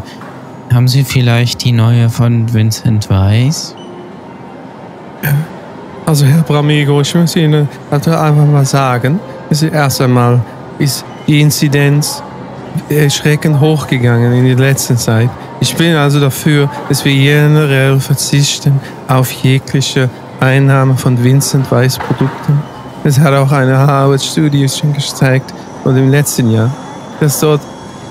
haben 0.72 0.88
Sie 0.88 1.04
vielleicht 1.04 1.64
die 1.64 1.72
neue 1.72 2.08
von 2.08 2.52
Vincent 2.52 3.10
Weiss? 3.10 3.74
Also, 6.06 6.26
Herr 6.26 6.42
Bramigo, 6.42 7.00
ich 7.00 7.14
muss 7.14 7.34
Ihnen 7.36 7.68
also 7.90 8.10
einfach 8.10 8.46
mal 8.46 8.64
sagen: 8.64 9.20
also 9.48 9.66
Erst 9.66 10.00
einmal 10.00 10.40
ist 10.78 11.04
die 11.26 11.40
Inzidenz 11.40 12.22
erschreckend 12.88 13.60
hochgegangen 13.60 14.32
in 14.32 14.44
der 14.44 14.56
letzten 14.56 14.96
Zeit. 14.96 15.30
Ich 15.60 15.74
bin 15.76 15.94
also 15.94 16.20
dafür, 16.20 16.68
dass 16.88 17.04
wir 17.04 17.14
generell 17.14 17.98
verzichten 18.00 18.80
auf 19.08 19.30
jegliche 19.30 20.10
Einnahme 20.40 20.96
von 20.96 21.22
Vincent 21.22 21.70
Weiss 21.70 21.98
Produkten. 21.98 22.60
Es 23.04 23.18
hat 23.18 23.32
auch 23.34 23.52
eine 23.52 23.78
Harvard-Studie 23.78 24.68
schon 24.68 24.92
gezeigt 24.92 25.54
und 25.84 25.96
im 25.96 26.10
letzten 26.10 26.50
Jahr, 26.50 26.70
dass 27.20 27.40
dort 27.40 27.60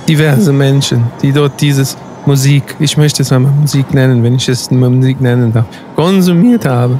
diverse 0.07 0.51
Menschen, 0.51 1.03
die 1.21 1.31
dort 1.31 1.59
dieses 1.61 1.97
Musik, 2.25 2.75
ich 2.79 2.97
möchte 2.97 3.21
es 3.23 3.31
einmal 3.31 3.51
Musik 3.51 3.93
nennen, 3.93 4.23
wenn 4.23 4.35
ich 4.35 4.47
es 4.49 4.69
Musik 4.71 5.19
nennen 5.21 5.51
darf, 5.53 5.65
konsumiert 5.95 6.65
haben, 6.65 6.99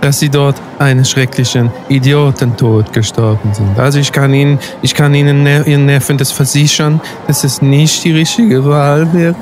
dass 0.00 0.18
sie 0.18 0.28
dort 0.28 0.56
einen 0.78 1.04
schrecklichen 1.04 1.70
Idiotentod 1.88 2.92
gestorben 2.92 3.52
sind. 3.52 3.78
Also 3.78 3.98
ich 3.98 4.10
kann 4.10 4.32
Ihnen, 4.34 4.58
ich 4.82 4.94
kann 4.94 5.14
Ihnen 5.14 5.42
ne- 5.44 5.62
Ihren 5.64 5.86
Neffen 5.86 6.18
das 6.18 6.32
versichern, 6.32 7.00
dass 7.26 7.44
es 7.44 7.62
nicht 7.62 8.02
die 8.04 8.12
richtige 8.12 8.64
Wahl 8.64 9.12
wäre. 9.12 9.34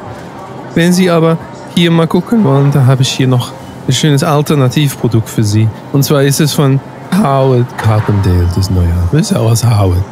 Wenn 0.75 0.93
Sie 0.93 1.09
aber 1.11 1.39
hier 1.75 1.91
mal 1.91 2.07
gucken 2.07 2.45
wollen, 2.45 2.71
da 2.73 2.85
habe 2.87 3.03
ich 3.03 3.11
hier 3.11 3.27
noch 3.27 3.53
ein 3.89 3.93
schönes 3.93 4.23
Alternativprodukt 4.23 5.29
für 5.29 5.43
Sie. 5.45 5.67
Und 5.93 6.03
zwar 6.05 6.23
ist 6.23 6.41
es 6.41 6.53
von 6.53 6.79
Howard 7.23 7.67
Carpendale, 7.79 8.47
das 8.55 8.71
neue. 8.71 8.87
Das 9.13 9.31
ist 9.31 9.37
aus 9.37 9.65
Howard. 9.65 10.05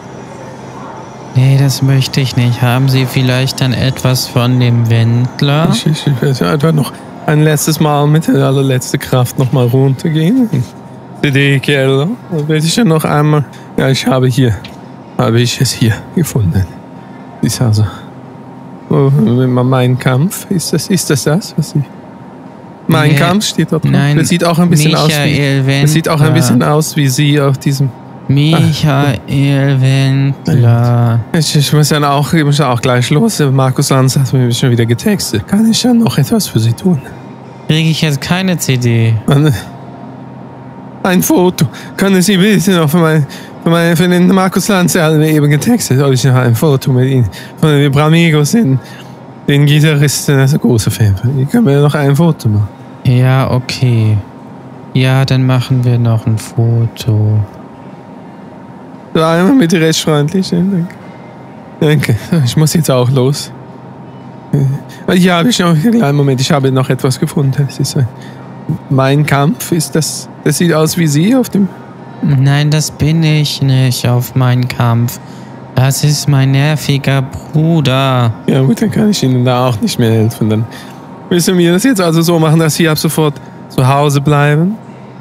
Nee, 1.38 1.56
das 1.56 1.82
möchte 1.82 2.20
ich 2.20 2.34
nicht. 2.34 2.62
Haben 2.62 2.88
Sie 2.88 3.06
vielleicht 3.06 3.60
dann 3.60 3.72
etwas 3.72 4.26
von 4.26 4.58
dem 4.58 4.90
Wendler? 4.90 5.68
Ich, 5.70 5.86
ich, 5.86 6.04
ich 6.04 6.20
werde 6.20 6.50
einfach 6.50 6.72
noch 6.72 6.92
ein 7.26 7.44
letztes 7.44 7.78
Mal 7.78 8.08
mit 8.08 8.26
der 8.26 8.44
allerletzte 8.44 8.98
Kraft 8.98 9.38
noch 9.38 9.52
mal 9.52 9.66
runtergehen. 9.66 10.48
CD-Keller. 11.22 12.08
Dann 12.32 12.48
werde 12.48 12.66
ich 12.66 12.74
dann 12.74 12.88
noch 12.88 13.04
einmal. 13.04 13.44
Ja, 13.76 13.88
ich 13.88 14.04
habe 14.04 14.26
hier. 14.26 14.56
Habe 15.16 15.40
ich 15.40 15.60
es 15.60 15.70
hier 15.70 15.94
gefunden. 16.16 16.66
Ist 17.40 17.62
also. 17.62 17.84
Oh, 18.90 19.08
mein 19.10 19.96
Kampf. 19.96 20.44
Ist 20.50 20.72
das, 20.72 20.88
ist 20.88 21.08
das 21.08 21.22
das, 21.22 21.54
was 21.56 21.72
ich. 21.76 21.82
Mein 22.88 23.10
Nee, 23.12 23.16
Kampf 23.16 23.44
steht 23.44 23.70
dort 23.70 23.84
nein, 23.84 24.16
Das 24.16 24.28
sieht 24.28 24.42
auch 24.42 24.58
ein 24.58 24.70
bisschen 24.70 24.96
aus 24.96 25.06
Michael 25.06 25.64
wie. 25.68 25.82
Das 25.82 25.92
sieht 25.92 26.08
auch 26.08 26.14
ein 26.14 26.20
Wendler. 26.20 26.34
bisschen 26.34 26.62
aus 26.64 26.96
wie 26.96 27.06
Sie 27.06 27.40
auf 27.40 27.58
diesem. 27.58 27.90
Michael 28.28 29.80
Wendler. 29.80 31.20
Ich, 31.32 31.56
ich 31.56 31.72
muss 31.72 31.88
dann 31.88 32.04
auch, 32.04 32.32
ich 32.32 32.44
muss 32.44 32.60
auch 32.60 32.80
gleich 32.80 33.08
los. 33.10 33.40
Markus 33.40 33.90
Lanz 33.90 34.18
hat 34.18 34.32
mir 34.32 34.52
schon 34.52 34.70
wieder 34.70 34.84
getextet. 34.84 35.48
Kann 35.48 35.70
ich 35.70 35.80
dann 35.80 35.98
noch 35.98 36.18
etwas 36.18 36.46
für 36.46 36.58
Sie 36.58 36.72
tun? 36.72 37.00
Kriege 37.68 37.88
ich 37.90 38.02
jetzt 38.02 38.20
keine 38.20 38.58
CD? 38.58 39.14
Dann, 39.26 39.52
ein 41.02 41.22
Foto. 41.22 41.66
Können 41.96 42.20
Sie 42.20 42.36
bitte 42.36 42.72
noch 42.72 42.90
für, 42.90 42.98
mein, 42.98 43.26
für, 43.62 43.70
mein, 43.70 43.96
für 43.96 44.08
den 44.08 44.28
Markus 44.28 44.68
Lanz, 44.68 44.92
der 44.92 45.04
hat 45.04 45.14
mir 45.14 45.30
eben 45.30 45.48
getextet, 45.48 46.00
ob 46.02 46.12
ich 46.12 46.24
noch 46.24 46.34
ein 46.34 46.54
Foto 46.54 46.92
mit 46.92 47.10
Ihnen 47.10 47.28
von 47.58 47.70
den 47.70 47.90
Bramigos, 47.90 48.52
den, 48.52 48.78
den 49.46 49.64
Gitarristen, 49.64 50.36
der 50.36 50.44
ist 50.44 50.54
ein 50.54 50.60
großer 50.60 50.90
Fan 50.90 51.14
Ihnen. 51.24 51.48
Können 51.48 51.66
wir 51.66 51.80
noch 51.80 51.94
ein 51.94 52.14
Foto 52.14 52.48
machen? 52.48 52.68
Ja, 53.04 53.50
okay. 53.50 54.18
Ja, 54.92 55.24
dann 55.24 55.46
machen 55.46 55.84
wir 55.84 55.98
noch 55.98 56.26
ein 56.26 56.36
Foto. 56.36 57.38
Einmal 59.22 59.54
mit 59.54 59.72
recht 59.74 60.00
freundlich. 60.00 60.50
ja, 60.50 60.58
Danke. 60.58 60.86
Danke. 61.80 62.16
Ich 62.44 62.56
muss 62.56 62.74
jetzt 62.74 62.90
auch 62.90 63.10
los. 63.10 63.50
Äh, 65.08 65.16
Ja, 65.16 65.38
habe 65.38 65.48
ich 65.50 65.58
noch 65.58 65.68
einen 65.70 65.92
kleinen 65.92 66.16
Moment. 66.16 66.40
Ich 66.40 66.50
habe 66.50 66.70
noch 66.72 66.88
etwas 66.90 67.18
gefunden. 67.18 67.66
Es 67.68 67.78
ist 67.78 67.96
ein, 67.96 68.08
mein 68.90 69.24
Kampf. 69.26 69.72
Ist 69.72 69.94
das? 69.94 70.28
Das 70.44 70.58
sieht 70.58 70.72
aus 70.72 70.96
wie 70.96 71.06
Sie 71.06 71.34
auf 71.34 71.48
dem. 71.48 71.68
Nein, 72.22 72.70
das 72.70 72.90
bin 72.90 73.22
ich 73.22 73.62
nicht 73.62 74.06
auf 74.08 74.34
meinen 74.34 74.66
Kampf. 74.66 75.20
Das 75.76 76.02
ist 76.02 76.28
mein 76.28 76.50
nerviger 76.50 77.22
Bruder. 77.22 78.32
Ja 78.46 78.62
gut, 78.62 78.82
dann 78.82 78.90
kann 78.90 79.10
ich 79.10 79.22
Ihnen 79.22 79.44
da 79.44 79.68
auch 79.68 79.80
nicht 79.80 79.98
mehr 79.98 80.10
helfen. 80.10 80.50
Dann 80.50 80.64
müssen 81.30 81.56
wir 81.56 81.72
das 81.72 81.84
jetzt 81.84 82.00
also 82.00 82.20
so 82.22 82.38
machen, 82.40 82.58
dass 82.58 82.74
Sie 82.74 82.88
ab 82.88 82.98
sofort 82.98 83.34
zu 83.68 83.86
Hause 83.86 84.20
bleiben. 84.20 84.74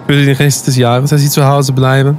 Für 0.07 0.13
den 0.13 0.35
Rest 0.35 0.65
des 0.65 0.75
Jahres, 0.77 1.11
dass 1.11 1.21
Sie 1.21 1.29
zu 1.29 1.45
Hause 1.45 1.73
bleiben. 1.73 2.17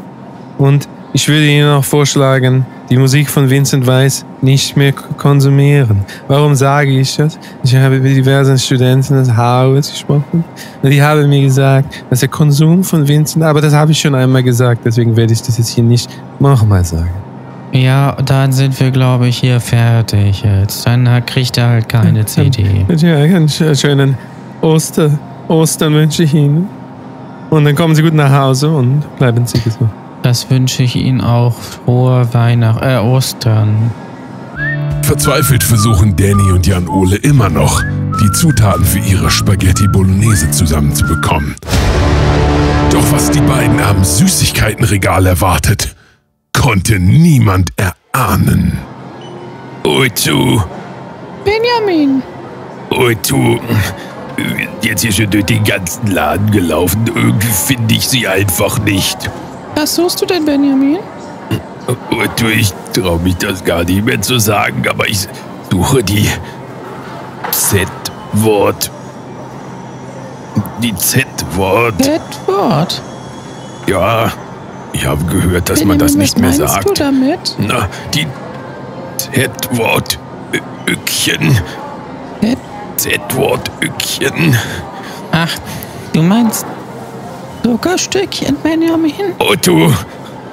Und 0.58 0.88
ich 1.12 1.26
würde 1.28 1.46
Ihnen 1.46 1.68
auch 1.70 1.84
vorschlagen, 1.84 2.64
die 2.90 2.96
Musik 2.96 3.28
von 3.28 3.48
Vincent 3.50 3.86
Weiss 3.86 4.24
nicht 4.40 4.76
mehr 4.76 4.92
konsumieren. 4.92 5.98
Warum 6.26 6.54
sage 6.54 6.90
ich 6.90 7.16
das? 7.16 7.38
Ich 7.62 7.74
habe 7.74 7.98
mit 7.98 8.16
diversen 8.16 8.58
Studenten 8.58 9.14
des 9.14 9.32
Harvards 9.34 9.90
gesprochen 9.90 10.44
und 10.82 10.90
die 10.90 11.02
haben 11.02 11.28
mir 11.28 11.42
gesagt, 11.42 12.04
dass 12.10 12.20
der 12.20 12.28
Konsum 12.28 12.82
von 12.84 13.06
Vincent, 13.06 13.44
aber 13.44 13.60
das 13.60 13.74
habe 13.74 13.92
ich 13.92 14.00
schon 14.00 14.14
einmal 14.14 14.42
gesagt, 14.42 14.82
deswegen 14.84 15.16
werde 15.16 15.32
ich 15.32 15.42
das 15.42 15.58
jetzt 15.58 15.68
hier 15.70 15.84
nicht 15.84 16.08
nochmal 16.38 16.84
sagen. 16.84 17.10
Ja, 17.72 18.16
dann 18.24 18.50
sind 18.52 18.78
wir, 18.80 18.90
glaube 18.90 19.28
ich, 19.28 19.38
hier 19.38 19.60
fertig 19.60 20.42
jetzt. 20.42 20.86
Dann 20.86 21.06
kriegt 21.26 21.58
er 21.58 21.68
halt 21.68 21.88
keine 21.88 22.24
CD. 22.24 22.62
Ja, 22.88 23.16
sch- 23.18 23.78
schönen 23.78 24.16
Oster, 24.62 25.10
Ostern 25.48 25.92
wünsche 25.92 26.22
ich 26.22 26.32
Ihnen. 26.32 26.66
Und 27.50 27.64
dann 27.64 27.74
kommen 27.74 27.94
Sie 27.94 28.02
gut 28.02 28.14
nach 28.14 28.32
Hause 28.32 28.70
und 28.70 29.02
bleiben 29.18 29.46
Sie 29.46 29.60
gesund. 29.60 29.90
Das 30.22 30.50
wünsche 30.50 30.82
ich 30.82 30.96
Ihnen 30.96 31.20
auch. 31.20 31.54
Frohe 31.54 32.32
Weihnachten, 32.34 32.84
äh, 32.84 32.98
Ostern. 32.98 33.90
Verzweifelt 35.02 35.62
versuchen 35.62 36.16
Danny 36.16 36.52
und 36.52 36.66
Jan 36.66 36.86
Ole 36.86 37.16
immer 37.16 37.48
noch, 37.48 37.82
die 38.20 38.30
Zutaten 38.32 38.84
für 38.84 38.98
ihre 38.98 39.30
Spaghetti 39.30 39.88
Bolognese 39.88 40.50
zusammenzubekommen. 40.50 41.56
Doch 42.90 43.12
was 43.12 43.30
die 43.30 43.40
beiden 43.40 43.80
am 43.80 44.04
Süßigkeitenregal 44.04 45.24
erwartet, 45.24 45.94
konnte 46.52 46.98
niemand 46.98 47.70
erahnen. 47.76 48.78
Otto, 49.84 50.62
Benjamin! 51.44 52.22
Otto, 52.90 53.60
jetzt 54.82 55.02
hier 55.02 55.12
schon 55.12 55.30
durch 55.30 55.46
den 55.46 55.64
ganzen 55.64 56.08
Laden 56.08 56.50
gelaufen. 56.50 57.06
Irgendwie 57.06 57.46
finde 57.48 57.94
ich 57.94 58.06
sie 58.06 58.28
einfach 58.28 58.78
nicht. 58.80 59.30
Was 59.78 59.94
suchst 59.94 60.20
du 60.20 60.26
denn, 60.26 60.44
Benjamin? 60.44 60.98
Ich 62.58 62.72
traue 62.92 63.20
mich 63.20 63.36
das 63.36 63.62
gar 63.64 63.84
nicht 63.84 64.04
mehr 64.04 64.20
zu 64.20 64.40
sagen, 64.40 64.82
aber 64.90 65.08
ich 65.08 65.28
suche 65.70 66.02
die 66.02 66.28
Z-Wort. 67.52 68.90
Die 70.82 70.92
Z-Wort. 70.96 71.94
Edward. 72.04 73.00
Ja, 73.86 74.32
ich 74.92 75.06
habe 75.06 75.24
gehört, 75.26 75.70
dass 75.70 75.84
man 75.84 75.96
das 76.00 76.16
nicht 76.16 76.36
mehr 76.40 76.52
sagt. 76.52 76.98
damit? 76.98 77.54
Na, 77.58 77.88
die 78.14 78.26
Z-Wort. 79.16 80.18
Öckchen. 80.88 81.56
Z- 82.40 82.58
Z-Wort 82.96 83.70
Öckchen. 83.80 84.58
Ach, 85.30 85.50
du 86.12 86.22
meinst 86.22 86.66
Zuckerstückchen, 87.72 88.56
Benjamin? 88.62 89.12
Otto, 89.38 89.92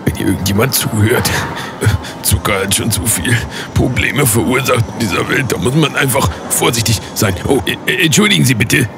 wenn 0.03 0.15
hier 0.17 0.27
irgendjemand 0.27 0.73
zuhört. 0.75 1.23
Zucker 2.23 2.59
hat 2.63 2.75
schon 2.75 2.91
zu 2.91 3.05
viel 3.05 3.33
Probleme 3.73 4.25
verursacht 4.25 4.83
in 4.95 4.99
dieser 5.07 5.29
Welt. 5.29 5.45
Da 5.47 5.57
muss 5.57 5.73
man 5.75 5.95
einfach 5.95 6.29
vorsichtig 6.49 6.99
sein. 7.13 7.33
Oh, 7.47 7.61
äh, 7.87 8.03
entschuldigen 8.05 8.43
Sie 8.43 8.53
bitte. 8.53 8.89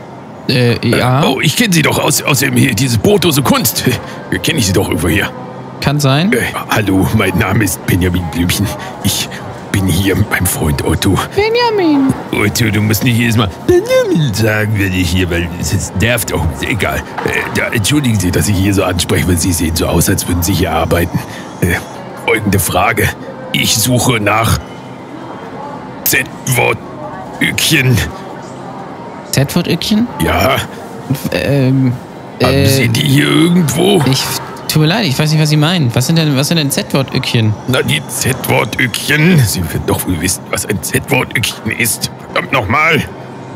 Äh, 0.49 0.80
ja, 0.88 1.26
Oh, 1.28 1.39
ich 1.41 1.55
kenne 1.55 1.72
Sie 1.72 1.84
doch 1.84 1.99
aus, 2.03 2.24
aus 2.24 2.39
dem 2.39 2.55
hier, 2.55 2.74
dieses 2.74 2.97
Brotdose 2.97 3.43
Kunst. 3.43 3.84
Äh, 4.32 4.39
Kenne 4.39 4.57
ich 4.57 4.65
Sie 4.65 4.74
doch 4.74 4.88
irgendwoher. 4.88 5.30
kann 5.82 5.99
sein. 5.99 6.34
Äh, 6.34 6.38
hallo, 6.70 7.07
mein 7.15 7.38
Name 7.38 7.65
ist 7.65 7.86
Benjamin 7.86 8.24
Blümchen. 8.32 8.65
Ich 9.03 9.30
bin 9.80 9.88
hier 9.88 10.16
mit 10.16 10.30
meinem 10.32 10.46
Freund 10.48 10.84
Otto. 10.84 11.18
Benjamin! 11.36 12.12
Otto, 12.32 12.70
du 12.72 12.82
musst 12.82 13.04
nicht 13.04 13.18
jedes 13.18 13.38
Mal 13.38 13.48
Benjamin 13.68 14.34
sagen, 14.34 14.74
wenn 14.78 14.92
ich 14.94 15.10
hier, 15.12 15.30
weil 15.30 15.48
es 15.62 15.72
ist- 15.74 15.96
nervt 16.02 16.34
auch. 16.34 16.46
Egal. 16.62 16.98
Äh, 16.98 17.30
da, 17.56 17.68
entschuldigen 17.68 18.20
Sie, 18.20 18.32
dass 18.32 18.48
ich 18.48 18.58
hier 18.58 18.74
so 18.74 18.84
anspreche, 18.84 19.28
weil 19.28 19.38
Sie 19.38 19.54
sehen 19.54 19.76
so 19.76 19.86
aus, 19.86 20.10
als 20.10 20.28
würden 20.28 20.42
Sie 20.42 20.54
hier 20.54 20.72
arbeiten. 20.72 21.20
Äh, 21.62 21.76
folgende 22.26 22.58
Frage. 22.60 23.08
Ich 23.54 23.76
suche 23.76 24.20
nach 24.20 24.58
Z-Wort 26.06 26.78
Öckchen. 27.42 27.96
Z-Wort-Öckchen? 29.32 30.08
Ja, 30.24 30.56
Ähm, 31.32 31.94
haben 32.44 32.54
äh, 32.54 32.66
Sie 32.68 32.88
die 32.90 33.02
hier 33.02 33.28
irgendwo? 33.28 34.02
ich, 34.10 34.24
tut 34.78 34.84
mir 34.88 34.94
leid, 34.94 35.06
ich 35.08 35.18
weiß 35.18 35.32
nicht, 35.32 35.42
was 35.42 35.50
Sie 35.50 35.58
meinen. 35.58 35.94
Was 35.96 36.06
sind 36.06 36.18
denn, 36.18 36.38
was 36.38 36.50
sind 36.50 36.58
denn 36.58 36.70
Z-Wort-Öckchen? 36.70 37.52
Na, 37.68 37.82
die 37.82 38.00
Z-Wort-Öckchen. 38.08 39.40
Sie 39.40 39.62
werden 39.64 39.82
doch 39.88 40.06
wohl 40.06 40.22
wissen, 40.22 40.44
was 40.52 40.68
ein 40.68 40.84
Z-Wort-Öckchen 40.84 41.72
ist. 41.72 42.12
Verdammt 42.32 42.52
nochmal. 42.54 43.04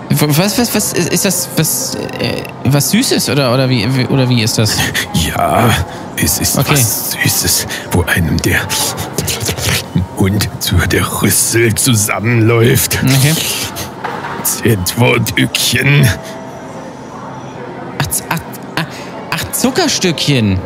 Was, 0.10 0.58
was, 0.58 0.74
was, 0.76 0.94
ist 0.94 1.24
das, 1.24 1.48
was, 1.56 1.94
äh, 2.20 2.42
was 2.64 2.90
Süßes 2.90 3.30
oder, 3.30 3.54
oder 3.54 3.70
wie, 3.70 3.86
oder 4.10 4.28
wie 4.30 4.42
ist 4.42 4.58
das? 4.58 4.76
Ja, 5.14 5.70
es 6.18 6.40
ist 6.40 6.58
Okay. 6.58 6.72
was 6.72 7.12
Süßes, 7.12 7.68
wo 7.92 8.02
einem 8.02 8.38
der 8.42 8.62
Mund 10.18 10.50
zu 10.60 10.76
der 10.92 11.06
Rüssel 11.22 11.76
zusammenläuft. 11.76 12.98
Okay. 13.04 13.34
Z-Wort-Öckchen. 14.44 16.10
Ach, 18.02 18.08
z- 18.08 18.26
ach, 18.28 18.40
ach, 18.76 18.86
ach 19.30 19.52
Zuckerstückchen. 19.52 20.60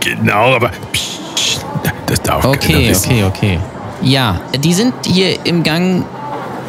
Genau, 0.00 0.54
aber 0.54 0.70
psst, 0.92 1.64
das 2.06 2.22
darf 2.22 2.42
keiner 2.42 2.54
Okay, 2.56 2.88
wissen. 2.88 3.10
okay, 3.12 3.24
okay. 3.24 3.58
Ja, 4.02 4.40
die 4.58 4.72
sind 4.72 4.94
hier 5.06 5.44
im 5.44 5.62
Gang 5.62 6.04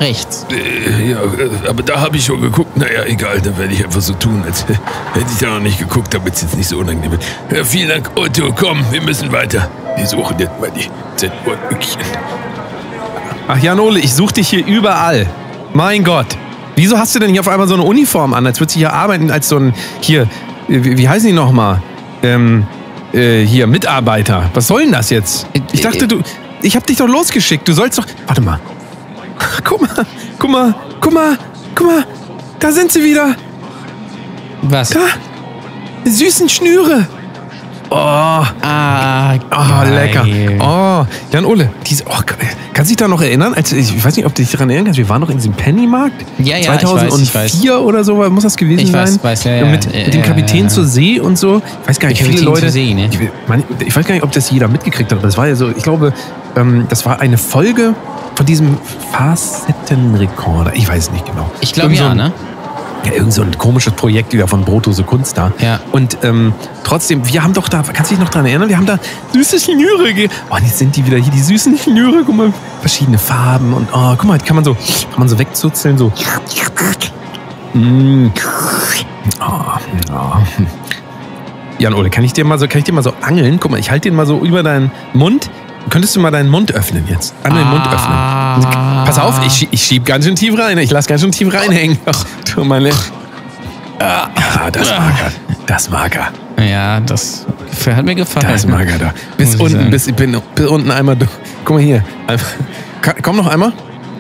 rechts. 0.02 0.46
Äh, 0.52 1.12
ja, 1.12 1.18
äh, 1.18 1.70
aber 1.70 1.82
da 1.84 2.02
habe 2.02 2.18
ich 2.18 2.26
schon 2.26 2.42
geguckt. 2.42 2.76
Naja, 2.76 3.04
egal, 3.06 3.40
dann 3.40 3.58
werde 3.58 3.74
ich 3.74 3.84
einfach 3.86 4.02
so 4.02 4.14
tun, 4.14 4.44
als 4.46 4.64
hätte 5.14 5.26
ich 5.32 5.38
da 5.40 5.48
noch 5.52 5.60
nicht 5.62 5.80
geguckt, 5.80 6.14
damit 6.14 6.34
es 6.34 6.42
jetzt 6.42 6.58
nicht 6.58 6.68
so 6.68 6.78
unangenehm 6.80 7.12
wird. 7.12 7.24
Ja, 7.56 7.64
vielen 7.64 7.90
Dank, 7.90 8.12
Otto. 8.16 8.52
Komm, 8.54 8.84
wir 8.92 9.02
müssen 9.02 9.32
weiter. 9.32 9.70
Wir 9.96 10.06
suchen 10.08 10.38
jetzt 10.40 10.60
mal 10.60 10.72
die 10.72 10.90
Z-Wort-Öckchen. 11.16 12.02
Ach, 13.48 13.58
Jan 13.58 13.80
Ole, 13.80 14.00
ich 14.00 14.14
suche 14.14 14.34
dich 14.36 14.50
hier 14.50 14.66
überall. 14.66 15.28
Mein 15.74 16.04
Gott. 16.04 16.38
Wieso 16.76 16.98
hast 16.98 17.14
du 17.16 17.20
denn 17.20 17.32
hier 17.32 17.42
auf 17.42 17.48
einmal 17.48 17.68
so 17.68 17.74
eine 17.76 17.84
Uniform 17.84 18.34
an, 18.34 18.46
als 18.46 18.60
würdest 18.60 18.76
du 18.76 18.80
hier 18.80 18.94
arbeiten 18.94 19.30
als 19.30 19.50
so 19.50 19.58
ein, 19.58 19.74
hier, 20.00 20.28
wie, 20.68 20.98
wie 20.98 21.08
heißen 21.10 21.28
die 21.28 21.34
nochmal? 21.34 21.82
Ähm, 22.24 22.66
äh, 23.14 23.46
hier, 23.46 23.68
Mitarbeiter. 23.68 24.50
Was 24.54 24.68
soll 24.68 24.84
denn 24.84 24.92
das 24.92 25.10
jetzt? 25.10 25.48
Ich 25.72 25.82
dachte, 25.82 26.08
du, 26.08 26.22
ich 26.62 26.76
hab 26.76 26.86
dich 26.86 26.98
doch 26.98 27.08
losgeschickt. 27.08 27.68
Du 27.68 27.74
sollst 27.74 27.98
doch, 27.98 28.06
warte 28.28 28.42
mal. 28.42 28.60
Guck 29.64 29.82
mal, 29.82 30.06
guck 30.38 30.52
mal, 30.52 30.76
guck 31.00 31.14
mal, 31.14 31.38
guck 31.74 31.88
mal. 31.88 32.06
Da 32.60 32.72
sind 32.72 32.92
sie 32.92 33.04
wieder. 33.04 33.36
Was? 34.62 34.90
Da. 34.90 35.00
Die 36.06 36.12
süßen 36.12 36.48
Schnüre. 36.48 37.08
Oh, 37.94 37.96
Ah, 37.98 38.46
Ah, 39.50 39.84
geil. 39.84 39.94
lecker. 39.94 40.26
Oh, 40.62 41.06
Jan 41.34 41.44
Ole, 41.46 41.70
diese, 41.86 42.06
oh, 42.08 42.14
kannst 42.74 42.90
du 42.90 42.94
dich 42.94 42.96
da 42.96 43.10
noch 43.10 43.22
erinnern? 43.22 43.54
Als, 43.54 43.74
ich 43.74 44.04
weiß 44.04 44.16
nicht, 44.16 44.26
ob 44.26 44.34
du 44.34 44.42
dich 44.42 44.50
daran 44.52 44.70
erinnern 44.70 44.86
kannst. 44.86 44.98
Wir 44.98 45.10
waren 45.10 45.20
noch 45.20 45.30
in 45.30 45.36
diesem 45.38 45.52
Pennymarkt. 45.54 46.26
Ja, 46.38 46.56
ja, 46.56 46.60
ich 46.62 46.68
weiß, 46.70 46.82
2004 46.84 47.46
ich 47.46 47.64
weiß. 47.70 47.80
oder 47.80 48.04
so 48.06 48.16
muss 48.30 48.44
das 48.44 48.56
gewesen 48.56 48.80
Ich 48.80 48.94
weiß, 48.94 49.16
sein. 49.16 49.20
weiß, 49.24 49.44
ja, 49.44 49.52
ja. 49.56 49.66
Mit, 49.66 49.86
Ja, 49.94 50.06
mit 50.06 50.14
dem 50.14 50.22
Kapitän 50.22 50.70
zur 50.70 50.86
See 50.86 51.20
und 51.20 51.38
so. 51.38 51.62
Ich 51.84 51.90
weiß 51.90 52.00
gar 52.00 52.08
nicht, 52.10 52.24
viele 52.24 52.42
Leute. 52.44 52.70
See, 52.70 52.94
ne? 52.94 53.10
ich, 53.12 53.20
man, 53.48 53.62
ich 53.86 53.94
weiß 53.94 54.06
gar 54.08 54.16
nicht, 54.16 54.24
ob 54.24 54.32
das 54.32 54.50
jeder 54.52 54.70
mitgekriegt 54.70 55.12
hat, 55.12 55.18
aber 55.20 55.28
das 55.28 55.38
war 55.38 55.48
ja 55.50 55.56
so, 55.56 55.70
ich 55.70 55.84
glaube, 55.84 56.14
ähm, 56.56 56.86
das 56.88 57.06
war 57.06 57.20
eine 57.20 57.38
Folge 57.38 57.94
von 58.36 58.46
diesem 58.46 58.78
Facettenrekorder. 59.12 60.74
Ich 60.76 60.88
weiß 60.88 61.04
es 61.06 61.12
nicht 61.12 61.26
genau. 61.26 61.52
Ich 61.60 61.74
glaube 61.74 61.94
so 61.96 62.04
ja, 62.04 62.16
ne? 62.16 62.32
Ja, 63.06 63.14
irgend 63.14 63.34
so 63.34 63.42
ein 63.42 63.58
komisches 63.58 63.94
Projekt 63.94 64.34
wieder 64.34 64.48
von 64.48 64.64
Brotose 64.64 65.04
Kunst 65.04 65.38
da. 65.38 65.52
Ja. 65.60 65.80
Und 65.92 66.18
ähm, 66.24 66.54
trotzdem, 66.84 67.28
wir 67.28 67.44
haben 67.44 67.54
doch 67.54 67.68
da, 67.70 67.82
kannst 67.82 68.12
du 68.12 68.16
dich 68.16 68.24
noch 68.24 68.30
dran 68.30 68.46
erinnern? 68.46 68.70
Wir 68.70 68.78
haben 68.78 68.86
da 68.86 69.00
süße 69.34 69.60
Schnüre. 69.60 70.14
ge- 70.14 70.30
Oh, 70.50 70.56
und 70.56 70.64
jetzt 70.64 70.78
sind 70.78 70.96
die 70.96 71.06
wieder 71.06 71.18
hier, 71.18 71.32
die 71.32 71.42
süßen 71.42 71.78
Schnüre. 71.78 72.24
Guck 72.26 72.36
mal, 72.36 72.54
verschiedene 72.80 73.18
Farben. 73.18 73.74
Und 73.74 73.88
oh, 73.94 74.14
guck 74.18 74.26
mal, 74.26 74.38
kann 74.40 74.56
man 74.56 74.64
so, 74.66 74.74
kann 74.76 75.20
man 75.20 75.30
so 75.30 75.38
wegzuzeln, 75.40 75.98
so. 75.98 76.12
Mm. 77.74 78.28
Oh, 79.40 79.52
oh. 80.12 80.38
Jan 81.80 81.94
Ole, 81.94 82.10
kann 82.10 82.24
ich 82.24 82.34
dir 82.34 82.46
mal 82.46 82.60
so, 82.60 82.68
kann 82.68 82.80
ich 82.80 82.84
dir 82.84 82.94
mal 82.94 83.02
so 83.02 83.14
angeln? 83.22 83.60
Guck 83.60 83.72
mal, 83.72 83.80
ich 83.80 83.90
halte 83.90 84.10
den 84.10 84.16
mal 84.16 84.26
so 84.26 84.40
über 84.40 84.62
deinen 84.62 84.92
Mund. 85.14 85.50
Könntest 85.90 86.16
du 86.16 86.20
mal 86.20 86.32
deinen 86.32 86.50
Mund 86.50 86.74
öffnen 86.74 87.06
jetzt? 87.10 87.34
Einmal 87.44 87.64
den 87.64 87.70
Mund 87.70 87.86
öffnen. 87.88 89.06
Pass 89.06 89.20
auf, 89.20 89.42
ich, 89.46 89.68
ich 89.72 89.84
schieb 89.84 90.06
ganz 90.06 90.26
schön 90.26 90.36
tief 90.36 90.58
rein. 90.58 90.78
Ich 90.78 90.92
lass 90.92 91.08
ganz 91.08 91.22
schön 91.22 91.32
tief 91.32 91.54
reinhängen. 91.54 91.98
Ach, 92.06 92.24
du 92.56 92.64
meine. 92.64 92.92
Ah, 94.00 94.28
das 94.72 94.90
mag 94.90 95.14
er. 95.24 95.32
Das 95.66 95.90
mag 95.90 96.16
er. 96.16 96.64
Ja, 96.64 97.00
das 97.00 97.46
hat 97.86 98.06
mir 98.06 98.16
gefallen. 98.16 98.48
Das 98.50 98.66
mag 98.66 98.88
er 98.88 98.98
da. 98.98 99.14
Bis 99.38 99.48
Muss 99.48 99.56
ich 99.56 99.62
unten, 99.62 99.78
sagen. 99.78 99.90
bis, 99.92 100.08
ich 100.08 100.16
bin, 100.16 100.38
bis 100.56 100.68
unten 100.68 100.92
einmal 100.92 101.16
durch. 101.16 101.32
Guck 101.66 101.78
mal 101.78 101.84
hier. 101.84 102.04
Komm 103.22 103.38
noch 103.38 103.48
einmal. 103.48 103.74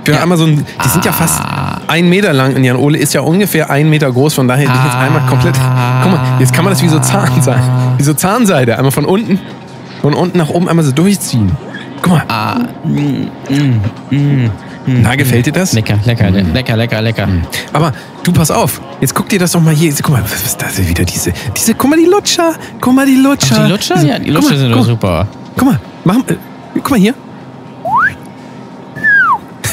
Wir 0.03 0.19
einmal 0.21 0.37
so 0.37 0.45
ein, 0.45 0.65
die 0.83 0.89
sind 0.89 1.05
ja 1.05 1.11
fast 1.11 1.39
ein 1.87 2.09
Meter 2.09 2.33
lang 2.33 2.55
und 2.55 2.63
Jan 2.63 2.75
Ole 2.75 2.97
ist 2.97 3.13
ja 3.13 3.21
ungefähr 3.21 3.69
ein 3.69 3.87
Meter 3.87 4.11
groß, 4.11 4.33
von 4.33 4.47
daher 4.47 4.67
hätte 4.67 4.77
ich 4.79 4.85
jetzt 4.85 4.95
einmal 4.97 5.21
komplett. 5.29 5.55
Guck 6.01 6.11
mal, 6.11 6.39
jetzt 6.39 6.53
kann 6.53 6.63
man 6.63 6.73
das 6.73 6.81
wie 6.81 6.87
so 6.87 6.97
Zahnseide. 6.99 7.61
Wie 7.97 8.03
so 8.03 8.13
Zahnseide. 8.15 8.77
Einmal 8.77 8.91
von 8.91 9.05
unten, 9.05 9.39
von 10.01 10.13
unten 10.13 10.37
nach 10.37 10.49
oben 10.49 10.67
einmal 10.69 10.83
so 10.85 10.91
durchziehen. 10.91 11.51
Guck 12.01 12.13
mal. 12.27 12.67
Na, 14.87 15.15
gefällt 15.15 15.45
dir 15.45 15.53
das? 15.53 15.73
Lecker, 15.73 15.99
lecker, 16.05 16.31
le- 16.31 16.41
lecker, 16.41 16.75
lecker, 16.75 17.01
lecker. 17.01 17.27
Aber 17.71 17.91
du 18.23 18.31
pass 18.33 18.49
auf, 18.49 18.81
jetzt 18.99 19.13
guck 19.13 19.29
dir 19.29 19.37
das 19.39 19.51
doch 19.51 19.61
mal 19.61 19.73
hier. 19.75 19.93
Guck 20.01 20.09
mal, 20.09 20.23
was 20.23 20.43
ist 20.43 20.59
das 20.61 20.75
denn 20.75 20.87
wieder? 20.89 21.05
Diese, 21.05 21.31
diese, 21.55 21.75
guck 21.75 21.89
mal 21.91 21.99
die 21.99 22.05
Lutscher. 22.09 22.53
Guck 22.79 22.93
mal 22.95 23.05
die 23.05 23.15
Lutscher. 23.17 23.57
Ach, 23.59 23.65
die 23.65 23.71
Lutscher? 23.71 23.95
Diese- 23.95 24.07
Ja, 24.07 24.17
die 24.19 24.31
Lutscher 24.31 24.49
mal, 24.51 24.57
sind 24.57 24.71
doch 24.71 24.85
super. 24.85 25.27
Guck 25.55 25.67
mal, 25.67 25.79
mach, 26.03 26.15
äh, 26.27 26.35
guck 26.75 26.89
mal 26.91 26.99
hier. 26.99 27.13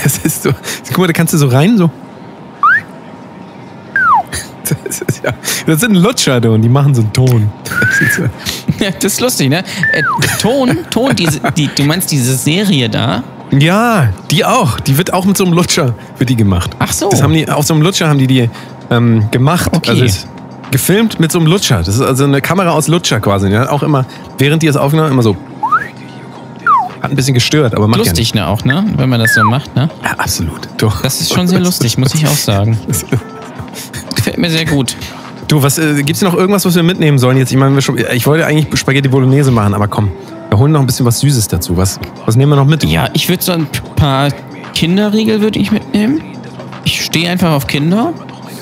Das 0.03 0.18
ist 0.18 0.43
so, 0.43 0.51
guck 0.89 0.99
mal, 0.99 1.07
da 1.07 1.12
kannst 1.12 1.33
du 1.35 1.39
so 1.39 1.49
rein, 1.49 1.76
so. 1.79 1.91
Das, 4.85 5.01
ist 5.01 5.24
ja, 5.24 5.33
das 5.66 5.81
sind 5.81 5.95
Lutscher, 5.95 6.41
du, 6.43 6.53
und 6.53 6.61
die 6.62 6.68
machen 6.68 6.95
so 6.95 7.01
einen 7.01 7.12
Ton. 7.12 7.51
Das 8.79 9.12
ist 9.12 9.20
Ja, 9.20 9.24
lustig, 9.26 9.49
ne? 9.51 9.59
Äh, 9.93 10.03
Ton, 10.41 10.79
Ton, 10.91 11.16
diese, 11.16 11.41
die, 11.57 11.68
du 11.74 11.85
meinst 11.85 12.11
diese 12.11 12.37
Serie 12.37 12.89
da? 12.89 13.22
Ja, 13.51 14.11
die 14.31 14.45
auch. 14.45 14.81
Die 14.81 14.99
wird 14.99 15.12
auch 15.12 15.24
mit 15.24 15.37
so 15.37 15.45
einem 15.45 15.55
Lutscher 15.55 15.95
wird 16.18 16.31
die 16.31 16.37
gemacht. 16.37 16.70
Ach 16.79 16.93
so. 16.93 17.09
Das 17.09 17.22
haben 17.22 17.33
die, 17.33 17.49
auf 17.49 17.66
so 17.66 17.74
einem 17.74 17.83
Lutscher 17.83 18.09
haben 18.09 18.18
die 18.18 18.26
die 18.26 18.51
ähm, 18.91 19.31
gemacht. 19.31 19.70
Okay. 19.72 19.91
Also 19.91 20.05
ist 20.05 20.29
gefilmt 20.70 21.18
mit 21.18 21.33
so 21.33 21.39
einem 21.39 21.49
Lutscher. 21.49 21.79
Das 21.79 21.89
ist 21.89 22.01
also 22.01 22.24
eine 22.24 22.41
Kamera 22.41 22.70
aus 22.70 22.89
Lutscher 22.89 23.20
quasi. 23.20 23.49
Die 23.49 23.57
hat 23.57 23.68
auch 23.68 23.83
immer, 23.83 24.05
während 24.39 24.62
die 24.62 24.66
es 24.66 24.76
aufgenommen 24.76 25.07
haben, 25.09 25.14
immer 25.14 25.22
so. 25.22 25.37
Hat 27.01 27.11
ein 27.11 27.16
bisschen 27.16 27.35
gestört, 27.35 27.74
aber 27.74 27.87
macht 27.87 27.99
Lustig, 27.99 28.35
ne, 28.35 28.47
auch, 28.47 28.64
ne? 28.64 28.85
Wenn 28.97 29.09
man 29.09 29.20
das 29.20 29.33
so 29.33 29.45
macht, 29.45 29.74
ne? 29.76 29.89
Ja. 30.03 30.11
Ja, 30.11 30.18
absolut. 30.18 30.68
Doch. 30.79 31.01
Das 31.03 31.20
ist 31.20 31.33
schon 31.33 31.47
sehr 31.47 31.61
lustig, 31.61 31.97
muss 31.97 32.14
ich 32.14 32.26
auch 32.26 32.37
sagen. 32.37 32.76
Gefällt 34.16 34.39
mir 34.39 34.51
sehr 34.51 34.64
gut. 34.66 34.97
Du, 35.49 35.62
was 35.62 35.78
äh, 35.78 36.03
gibt's 36.03 36.20
noch 36.20 36.34
irgendwas, 36.34 36.64
was 36.66 36.74
wir 36.76 36.82
mitnehmen 36.82 37.18
sollen 37.18 37.38
jetzt? 37.38 37.51
Ich 37.51 37.57
meine, 37.57 37.80
schon, 37.80 37.96
ich 38.14 38.26
wollte 38.26 38.46
eigentlich 38.46 38.78
Spaghetti 38.78 39.09
Bolognese 39.09 39.51
machen, 39.51 39.72
aber 39.74 39.88
komm, 39.88 40.11
wir 40.51 40.59
holen 40.59 40.72
noch 40.72 40.80
ein 40.80 40.86
bisschen 40.86 41.07
was 41.07 41.20
Süßes 41.20 41.49
dazu. 41.49 41.76
Was, 41.76 41.99
was 42.26 42.36
nehmen 42.36 42.53
wir 42.53 42.57
noch 42.57 42.66
mit? 42.66 42.84
Ja, 42.84 43.09
ich 43.14 43.28
würde 43.28 43.42
so 43.42 43.53
ein 43.53 43.66
paar 43.96 44.28
Kinderriegel 44.74 45.40
würde 45.40 45.59
ich 45.59 45.72
mitnehmen. 45.72 46.20
Ich 46.84 47.03
stehe 47.03 47.30
einfach 47.30 47.53
auf 47.53 47.66
Kinder. 47.66 48.12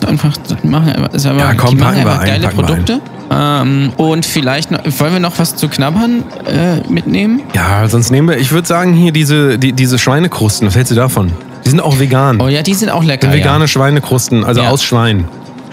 Einfach 0.07 0.37
machen, 0.62 0.93
ist 1.12 1.26
aber, 1.26 1.39
Ja, 1.39 1.55
komm, 1.55 1.70
die 1.70 1.76
machen 1.76 1.97
einfach 1.99 2.20
ein, 2.20 2.26
geile 2.26 2.49
Produkte. 2.49 3.01
Ähm, 3.30 3.93
und 3.97 4.24
vielleicht 4.24 4.70
noch, 4.70 4.80
wollen 4.99 5.14
wir 5.14 5.20
noch 5.20 5.39
was 5.39 5.57
zu 5.57 5.68
knabbern 5.68 6.22
äh, 6.47 6.89
mitnehmen? 6.89 7.43
Ja, 7.55 7.89
sonst 7.89 8.11
nehmen 8.11 8.28
wir, 8.28 8.39
ich 8.39 8.53
würde 8.53 8.68
sagen, 8.68 8.93
hier 8.93 9.11
diese, 9.11 9.59
die, 9.59 9.72
diese 9.72 9.99
Schweinekrusten. 9.99 10.68
Was 10.68 10.76
hältst 10.76 10.93
du 10.93 10.97
davon? 10.97 11.32
Die 11.64 11.70
sind 11.70 11.80
auch 11.80 11.99
vegan. 11.99 12.41
Oh 12.41 12.47
ja, 12.47 12.62
die 12.62 12.74
sind 12.74 12.91
auch 12.91 13.03
lecker. 13.03 13.28
sind 13.28 13.41
vegane 13.41 13.64
ja. 13.64 13.68
Schweinekrusten, 13.68 14.45
also 14.45 14.61
Ja. 14.61 14.68
aus 14.70 14.84
Schwein. 14.84 15.24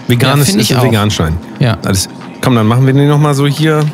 Ja, 0.06 0.14
Veganes 0.14 0.48
find 0.48 0.60
ist 0.60 0.70
ich 0.70 0.76
ein 0.76 0.80
auch. 0.80 0.84
Veganschwein. 0.84 1.36
Ja. 1.60 1.78
Alles. 1.84 2.08
Komm, 2.40 2.54
dann 2.56 2.66
machen 2.66 2.84
wir 2.86 2.92
den 2.92 3.08
nochmal 3.08 3.34
so 3.34 3.46
hier. 3.46 3.84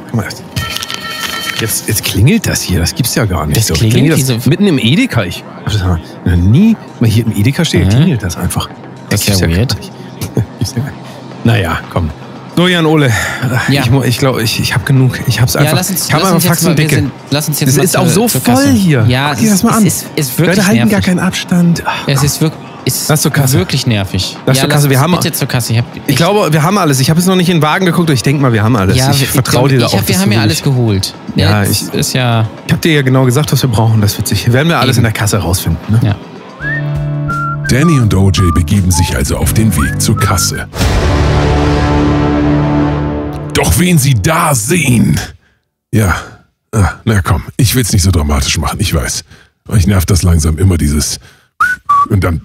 Jetzt, 1.61 1.89
jetzt 1.89 2.05
klingelt 2.05 2.47
das 2.47 2.63
hier, 2.63 2.81
das 2.81 2.95
gibt's 2.95 3.15
ja 3.15 3.27
gar 3.27 3.45
nicht. 3.47 3.59
Das 3.59 3.67
so. 3.67 3.75
klingelt, 3.75 4.13
das 4.13 4.19
diese- 4.27 4.49
mitten 4.49 4.67
im 4.67 4.79
Edeka. 4.79 5.25
Ich 5.25 5.45
hab 5.65 5.73
das 5.73 5.83
noch 5.83 5.99
nie 6.37 6.75
mal 7.01 7.09
hier 7.11 7.27
im 7.27 7.37
Edeka 7.37 7.65
steht, 7.67 7.87
Mhm. 7.87 7.91
klingelt 7.91 8.23
das 8.23 8.37
einfach. 8.39 8.69
Das 9.11 9.27
ist 9.29 9.41
ja 9.41 9.49
weird. 9.49 9.77
nicht. 9.79 9.93
Ja 10.37 10.43
nicht. 10.61 10.77
naja, 11.45 11.79
komm. 11.93 12.11
So, 12.57 12.67
Jan 12.69 12.85
Ole, 12.87 13.11
Ja. 13.71 13.83
ich, 13.83 13.91
mu- 13.91 14.03
ich 14.03 14.19
glaube, 14.19 14.43
ich, 14.43 14.61
ich 14.61 14.75
habe 14.75 14.85
genug. 14.85 15.19
Ich 15.27 15.41
hab's 15.41 15.57
einfach. 15.57 15.73
Ja, 15.73 15.77
lass 15.79 15.91
uns, 15.91 16.07
ich 16.09 16.13
habe 16.13 16.25
einfach 16.27 16.43
jetzt 16.43 16.63
mal, 16.65 16.77
sind, 16.89 17.11
lass 17.31 17.49
uns 17.49 17.61
jetzt 17.61 17.77
Das 17.79 17.85
ist 17.85 17.97
auch 17.97 18.07
so 18.07 18.29
voll 18.29 18.41
Kasse. 18.43 18.71
hier. 18.71 19.05
Ja, 19.09 19.29
Guck 19.31 19.37
es, 19.37 19.41
dir 19.45 19.51
das 19.51 19.63
mal 19.63 19.71
es 19.71 19.77
an. 19.77 19.87
ist, 19.87 20.07
ist 20.17 20.39
wirklich 20.39 20.57
Leute 20.57 20.67
halten 20.67 20.77
nervig. 20.81 20.93
gar 20.93 21.01
keinen 21.01 21.19
Abstand. 21.21 21.83
Ach. 21.87 21.95
Es 22.07 22.23
ist 22.23 22.41
wirklich, 22.43 22.61
ist 22.85 23.09
Lass 23.09 23.22
zur 23.22 23.31
Kasse. 23.31 23.59
wirklich 23.59 23.87
nervig. 23.87 24.37
Lass 24.47 24.57
ja, 24.59 24.62
zur 24.62 24.70
Kasse, 24.70 24.91
wir 24.91 25.01
haben- 25.01 25.12
bitte 25.12 25.33
zur 25.33 25.49
Kasse. 25.49 25.72
Ich, 25.72 25.78
hab, 25.78 25.85
Ich 26.07 26.16
glaube, 26.16 26.53
wir 26.53 26.62
haben 26.62 26.78
alles. 26.78 27.01
Ich 27.01 27.11
habe 27.11 27.20
jetzt 27.20 27.26
noch 27.26 27.37
nicht 27.37 27.49
in 27.49 27.59
den 27.59 27.62
Wagen 27.62 27.87
geguckt, 27.87 28.09
aber 28.09 28.14
ich 28.14 28.22
denke 28.22 28.43
mal, 28.43 28.53
wir 28.53 28.62
haben 28.62 28.76
alles. 28.76 28.97
ja, 28.97 29.11
ich 29.11 29.26
vertraue 29.28 29.68
dir 29.68 29.78
da 29.81 29.87
ich 29.87 29.95
auch. 29.95 29.99
hab, 29.99 30.09
Wir 30.09 30.18
haben 30.18 30.33
ja 30.33 30.41
alles 30.41 30.62
geholt. 30.62 31.14
Ja, 31.37 31.62
Jetzt 31.62 31.83
ich- 31.93 31.95
ist 31.95 32.12
ja. 32.14 32.49
Ich 32.66 32.72
habe 32.72 32.81
dir 32.83 32.93
ja 32.95 33.03
genau 33.03 33.24
gesagt, 33.24 33.53
was 33.53 33.62
wir 33.62 33.70
brauchen. 33.70 34.01
Das 34.01 34.16
wird 34.16 34.28
sich. 34.28 34.53
Werden 34.53 34.68
wir 34.68 34.78
alles 34.78 34.97
in 34.97 35.03
der 35.03 35.12
Kasse 35.12 35.39
rausfinden. 35.39 35.78
Ne? 35.89 36.01
Ja. 36.03 36.16
Danny 37.68 38.01
und 38.01 38.12
OJ 38.14 38.51
begeben 38.53 38.91
sich 38.91 39.14
also 39.16 39.37
auf 39.37 39.53
den 39.53 39.74
Weg 39.76 40.01
zur 40.01 40.16
Kasse. 40.16 40.66
Doch 43.55 43.78
wen 43.78 43.99
sie 43.99 44.14
da 44.14 44.55
sehen. 44.55 45.20
Ja, 45.93 46.14
ah, 46.72 46.93
na 47.05 47.20
komm, 47.22 47.43
ich 47.57 47.74
will's 47.74 47.93
nicht 47.93 48.03
so 48.03 48.11
dramatisch 48.11 48.59
machen, 48.59 48.78
ich 48.81 48.95
weiß. 48.95 49.24
Euch 49.68 49.87
nervt 49.87 50.11
das 50.11 50.22
langsam 50.22 50.59
immer 50.59 50.78
dieses 50.78 51.18
und 52.09 52.25
dann 52.25 52.41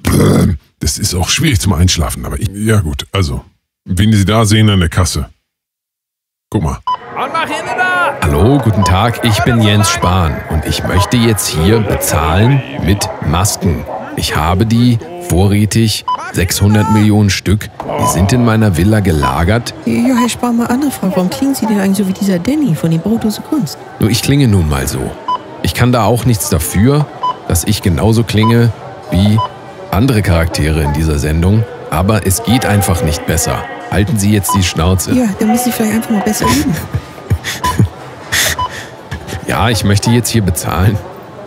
das 0.80 0.98
ist 0.98 1.16
auch 1.16 1.30
schwierig 1.30 1.60
zum 1.60 1.74
Einschlafen, 1.74 2.26
aber 2.26 2.40
ich, 2.40 2.50
ja 2.54 2.80
gut, 2.80 3.08
also, 3.12 3.44
wen 3.86 4.14
sie 4.14 4.26
da 4.26 4.46
sehen 4.46 4.70
an 4.70 4.80
der 4.80 4.90
Kasse. 4.90 5.30
Guck 6.50 6.64
mal. 6.64 6.78
Hallo, 8.22 8.60
guten 8.60 8.84
Tag. 8.84 9.24
Ich 9.24 9.40
bin 9.44 9.62
Jens 9.62 9.90
Spahn 9.90 10.36
und 10.50 10.66
ich 10.66 10.84
möchte 10.84 11.18
jetzt 11.18 11.48
hier 11.48 11.80
bezahlen 11.80 12.62
mit 12.84 13.08
Masken. 13.26 13.84
Ich 14.16 14.36
habe 14.36 14.66
die 14.66 15.00
vorrätig 15.30 16.06
600 16.34 16.92
Millionen 16.92 17.30
Stück. 17.30 17.70
Die 18.02 18.08
sind 18.08 18.34
in 18.34 18.46
meiner 18.46 18.78
Villa 18.78 19.00
gelagert. 19.00 19.74
Ja, 19.86 20.16
Herr 20.16 20.30
Spahn, 20.30 20.58
mal 20.58 20.68
andere 20.68 20.92
Frage. 20.92 21.14
Warum 21.16 21.30
klingen 21.30 21.56
Sie 21.56 21.66
denn 21.66 21.80
eigentlich 21.80 21.98
so 21.98 22.08
wie 22.08 22.14
dieser 22.14 22.40
Danny 22.40 22.76
von 22.76 22.92
den 22.92 23.00
Brotdose 23.00 23.42
Kunst? 23.42 23.78
Nur 24.00 24.10
ich 24.10 24.22
klinge 24.22 24.48
nun 24.48 24.70
mal 24.70 24.88
so. 24.88 25.12
Ich 25.64 25.74
kann 25.74 25.92
da 25.92 26.04
auch 26.04 26.26
nichts 26.26 26.50
dafür, 26.50 27.08
dass 27.48 27.64
ich 27.64 27.82
genauso 27.82 28.24
klinge 28.24 28.72
wie 29.12 29.40
andere 29.92 30.22
Charaktere 30.22 30.82
in 30.82 30.94
dieser 30.94 31.20
Sendung. 31.20 31.64
Aber 31.90 32.26
es 32.26 32.44
geht 32.44 32.66
einfach 32.66 33.04
nicht 33.04 33.26
besser. 33.26 33.64
Halten 33.92 34.18
Sie 34.20 34.32
jetzt 34.34 34.54
die 34.56 34.64
Schnauze. 34.64 35.14
Ja, 35.14 35.28
dann 35.40 35.50
müssen 35.50 35.66
Sie 35.66 35.72
vielleicht 35.72 35.96
einfach 35.96 36.10
mal 36.10 36.22
besser 36.22 36.46
üben. 36.46 36.76
Ja, 39.48 39.70
ich 39.70 39.84
möchte 39.84 40.10
jetzt 40.10 40.30
hier 40.30 40.42
bezahlen 40.42 40.98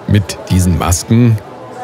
mit 0.06 0.38
diesen 0.50 0.78
Masken. 0.78 1.36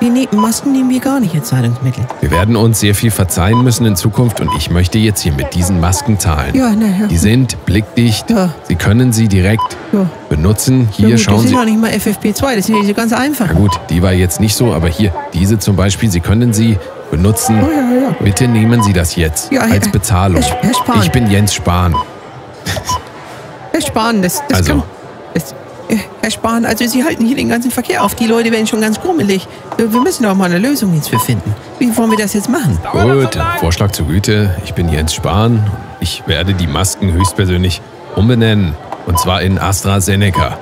Wir 0.04 0.10
nehmen, 0.10 0.28
Masken 0.38 0.72
nehmen 0.72 0.90
wir 0.90 1.00
gar 1.00 1.18
nicht 1.18 1.34
als 1.34 1.48
Zahlungsmittel. 1.48 2.04
Wir 2.20 2.30
werden 2.30 2.56
uns 2.56 2.78
sehr 2.80 2.94
viel 2.94 3.10
verzeihen 3.10 3.64
müssen 3.64 3.86
in 3.86 3.96
Zukunft 3.96 4.38
und 4.38 4.50
ich 4.58 4.68
möchte 4.70 4.98
jetzt 4.98 5.22
hier 5.22 5.32
mit 5.32 5.54
diesen 5.54 5.80
Masken 5.80 6.18
zahlen. 6.18 6.54
Ja, 6.54 6.74
na 6.76 6.84
ja. 6.88 7.06
Die 7.06 7.16
sind 7.16 7.64
blickdicht. 7.64 8.28
Ja. 8.28 8.50
Sie 8.64 8.74
können 8.74 9.14
sie 9.14 9.28
direkt 9.28 9.78
Ja. 9.92 10.04
benutzen. 10.28 10.90
Ja, 10.98 11.06
Hier 11.06 11.16
gut, 11.16 11.20
schauen 11.20 11.34
das 11.36 11.42
Sie. 11.44 11.48
sind 11.48 11.58
ja 11.58 11.64
nicht 11.64 11.80
mal 11.80 11.90
FFP2, 11.90 12.54
das 12.56 12.66
sind 12.66 12.76
ja 12.76 12.84
so 12.84 12.92
ganz 12.92 13.14
einfach. 13.14 13.46
Na 13.48 13.54
gut, 13.54 13.80
die 13.88 14.02
war 14.02 14.12
jetzt 14.12 14.40
nicht 14.40 14.54
so, 14.54 14.74
aber 14.74 14.88
hier, 14.88 15.10
diese 15.32 15.58
zum 15.58 15.74
Beispiel, 15.74 16.10
Sie 16.10 16.20
können 16.20 16.52
sie 16.52 16.76
benutzen. 17.10 17.56
Oh, 17.62 17.70
ja, 17.70 18.08
ja. 18.08 18.16
Bitte 18.22 18.46
nehmen 18.46 18.82
Sie 18.82 18.92
das 18.92 19.16
jetzt 19.16 19.50
als 19.56 19.88
Bezahlung. 19.90 20.42
Herr- 20.42 20.58
Herr 20.64 20.74
Spahn. 20.74 21.02
Ich 21.02 21.12
bin 21.12 21.30
Jens 21.30 21.54
Spahn. 21.54 21.94
Herr 23.72 23.80
Spahn, 23.80 24.20
das, 24.20 24.42
das 24.48 24.58
Also. 24.58 24.72
kann... 24.72 24.82
Das, 25.32 25.54
Herr 26.22 26.30
Spahn, 26.30 26.64
also 26.64 26.86
Sie 26.86 27.04
halten 27.04 27.24
hier 27.26 27.36
den 27.36 27.48
ganzen 27.50 27.70
Verkehr 27.70 28.02
auf. 28.02 28.14
Die 28.14 28.26
Leute 28.26 28.50
werden 28.50 28.66
schon 28.66 28.80
ganz 28.80 29.00
grummelig. 29.00 29.46
Äh, 29.78 29.84
Wir 29.92 30.00
müssen 30.00 30.22
doch 30.24 30.34
mal 30.34 30.46
eine 30.46 30.58
Lösung 30.58 30.94
jetzt 30.94 31.08
für 31.10 31.18
finden. 31.18 31.54
Wie 31.78 31.94
wollen 31.96 32.10
wir 32.10 32.18
das 32.18 32.32
jetzt 32.34 32.48
machen? 32.48 32.78
Gut, 32.92 33.38
Vorschlag 33.60 33.90
zur 33.92 34.06
Güte. 34.06 34.54
Ich 34.64 34.74
bin 34.74 34.88
Jens 34.88 35.14
Spahn. 35.14 35.62
Ich 36.00 36.22
werde 36.26 36.54
die 36.54 36.66
Masken 36.66 37.12
höchstpersönlich 37.12 37.82
umbenennen. 38.16 38.74
Und 39.06 39.18
zwar 39.18 39.42
in 39.42 39.58
AstraZeneca. 39.58 40.58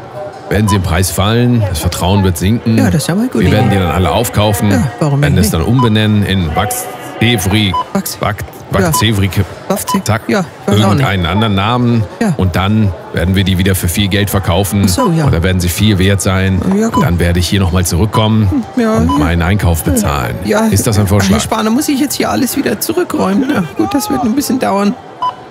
Werden 0.51 0.69
sie 0.69 0.77
im 0.77 0.83
Preis 0.83 1.11
fallen, 1.11 1.63
das 1.67 1.79
Vertrauen 1.79 2.25
wird 2.25 2.37
sinken. 2.37 2.77
Ja, 2.77 2.87
das 2.91 3.03
ist 3.03 3.09
ja 3.09 3.15
mal 3.15 3.29
gut. 3.29 3.41
Wir 3.43 3.53
werden 3.53 3.71
die 3.71 3.77
dann 3.77 3.91
alle 3.91 4.11
aufkaufen, 4.11 4.71
Ja, 4.71 4.93
warum 5.01 5.23
werden 5.23 5.39
es 5.39 5.51
dann 5.51 5.63
umbenennen 5.63 6.27
in 6.27 6.55
Vax 6.55 6.85
Cevri, 7.23 7.73
Vax- 7.95 8.17
Vax, 8.21 8.45
Vaxevri, 8.73 9.31
Wafze- 9.69 10.03
zack, 10.03 10.23
Ja, 10.29 10.45
irgendeinen 10.67 11.25
anderen 11.27 11.55
Namen. 11.55 12.05
Ja. 12.21 12.35
Und 12.37 12.57
dann 12.57 12.93
werden 13.13 13.37
wir 13.37 13.45
die 13.45 13.59
wieder 13.59 13.75
für 13.77 13.87
viel 13.87 14.09
Geld 14.09 14.29
verkaufen. 14.29 14.83
Ach 14.87 14.89
so, 14.89 15.11
ja. 15.13 15.27
Oder 15.27 15.43
werden 15.45 15.61
sie 15.61 15.69
viel 15.69 15.99
wert 15.99 16.21
sein. 16.21 16.61
Ja, 16.77 16.89
gut. 16.89 17.05
dann 17.05 17.19
werde 17.21 17.39
ich 17.39 17.49
hier 17.49 17.61
nochmal 17.61 17.85
zurückkommen 17.87 18.65
Ja, 18.77 18.95
und 18.95 19.07
ja. 19.09 19.19
meinen 19.19 19.43
Einkauf 19.43 19.85
bezahlen. 19.85 20.35
Ja, 20.45 20.67
Ist 20.67 20.87
das 20.87 20.97
ein 20.97 21.03
Herr 21.03 21.09
Vorschlag? 21.09 21.41
Spahn, 21.41 21.65
dann 21.67 21.75
muss 21.75 21.89
ich 21.89 22.01
jetzt 22.01 22.15
hier 22.17 22.29
alles 22.31 22.57
wieder 22.57 22.81
zurückräumen. 22.81 23.51
Ja, 23.51 23.63
gut, 23.77 23.95
das 23.95 24.11
wird 24.11 24.23
ein 24.25 24.35
bisschen 24.35 24.59
dauern. 24.59 24.95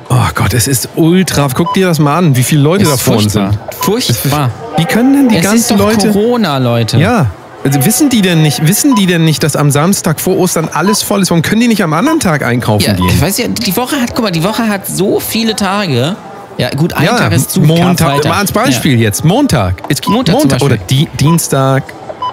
Oh 0.09 0.15
Gott, 0.35 0.53
es 0.53 0.67
ist 0.67 0.89
ultra. 0.95 1.47
Guck 1.53 1.73
dir 1.73 1.87
das 1.87 1.99
mal 1.99 2.17
an, 2.17 2.35
wie 2.35 2.43
viele 2.43 2.63
Leute 2.63 2.83
da 2.83 2.95
Ist 2.95 3.01
vorne 3.01 3.21
furchtbar. 3.21 3.51
sind. 3.51 3.75
Furchtbar. 3.85 4.49
Wie 4.75 4.83
können 4.85 5.13
denn 5.13 5.29
die 5.29 5.37
es 5.37 5.43
ist 5.45 5.49
ganzen 5.49 5.77
doch 5.77 5.85
Leute. 5.85 6.11
Corona, 6.11 6.57
Leute. 6.57 6.97
Ja. 6.97 7.27
Also 7.63 7.85
wissen 7.85 8.09
die 8.09 8.21
denn 8.21 8.41
nicht, 8.41 8.67
wissen 8.67 8.95
die 8.95 9.05
denn 9.05 9.23
nicht, 9.23 9.43
dass 9.43 9.55
am 9.55 9.69
Samstag 9.69 10.19
vor 10.19 10.37
Ostern 10.37 10.67
alles 10.73 11.03
voll 11.03 11.21
ist? 11.21 11.29
Warum 11.29 11.43
können 11.43 11.61
die 11.61 11.67
nicht 11.67 11.83
am 11.83 11.93
anderen 11.93 12.19
Tag 12.19 12.43
einkaufen 12.43 12.83
Ja, 12.85 12.93
gehen? 12.93 13.07
ich 13.07 13.21
weiß 13.21 13.37
ja, 13.37 13.47
die 13.47 13.75
Woche 13.77 13.97
hat, 14.01 14.15
guck 14.15 14.23
mal, 14.23 14.31
die 14.31 14.43
Woche 14.43 14.67
hat 14.67 14.87
so 14.87 15.19
viele 15.19 15.55
Tage. 15.55 16.15
Ja, 16.57 16.69
gut, 16.71 16.93
ein 16.93 17.05
ja, 17.05 17.17
Tag 17.17 17.31
ist 17.33 17.51
zu 17.51 17.61
Montag, 17.61 18.23
mal 18.25 18.39
als 18.39 18.51
Beispiel 18.51 18.99
jetzt. 18.99 19.23
Montag. 19.23 19.75
Jetzt 19.89 20.07
Montag 20.07 20.35
Montag 20.35 20.61
oder. 20.61 20.77
Di 20.77 21.07
Dienstag 21.19 21.83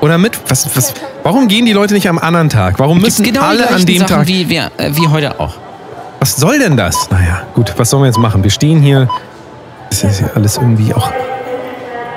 oder 0.01 0.19
mit. 0.19 0.39
Was, 0.49 0.69
was, 0.75 0.95
warum 1.23 1.47
gehen 1.49 1.67
die 1.67 1.73
Leute 1.73 1.95
nicht 1.95 2.09
am 2.09 2.19
anderen 2.19 2.49
Tag? 2.49 2.79
Warum 2.79 2.99
Ja. 2.99 3.05
Müssen 3.05 3.23
genau 3.25 3.43
alle 3.43 3.69
an 3.71 3.85
dem 3.85 3.99
Sachen 3.99 4.09
Tag? 4.17 4.27
Wie, 4.27 4.49
wie, 4.49 4.57
äh, 4.57 4.69
wie 4.93 5.09
heute 5.09 5.39
auch. 5.39 5.55
Was 6.21 6.37
soll 6.37 6.59
denn 6.59 6.77
das? 6.77 7.09
Naja, 7.11 7.43
gut, 7.55 7.73
was 7.77 7.91
sollen 7.91 8.03
wir 8.03 8.07
jetzt 8.09 8.19
machen? 8.19 8.43
Wir 8.43 8.51
stehen 8.51 8.81
hier. 8.83 9.09
Das 9.91 10.05
ist 10.05 10.21
ja 10.21 10.29
alles 10.35 10.57
irgendwie 10.57 10.93
auch. 10.95 11.11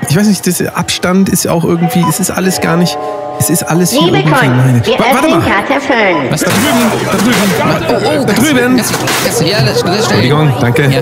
Ich 0.09 0.15
weiß 0.17 0.27
nicht, 0.27 0.45
das 0.45 0.61
Abstand 0.75 1.29
ist 1.29 1.47
auch 1.47 1.63
irgendwie. 1.63 2.03
Es 2.09 2.19
ist 2.19 2.31
alles 2.31 2.59
gar 2.59 2.75
nicht. 2.77 2.97
Es 3.39 3.49
ist 3.49 3.63
alles 3.63 3.91
hier 3.91 4.01
Liebe 4.03 4.17
irgendwie. 4.17 4.33
Kunden, 4.35 4.57
Meine. 4.57 4.85
wir 4.85 4.93
Wa- 4.93 4.99
Warte 4.99 5.17
öffnen 5.17 5.39
mal. 5.39 5.41
Karte 5.49 5.81
5. 5.81 6.31
Was 6.31 6.41
Da 6.41 6.49
drüben, 6.51 6.91
da 7.05 7.17
drüben. 7.17 7.35
Oh, 7.89 8.21
oh, 8.21 8.25
Da 8.25 8.33
drüben. 8.33 8.77
Ja, 8.77 9.61
das, 9.61 9.81
das. 9.83 9.95
Entschuldigung, 9.97 10.53
danke. 10.59 10.83
Ja, 10.83 10.99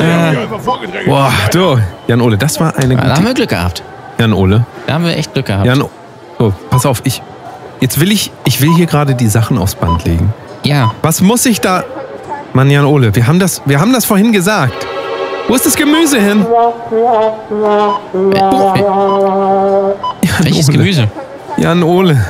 ja. 0.00 0.32
Boah, 1.06 1.32
du. 1.52 1.78
Jan 2.08 2.20
Ole, 2.20 2.36
das 2.38 2.58
war 2.60 2.76
eine 2.76 2.96
Da 2.96 3.02
haben 3.02 3.10
gute. 3.14 3.24
wir 3.26 3.34
Glück 3.34 3.48
gehabt. 3.50 3.82
Jan 4.18 4.32
Ole. 4.32 4.64
Da 4.86 4.94
haben 4.94 5.04
wir 5.04 5.16
echt 5.16 5.32
Glück 5.34 5.46
gehabt. 5.46 5.66
Jan. 5.66 5.84
So, 6.38 6.52
pass 6.70 6.86
auf, 6.86 7.02
ich. 7.04 7.22
Jetzt 7.80 8.00
will 8.00 8.10
ich. 8.12 8.30
Ich 8.44 8.60
will 8.60 8.70
hier 8.74 8.86
gerade 8.86 9.14
die 9.14 9.28
Sachen 9.28 9.58
aufs 9.58 9.74
Band 9.74 10.04
legen. 10.04 10.32
Ja. 10.64 10.92
Was 11.02 11.20
muss 11.20 11.46
ich 11.46 11.60
da. 11.60 11.84
Mann, 12.52 12.70
Jan 12.70 12.84
Ole, 12.84 13.14
wir 13.14 13.26
haben 13.26 13.38
das, 13.38 13.62
wir 13.66 13.78
haben 13.80 13.92
das 13.92 14.04
vorhin 14.04 14.32
gesagt. 14.32 14.86
Wo 15.50 15.56
ist 15.56 15.66
das 15.66 15.74
Gemüse 15.74 16.20
hin? 16.20 16.46
Jan 20.22 20.44
Welches 20.44 20.68
Ole. 20.68 20.78
Gemüse? 20.78 21.08
Jan 21.56 21.82
Ole. 21.82 22.24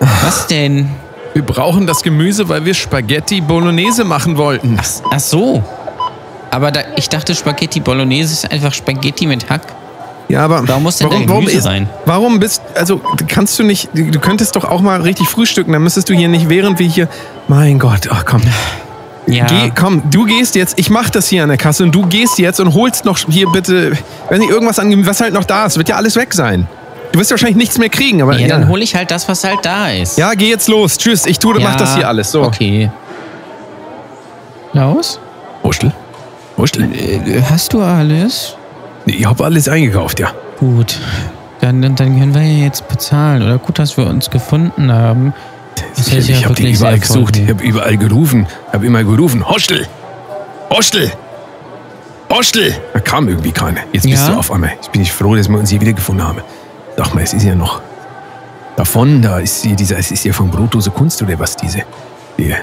Was 0.00 0.48
denn? 0.48 0.90
Wir 1.34 1.42
brauchen 1.42 1.86
das 1.86 2.02
Gemüse, 2.02 2.48
weil 2.48 2.64
wir 2.64 2.74
Spaghetti 2.74 3.40
Bolognese 3.40 4.02
machen 4.02 4.36
wollten. 4.36 4.76
Ach 5.08 5.20
so. 5.20 5.62
Aber 6.50 6.72
da, 6.72 6.80
ich 6.96 7.08
dachte, 7.08 7.32
Spaghetti 7.32 7.78
Bolognese 7.78 8.32
ist 8.32 8.50
einfach 8.50 8.74
Spaghetti 8.74 9.28
mit 9.28 9.48
Hack. 9.48 9.62
Ja, 10.28 10.46
aber 10.46 10.66
Warum 10.66 10.82
muss 10.82 10.96
denn 10.96 11.08
da 11.08 11.18
Gemüse 11.18 11.58
ist, 11.58 11.66
rein? 11.66 11.88
Warum 12.06 12.40
bist 12.40 12.60
also 12.74 13.00
kannst 13.28 13.56
du 13.60 13.62
nicht 13.62 13.90
du 13.94 14.18
könntest 14.18 14.56
doch 14.56 14.64
auch 14.64 14.80
mal 14.80 15.00
richtig 15.00 15.28
frühstücken, 15.28 15.70
dann 15.70 15.84
müsstest 15.84 16.08
du 16.08 16.14
hier 16.14 16.26
nicht 16.26 16.48
während 16.48 16.80
wir 16.80 16.88
hier 16.88 17.08
Mein 17.46 17.78
Gott, 17.78 18.08
ach 18.10 18.24
komm. 18.24 18.42
Ja. 19.26 19.46
Geh, 19.46 19.72
komm, 19.74 20.02
du 20.10 20.24
gehst 20.24 20.54
jetzt, 20.54 20.78
ich 20.78 20.88
mach 20.88 21.10
das 21.10 21.28
hier 21.28 21.42
an 21.42 21.48
der 21.48 21.58
Kasse 21.58 21.82
und 21.82 21.92
du 21.92 22.06
gehst 22.06 22.38
jetzt 22.38 22.60
und 22.60 22.74
holst 22.74 23.04
noch 23.04 23.18
hier 23.18 23.48
bitte, 23.48 23.92
wenn 24.28 24.40
nicht 24.40 24.50
irgendwas 24.50 24.78
an 24.78 25.06
was 25.06 25.20
halt 25.20 25.34
noch 25.34 25.44
da 25.44 25.66
ist, 25.66 25.76
wird 25.76 25.88
ja 25.88 25.96
alles 25.96 26.14
weg 26.16 26.32
sein. 26.32 26.68
Du 27.12 27.18
wirst 27.18 27.30
wahrscheinlich 27.30 27.56
nichts 27.56 27.78
mehr 27.78 27.88
kriegen, 27.88 28.22
aber 28.22 28.34
ja, 28.34 28.40
ja. 28.40 28.48
dann 28.48 28.68
hole 28.68 28.82
ich 28.82 28.94
halt 28.94 29.10
das, 29.10 29.28
was 29.28 29.42
halt 29.42 29.60
da 29.62 29.90
ist. 29.90 30.18
Ja, 30.18 30.34
geh 30.34 30.48
jetzt 30.48 30.68
los. 30.68 30.98
Tschüss, 30.98 31.26
ich 31.26 31.38
tue, 31.38 31.58
mach 31.60 31.76
das 31.76 31.96
hier 31.96 32.06
alles. 32.06 32.30
So. 32.30 32.42
Okay. 32.42 32.90
Klaus? 34.72 35.18
Wurstel. 35.62 35.92
Wurstel. 36.56 36.84
Äh, 36.94 37.42
Hast 37.48 37.72
du 37.72 37.80
alles? 37.80 38.56
Ich 39.06 39.24
habe 39.24 39.44
alles 39.44 39.68
eingekauft, 39.68 40.20
ja. 40.20 40.32
Gut. 40.58 40.98
Dann, 41.60 41.80
dann, 41.80 41.96
dann 41.96 42.18
können 42.18 42.34
wir 42.34 42.42
ja 42.42 42.64
jetzt 42.64 42.86
bezahlen. 42.88 43.42
Oder 43.42 43.58
gut, 43.58 43.78
dass 43.78 43.96
wir 43.96 44.06
uns 44.06 44.30
gefunden 44.30 44.92
haben. 44.92 45.32
Das 45.96 46.08
Ich, 46.08 46.28
ich 46.30 46.44
habe 46.44 46.54
die 46.54 46.72
überall 46.72 46.98
gesucht, 46.98 47.36
ich 47.36 47.48
habe 47.48 47.62
überall 47.64 47.96
gerufen, 47.96 48.46
habe 48.72 48.86
immer 48.86 49.02
gerufen, 49.04 49.46
Hostel! 49.48 49.86
Hostel! 50.70 51.10
Hostel! 52.30 52.74
Da 52.92 53.00
kam 53.00 53.28
irgendwie 53.28 53.52
keiner. 53.52 53.80
Jetzt 53.92 54.02
bist 54.08 54.26
Ja? 54.26 54.32
du 54.32 54.38
auf 54.38 54.50
einmal. 54.50 54.70
Jetzt 54.74 54.92
bin 54.92 55.02
ich 55.02 55.12
froh, 55.12 55.34
dass 55.34 55.48
wir 55.48 55.58
uns 55.58 55.70
hier 55.70 55.80
wiedergefunden 55.80 56.26
haben. 56.26 56.38
Sag 56.96 57.14
mal, 57.14 57.22
es 57.22 57.32
ist 57.34 57.44
ja 57.44 57.54
noch 57.54 57.80
davon, 58.76 59.22
da 59.22 59.38
ist 59.38 59.62
hier 59.64 59.76
dieser, 59.76 59.98
es 59.98 60.10
ist 60.10 60.24
ja 60.24 60.32
von 60.32 60.50
Brotdose 60.50 60.90
Kunst 60.90 61.22
oder 61.22 61.38
was, 61.38 61.56
diese, 61.56 61.82
die, 62.38 62.50
äh, 62.50 62.56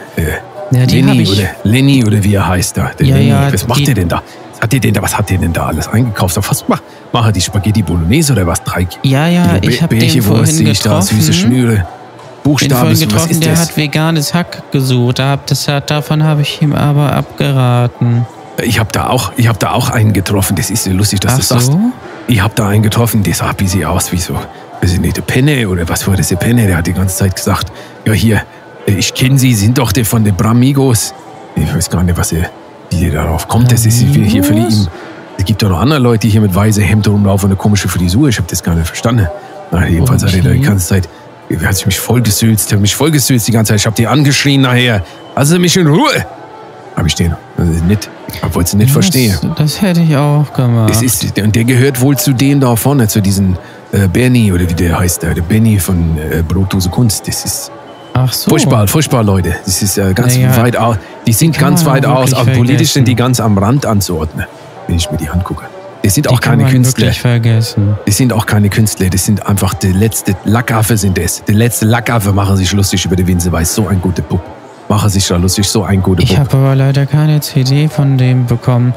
Ja, 0.72 0.86
die 0.86 1.01
Lenny 1.01 1.28
oder 1.28 1.49
Lenny 1.64 2.05
oder 2.05 2.24
wie 2.24 2.34
er 2.36 2.47
heißt 2.47 2.78
da. 2.78 2.91
Ja, 2.99 3.16
Lenny. 3.16 3.30
ja, 3.30 3.51
was 3.53 3.68
macht 3.68 3.88
der 3.88 3.95
denn 3.95 4.09
da? 4.09 4.22
Was 4.53 4.61
hat 4.61 4.74
der 4.74 4.80
denn 4.80 4.93
da, 4.93 5.01
was 5.01 5.18
hat 5.18 5.30
der 5.30 5.38
denn 5.38 5.53
da 5.53 5.66
alles 5.68 5.88
eingekauft? 5.88 6.38
Was 6.38 6.68
macht, 6.68 6.84
macht 7.11 7.26
er 7.28 7.32
die 7.32 7.41
Spaghetti 7.41 7.82
Bolognese 7.82 8.34
oder 8.34 8.45
was? 8.47 8.64
Drei 8.64 8.88
Ja, 9.03 9.28
ja, 9.28 9.57
Kilo 9.59 9.72
ich 9.74 9.82
habe 9.82 9.97
den 9.97 10.22
vorhin 10.22 10.45
sehe 10.45 10.70
ich 10.70 10.82
da, 10.82 11.01
süße 11.01 11.34
Schnüre, 11.34 11.86
Buchstaben, 12.43 12.73
vorhin 12.79 12.91
was 12.91 12.99
getroffen, 12.99 13.31
ist 13.31 13.43
der 13.43 13.51
das? 13.53 13.61
hat 13.69 13.77
veganes 13.77 14.33
Hack 14.33 14.71
gesucht. 14.71 15.19
Das, 15.19 15.67
hat- 15.67 15.89
davon 15.89 16.23
habe 16.23 16.41
ich 16.41 16.61
ihm 16.61 16.73
aber 16.73 17.13
abgeraten. 17.13 18.25
Ich 18.61 18.79
habe 18.79 18.89
da 18.91 19.07
auch, 19.07 19.31
ich 19.37 19.47
habe 19.47 19.57
da 19.57 19.71
auch 19.71 19.89
einen 19.89 20.13
getroffen. 20.13 20.55
Das 20.55 20.69
ist 20.69 20.83
so 20.83 20.91
lustig, 20.91 21.19
dass 21.21 21.31
Ach 21.31 21.35
du 21.37 21.39
das 21.41 21.47
sagst. 21.49 21.65
so? 21.67 21.79
Ich 22.27 22.41
habe 22.41 22.53
da 22.55 22.67
einen 22.67 22.83
getroffen, 22.83 23.23
der 23.23 23.33
sah 23.33 23.49
ein 23.49 23.55
bisschen 23.55 23.85
aus 23.85 24.11
wie 24.11 24.17
so, 24.17 24.35
weiß 24.81 24.93
ich 24.93 24.99
nicht, 24.99 25.17
der 25.17 25.21
Penne 25.23 25.67
oder 25.67 25.87
was 25.89 26.07
war 26.07 26.15
das, 26.15 26.27
der 26.29 26.35
Penne? 26.35 26.67
Der 26.67 26.77
hat 26.77 26.87
die 26.87 26.93
ganze 26.93 27.15
Zeit 27.17 27.35
gesagt, 27.35 27.71
ja 28.05 28.13
hier, 28.13 28.41
ich 28.85 29.13
kenne 29.13 29.37
Sie, 29.39 29.53
sind 29.55 29.77
doch 29.77 29.91
der 29.91 30.05
von 30.05 30.23
den 30.23 30.35
Bramigos. 30.35 31.13
Ich 31.55 31.73
weiß 31.73 31.89
gar 31.89 32.03
nicht, 32.03 32.17
was 32.17 32.31
er, 32.31 32.49
wie 32.89 32.99
der 33.09 33.23
darauf 33.23 33.47
kommt. 33.47 33.71
Das 33.71 33.85
ist 33.85 34.13
wie 34.13 34.23
hier 34.27 34.43
für 34.43 34.53
ihn. 34.53 34.87
Es 35.37 35.45
gibt 35.45 35.61
doch 35.63 35.69
noch 35.69 35.79
andere 35.79 35.99
Leute, 35.99 36.19
die 36.19 36.29
hier 36.29 36.41
mit 36.41 36.53
weißem 36.53 36.83
Hemd 36.83 37.07
rumlaufen 37.07 37.47
und 37.47 37.51
eine 37.53 37.57
komische 37.57 37.87
Frisur. 37.87 38.29
Ich 38.29 38.37
habe 38.37 38.47
das 38.49 38.61
gar 38.63 38.75
nicht 38.75 38.87
verstanden. 38.87 39.27
Na, 39.71 39.87
jedenfalls 39.87 40.23
hat 40.23 40.33
er 40.35 40.43
da 40.43 40.49
die 40.51 40.57
Okay. 40.59 40.67
ganze 40.67 40.87
Zeit, 40.87 41.09
er 41.49 41.69
hat 41.69 41.85
mich 41.85 41.99
vollgesülzt, 41.99 42.71
hat 42.71 42.79
mich 42.79 42.95
vollgesülzt 42.95 43.47
die 43.47 43.51
ganze 43.51 43.73
Zeit. 43.73 43.79
Ich 43.81 43.85
habe 43.85 43.95
die 43.95 44.07
angeschrien 44.07 44.61
nachher. 44.61 45.03
Also 45.35 45.59
mich 45.59 45.75
in 45.77 45.87
Ruhe. 45.87 46.25
Habe 46.95 47.07
ich 47.07 47.15
den. 47.15 47.35
Also 47.57 47.71
nicht, 47.85 48.09
ich 48.27 48.55
wollte 48.55 48.67
es 48.67 48.73
nicht 48.73 48.91
verstehen. 48.91 49.37
Das, 49.41 49.55
das 49.57 49.81
hätte 49.81 50.01
ich 50.01 50.15
auch 50.15 50.51
gemacht. 50.53 50.91
Es 50.91 51.01
ist, 51.01 51.39
und 51.39 51.55
der 51.55 51.63
gehört 51.63 51.99
wohl 52.01 52.17
zu 52.17 52.33
denen 52.33 52.61
da 52.61 52.75
vorne, 52.75 53.07
zu 53.07 53.21
diesen 53.21 53.57
äh, 53.91 54.07
Bernie 54.07 54.51
oder 54.51 54.69
wie 54.69 54.73
der 54.73 54.99
heißt, 54.99 55.23
der 55.23 55.33
Benny 55.35 55.79
von 55.79 56.17
äh, 56.17 56.43
Brotdose 56.47 56.89
Kunst. 56.89 57.27
Das 57.27 57.45
ist 57.45 57.71
Ach 58.13 58.31
so. 58.31 58.49
furchtbar, 58.49 58.87
furchtbar, 58.87 59.23
Leute. 59.23 59.55
Das 59.65 59.81
ist 59.81 59.97
äh, 59.97 60.13
ganz 60.13 60.35
Naja, 60.35 60.55
weit 60.57 60.77
aus. 60.77 60.97
Die 61.25 61.33
sind 61.33 61.57
ganz 61.57 61.85
weit 61.85 62.05
auch 62.05 62.23
aus, 62.23 62.33
aber 62.33 62.51
politisch 62.51 62.93
sind 62.93 63.07
die 63.07 63.15
ganz 63.15 63.39
am 63.39 63.57
Rand 63.57 63.85
anzuordnen, 63.85 64.45
wenn 64.87 64.95
ich 64.95 65.09
mir 65.09 65.17
die 65.17 65.29
angucke. 65.29 65.65
Das 66.04 66.16
sind 66.16 66.26
Die 66.26 66.30
auch 66.30 66.41
keine 66.41 66.66
Künstler. 66.66 67.14
vergessen. 67.14 67.97
Das 68.06 68.18
sind 68.18 68.34
auch 68.34 68.45
keine 68.45 68.70
Künstler, 68.70 69.10
das 69.10 69.24
sind 69.26 69.45
einfach 69.47 69.74
die 69.74 69.93
letzte 69.93 70.36
Lackaffe 70.43 70.97
sind 70.97 71.18
das. 71.18 71.43
Die 71.45 71.54
letzte 71.54 71.86
Lackaffe 71.86 72.34
machen 72.34 72.58
sich 72.58 72.72
lustig 72.74 73.06
über 73.06 73.16
die 73.16 73.26
Winse, 73.26 73.51
weiß 73.51 73.74
so 73.74 73.88
ein 73.88 74.01
guter 74.01 74.22
Bub. 74.22 74.41
Machen 74.89 75.10
sich 75.10 75.26
da 75.26 75.38
lustig, 75.38 75.66
so 75.68 75.84
ein 75.84 76.01
guter 76.01 76.22
Ich 76.22 76.30
Bub. 76.36 76.39
habe 76.39 76.58
aber 76.58 76.76
leider 76.76 77.06
keine 77.06 77.39
CD 77.39 77.88
von 77.88 78.18
dem 78.18 78.45
bekommen, 78.45 78.93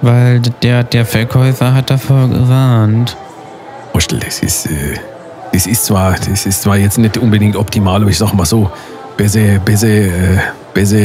weil 0.00 0.40
der, 0.62 0.82
der 0.82 1.04
Verkäufer 1.04 1.74
hat 1.74 1.90
davor 1.90 2.26
gewarnt. 2.28 3.16
Wurstel, 3.92 4.18
das 4.20 4.40
ist, 4.40 4.64
äh, 4.66 4.94
das 5.52 5.66
ist 5.66 5.84
zwar, 5.84 6.14
das 6.14 6.46
ist 6.46 6.62
zwar 6.62 6.78
jetzt 6.78 6.96
nicht 6.96 7.18
unbedingt 7.18 7.56
optimal, 7.56 8.00
aber 8.00 8.10
ich 8.10 8.16
sag 8.18 8.32
mal 8.32 8.46
so, 8.46 8.70
besser, 9.18 9.58
besser, 9.62 9.88
äh, 9.88 10.38
besser, 10.72 10.96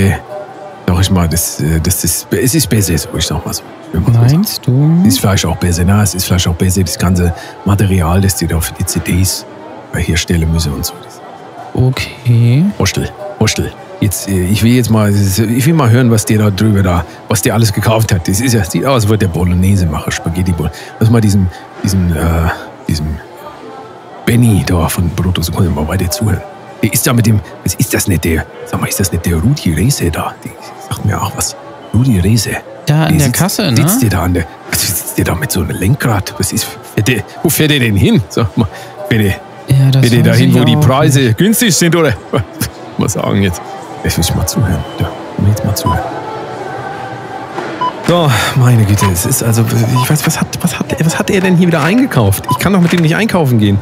sag 0.93 1.01
ich 1.01 1.11
mal, 1.11 1.27
das, 1.27 1.59
äh, 1.61 1.79
das 1.81 2.03
ist, 2.03 2.27
es 2.31 2.55
ist 2.55 2.69
besser, 2.69 2.97
so, 2.97 3.09
ich 3.17 3.25
sag 3.25 3.45
mal 3.45 3.53
so. 3.53 3.63
So. 3.93 3.99
Meinst 3.99 4.65
du? 4.65 5.01
Es 5.01 5.13
ist 5.13 5.19
vielleicht 5.19 5.45
auch 5.45 5.57
besser, 5.57 5.83
na, 5.85 6.03
es 6.03 6.15
ist 6.15 6.25
vielleicht 6.25 6.47
auch 6.47 6.55
besser, 6.55 6.81
das 6.83 6.97
ganze 6.97 7.33
Material, 7.65 8.21
das 8.21 8.35
die 8.35 8.47
da 8.47 8.59
für 8.59 8.73
die 8.73 8.85
CDs 8.85 9.45
herstellen 9.93 10.51
müssen 10.51 10.73
und 10.73 10.85
so. 10.85 10.93
Okay. 11.73 12.65
Wurstel, 12.77 13.09
Wurstel. 13.39 13.71
Jetzt, 13.99 14.27
äh, 14.27 14.45
ich 14.45 14.63
will 14.63 14.73
jetzt 14.73 14.89
mal, 14.89 15.13
ich 15.13 15.65
will 15.65 15.73
mal 15.73 15.89
hören, 15.89 16.11
was 16.11 16.25
der 16.25 16.39
da 16.39 16.49
drüber 16.49 16.83
da, 16.83 17.05
was 17.27 17.41
der 17.41 17.53
alles 17.53 17.71
gekauft 17.71 18.13
hat. 18.13 18.27
Das 18.27 18.39
ist 18.39 18.53
ja, 18.53 18.63
sieht 18.63 18.85
aus, 18.85 18.95
als 18.95 19.07
würde 19.07 19.27
der 19.27 19.33
Bolognese 19.33 19.85
machen, 19.85 20.11
Spaghetti 20.11 20.51
Bolognese. 20.51 20.81
Lass 20.99 21.09
mal 21.09 21.21
diesen, 21.21 21.47
diesen, 21.83 22.15
äh, 22.15 22.49
diesem 22.87 23.07
Benny 24.25 24.63
da 24.65 24.87
von 24.87 25.09
Brutus 25.09 25.49
und 25.49 25.55
Kunden 25.55 25.73
mal 25.75 25.87
weiter 25.87 26.09
zuhören. 26.09 26.41
Der 26.81 26.91
ist 26.91 27.05
da 27.05 27.13
mit 27.13 27.27
dem, 27.27 27.39
was 27.63 27.75
ist 27.75 27.93
das 27.93 28.07
nicht 28.07 28.23
der, 28.23 28.45
sag 28.65 28.81
mal, 28.81 28.87
ist 28.87 28.99
das 28.99 29.11
nicht 29.11 29.25
der 29.25 29.35
Rudi 29.35 29.73
Rese 29.73 30.09
da? 30.09 30.33
Die 30.43 30.49
sagt 30.91 31.05
mir 31.05 31.21
auch 31.21 31.35
was. 31.35 31.55
Rudi 31.93 32.19
Rese. 32.19 32.51
Da 32.85 33.03
an 33.05 33.09
Die 33.13 33.17
der 33.17 33.27
sitzt- 33.27 33.39
Kasse, 33.39 33.71
ne? 33.71 33.75
Sitzt 33.77 34.01
der 34.03 34.09
da 34.09 34.23
an 34.23 34.33
der, 34.33 34.45
was 34.69 34.81
sitzt 34.85 35.17
der 35.17 35.25
da 35.25 35.35
mit 35.35 35.51
so 35.51 35.61
einem 35.61 35.71
Lenkrad? 35.71 36.33
Was 36.37 36.51
ist, 36.51 36.67
fährt 36.95 37.07
der, 37.07 37.23
wo 37.43 37.49
fährt 37.49 37.71
der 37.71 37.79
denn 37.79 37.95
hin? 37.95 38.21
Sag 38.29 38.55
mal, 38.57 38.67
fährt 39.09 39.21
der, 39.21 39.35
Ja, 39.67 39.99
Bitte 40.01 40.17
weiß 40.19 40.25
dahin, 40.25 40.53
wo 40.53 40.63
die 40.63 40.75
Preise 40.77 41.33
günstig 41.33 41.75
sind, 41.75 41.95
oder? 41.95 42.13
Muss 42.97 43.13
sagen 43.13 43.41
jetzt. 43.43 43.61
Ich 44.03 44.35
mal 44.35 44.45
zuhören. 44.47 44.83
Ja, 44.99 45.09
jetzt 45.47 45.63
mal 45.63 45.75
zuhören. 45.75 45.99
So, 48.07 48.29
meine 48.55 48.83
Güte, 48.83 49.05
es 49.13 49.25
ist 49.25 49.43
also, 49.43 49.63
ich 50.03 50.09
weiß, 50.09 50.25
was 50.25 50.41
hat, 50.41 50.47
was 50.61 50.77
hat, 50.77 51.05
was 51.05 51.17
hat 51.17 51.29
er 51.29 51.39
denn 51.39 51.55
hier 51.55 51.67
wieder 51.67 51.81
eingekauft? 51.83 52.45
Ich 52.51 52.57
kann 52.59 52.73
doch 52.73 52.81
mit 52.81 52.91
dem 52.91 53.01
nicht 53.01 53.15
einkaufen 53.15 53.57
gehen. 53.59 53.77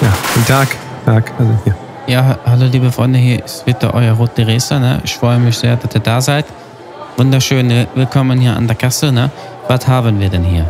Ja, 0.00 0.12
guten 0.34 0.46
Tag. 0.46 0.68
Tag, 1.04 1.32
also 1.38 1.52
hier. 1.64 1.74
Ja, 2.08 2.38
hallo 2.46 2.64
liebe 2.72 2.90
Freunde, 2.90 3.18
hier 3.18 3.44
ist 3.44 3.66
wieder 3.66 3.92
euer 3.94 4.14
Rote 4.14 4.46
Racer. 4.46 4.78
Ne? 4.80 4.98
Ich 5.04 5.14
freue 5.14 5.38
mich 5.38 5.58
sehr, 5.58 5.76
dass 5.76 5.94
ihr 5.94 6.00
da 6.00 6.20
seid. 6.20 6.46
Wunderschön, 7.16 7.70
äh, 7.70 7.86
willkommen 7.94 8.40
hier 8.40 8.56
an 8.56 8.66
der 8.66 8.76
Kasse. 8.76 9.12
Ne? 9.12 9.30
Was 9.68 9.86
haben 9.86 10.18
wir 10.18 10.30
denn 10.30 10.42
hier? 10.44 10.68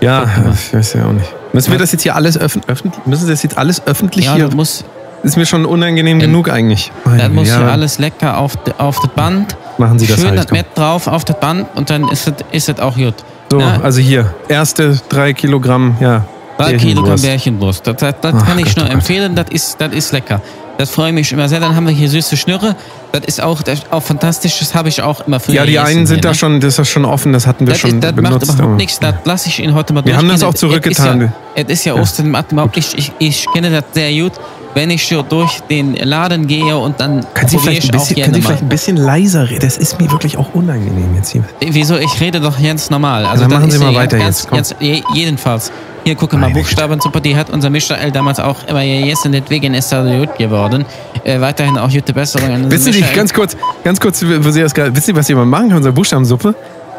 Ja, 0.00 0.24
ich 0.52 0.74
weiß 0.74 0.94
ja 0.94 1.06
auch 1.06 1.12
nicht. 1.12 1.32
Müssen 1.52 1.70
wir 1.70 1.78
das 1.78 1.92
jetzt 1.92 2.02
hier 2.02 2.16
alles 2.16 2.36
öffn 2.36 2.62
öffentlich, 2.66 3.06
müssen 3.06 3.26
wir 3.28 3.32
das 3.34 3.42
jetzt 3.44 3.56
alles 3.56 3.86
öffentlich 3.86 4.24
Ja, 4.26 4.34
hier? 4.34 4.46
das 4.46 4.54
muss, 4.54 4.84
Ist 5.22 5.36
mir 5.36 5.46
schon 5.46 5.64
unangenehm 5.64 6.16
Ähm, 6.18 6.26
genug 6.26 6.50
eigentlich. 6.50 6.90
das 7.04 7.12
Meine 7.12 7.28
muss 7.28 7.44
Güte, 7.44 7.58
hier 7.58 7.66
ja, 7.66 7.72
alles 7.72 7.98
lecker 8.00 8.38
auf, 8.38 8.54
auf 8.78 8.98
das 9.00 9.10
Band. 9.12 9.56
Machen 9.78 10.00
Sie 10.00 10.06
das 10.08 10.16
Schön 10.16 10.28
halt. 10.30 10.38
das 10.40 10.46
komm. 10.48 10.58
Mett 10.58 10.66
drauf 10.74 11.06
auf 11.06 11.24
das 11.24 11.38
Band 11.38 11.66
und 11.76 11.90
dann 11.90 12.08
ist 12.08 12.26
es 12.26 12.34
ist 12.50 12.68
es 12.68 12.80
auch 12.80 12.96
gut. 12.96 13.14
So, 13.52 13.58
Ne? 13.58 13.80
also 13.84 14.00
hier, 14.00 14.34
erste 14.48 14.98
drei 15.08 15.32
Kilogramm, 15.32 15.96
ja. 16.00 16.24
Drei 16.58 16.74
Kilogramm. 16.74 17.20
Bärchenbrust. 17.20 17.86
Das, 17.86 17.96
das, 17.96 18.14
das 18.20 18.44
kann 18.44 18.58
ich 18.58 18.66
Gott, 18.74 18.76
nur 18.78 18.86
oh 18.88 18.92
empfehlen, 18.92 19.34
das 19.34 19.46
ist, 19.50 19.80
das 19.80 19.92
ist 19.92 20.12
lecker. 20.12 20.40
Das 20.78 20.90
freue 20.90 21.08
ich 21.08 21.14
mich 21.14 21.30
immer 21.32 21.48
sehr. 21.48 21.60
Dann 21.60 21.76
haben 21.76 21.86
wir 21.86 21.92
hier 21.94 22.08
süße 22.08 22.36
Schnürre. 22.36 22.74
Das 23.12 23.22
ist 23.26 23.40
auch, 23.42 23.62
das 23.62 23.80
ist 23.80 23.92
auch 23.92 24.02
fantastisch. 24.02 24.58
Das 24.58 24.74
habe 24.74 24.88
ich 24.88 25.02
auch 25.02 25.26
immer 25.26 25.38
früher 25.38 25.54
Ja, 25.56 25.66
die 25.66 25.78
einen 25.78 26.06
sind 26.06 26.16
hier, 26.16 26.22
da 26.22 26.28
ne? 26.30 26.34
schon, 26.34 26.60
das 26.60 26.78
ist 26.78 26.88
schon 26.88 27.04
offen, 27.04 27.32
das 27.32 27.46
hatten 27.46 27.66
wir 27.66 27.72
Das, 27.74 27.80
schon 27.80 27.90
ist, 27.96 28.04
das 28.04 28.14
benutzt. 28.14 28.46
macht 28.46 28.58
überhaupt 28.58 28.76
nichts. 28.78 28.98
Das 28.98 29.14
lasse 29.24 29.48
ich 29.48 29.60
Ihnen 29.60 29.74
heute 29.74 29.92
mal 29.92 30.04
Wir 30.04 30.16
haben 30.16 30.28
das 30.28 30.42
auch 30.42 30.54
zurückgetan. 30.54 31.20
Es 31.20 31.26
ist 31.26 31.34
ja, 31.56 31.62
es 31.64 31.70
ist 31.72 31.84
ja 31.84 31.94
Ostern, 31.94 32.26
überhaupt 32.50 32.76
nichts. 32.76 32.94
Ich, 32.94 33.12
ich 33.18 33.46
kenne 33.52 33.70
das 33.70 33.84
sehr 33.92 34.10
gut. 34.22 34.32
Wenn 34.74 34.90
ich 34.90 35.06
so 35.06 35.22
durch 35.22 35.60
den 35.68 35.94
Laden 35.96 36.46
gehe 36.46 36.76
und 36.78 36.98
dann 36.98 37.26
Können 37.34 37.48
Sie, 37.48 37.58
vielleicht 37.58 37.82
ein, 37.82 37.90
ich 37.90 37.94
auch 37.94 38.08
bisschen, 38.08 38.22
können 38.22 38.34
Sie 38.34 38.42
vielleicht 38.42 38.62
ein 38.62 38.68
bisschen 38.68 38.96
leiser 38.96 39.48
reden? 39.50 39.60
Das 39.60 39.76
ist 39.76 40.00
mir 40.00 40.10
wirklich 40.10 40.38
auch 40.38 40.54
unangenehm 40.54 41.14
jetzt 41.16 41.30
hier. 41.32 41.44
Wieso? 41.60 41.98
Ich 41.98 42.20
rede 42.20 42.40
doch 42.40 42.60
ganz 42.60 42.88
normal. 42.88 43.26
Also 43.26 43.42
dann 43.44 43.50
machen 43.52 43.68
ist 43.68 43.74
Sie 43.78 43.84
mal 43.84 43.94
weiter 43.94 44.16
ganz, 44.18 44.38
jetzt, 44.40 44.48
komm. 44.48 44.56
Ganz, 44.56 44.74
je- 44.80 45.02
jedenfalls. 45.14 45.70
Hier, 46.04 46.16
gucke 46.16 46.36
mal, 46.36 46.50
Buchstabensuppe, 46.50 47.20
die 47.20 47.36
hat 47.36 47.50
unser 47.50 47.70
Michael 47.70 48.10
damals 48.10 48.40
auch 48.40 48.56
immer 48.66 48.82
gegessen, 48.82 49.30
deswegen 49.30 49.72
ist 49.74 49.92
er 49.92 50.02
gut 50.18 50.36
geworden. 50.36 50.84
Äh, 51.22 51.40
weiterhin 51.40 51.78
auch 51.78 51.88
gute 51.88 52.12
Besserung 52.12 52.50
an 52.50 52.68
Wissen 52.70 52.92
Sie, 52.92 53.02
ganz 53.14 53.32
kurz, 53.32 53.56
ganz 53.84 54.00
kurz, 54.00 54.24
wo 54.40 54.50
Sie 54.50 54.62
das 54.62 54.74
gerade, 54.74 54.90
wissen 54.96 55.06
Sie, 55.06 55.14
was 55.14 55.26
Sie 55.28 55.34
mal 55.36 55.46
machen 55.46 55.64
können, 55.68 55.76
unsere 55.76 55.92
Buchstabensuppe? 55.92 56.54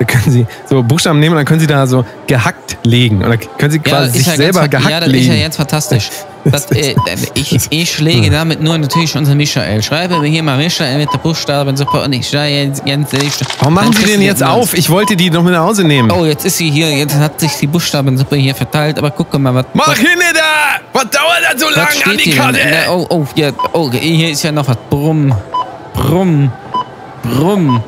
Da 0.06 0.12
können 0.12 0.32
Sie 0.32 0.46
so 0.70 0.84
Buchstaben 0.84 1.20
nehmen 1.20 1.32
und 1.34 1.38
dann 1.38 1.46
können 1.46 1.62
Sie 1.62 1.68
da 1.68 1.88
so 1.88 2.04
gehackt 2.28 2.78
legen. 2.84 3.24
Oder 3.24 3.38
können 3.38 3.72
Sie 3.72 3.80
quasi 3.80 4.18
sich 4.18 4.28
ja 4.28 4.36
selber 4.36 4.68
gehackt 4.68 4.90
Ja, 4.90 5.00
das 5.00 5.10
legen. 5.10 5.32
ist 5.32 5.36
ja 5.38 5.44
ganz 5.44 5.56
fantastisch. 5.56 6.10
Das, 6.46 6.70
äh, 6.72 6.94
ich, 7.36 7.68
ich 7.70 7.90
schläge 7.90 8.30
damit 8.30 8.62
nur 8.62 8.78
natürlich 8.78 9.16
unser 9.16 9.34
Michael. 9.34 9.82
Schreibe 9.82 10.20
mir 10.20 10.28
hier 10.28 10.44
mal 10.44 10.58
Michael 10.58 10.98
mit 10.98 11.08
der 11.14 11.18
Buchstabensuppe 11.20 12.02
und 12.02 12.12
ich 12.12 12.28
schreibe 12.28 12.50
jetzt 12.54 12.86
ganz. 12.86 13.12
Warum 13.60 13.76
machen 13.76 13.94
Sie 13.94 14.04
den 14.04 14.22
jetzt 14.22 14.44
auf? 14.44 14.74
Ich 14.74 14.90
wollte 14.90 15.16
die 15.16 15.30
noch 15.30 15.42
mit 15.42 15.54
nach 15.54 15.64
Hause 15.64 15.86
nehmen. 15.86 16.12
Oh, 16.12 16.26
jetzt 16.26 16.44
ist 16.46 16.58
sie 16.58 16.70
hier, 16.70 16.92
jetzt 16.92 17.16
hat 17.16 17.40
sich 17.40 17.54
die 17.62 17.68
Buchstabensuppe 17.68 18.36
hier 18.36 18.54
verteilt, 18.54 18.98
aber 18.98 19.12
guck 19.12 19.34
mal, 19.40 19.56
was. 19.56 19.68
Mach 19.74 19.88
was, 19.88 19.98
hin 20.00 20.20
da! 20.34 20.82
Was 20.92 21.10
dauert 21.12 21.44
das 21.50 21.62
so 21.62 21.70
lange 21.70 21.88
an 21.88 21.94
steht 21.96 22.20
die 22.20 22.24
hier 22.32 22.34
denn? 22.34 22.42
Karte? 22.44 22.60
Na, 22.88 22.92
Oh, 22.92 23.06
oh, 23.10 23.26
ja, 23.36 23.52
oh, 23.72 23.90
hier 23.92 24.32
ist 24.32 24.44
ja 24.44 24.52
noch 24.52 24.68
was. 24.68 24.76
Brumm, 24.90 25.34
brumm, 25.94 26.52
brumm, 27.24 27.82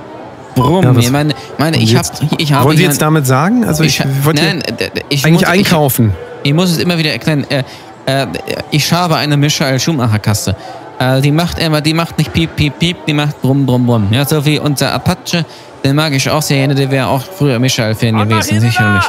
brumm. 0.55 0.83
Ja, 0.83 0.95
was- 0.95 1.05
ich 1.05 1.11
meine, 1.11 1.33
meine 1.57 1.77
ich, 1.77 1.95
hab, 1.95 2.05
Jetzt- 2.05 2.23
ich 2.37 2.53
habe. 2.53 2.65
Wollen 2.65 2.77
Sie 2.77 2.83
jetzt 2.83 3.01
damit 3.01 3.27
sagen? 3.27 3.63
Also 3.65 3.83
ich, 3.83 3.99
ich, 3.99 4.25
wollte 4.25 4.43
nein, 4.43 4.63
ich 5.09 5.23
eigentlich 5.25 5.41
muss, 5.41 5.49
einkaufen. 5.49 6.13
Ich, 6.43 6.49
ich 6.49 6.55
muss 6.55 6.71
es 6.71 6.77
immer 6.77 6.97
wieder 6.97 7.11
erklären. 7.11 7.45
Äh, 7.49 7.63
äh, 8.05 8.27
ich 8.71 8.91
habe 8.91 9.15
eine 9.17 9.37
Michael 9.37 9.79
Schumacher 9.79 10.19
Kasse. 10.19 10.55
Äh, 10.99 11.21
die 11.21 11.31
macht 11.31 11.59
immer, 11.59 11.81
die 11.81 11.93
macht 11.93 12.17
nicht 12.17 12.31
piep, 12.33 12.55
piep, 12.55 12.79
piep, 12.79 12.97
die 13.05 13.13
macht 13.13 13.41
brumm, 13.41 13.65
brumm, 13.65 13.85
brumm. 13.85 14.07
Ja, 14.11 14.25
so 14.25 14.45
wie 14.45 14.59
unser 14.59 14.93
Apache, 14.93 15.45
den 15.83 15.95
mag 15.95 16.13
ich 16.13 16.29
auch 16.29 16.41
sehr 16.41 16.57
gerne, 16.59 16.75
der 16.75 16.89
wäre 16.89 17.07
auch 17.07 17.21
früher 17.21 17.59
Michael-Fan 17.59 18.17
gewesen, 18.17 18.59
sicherlich. 18.61 19.03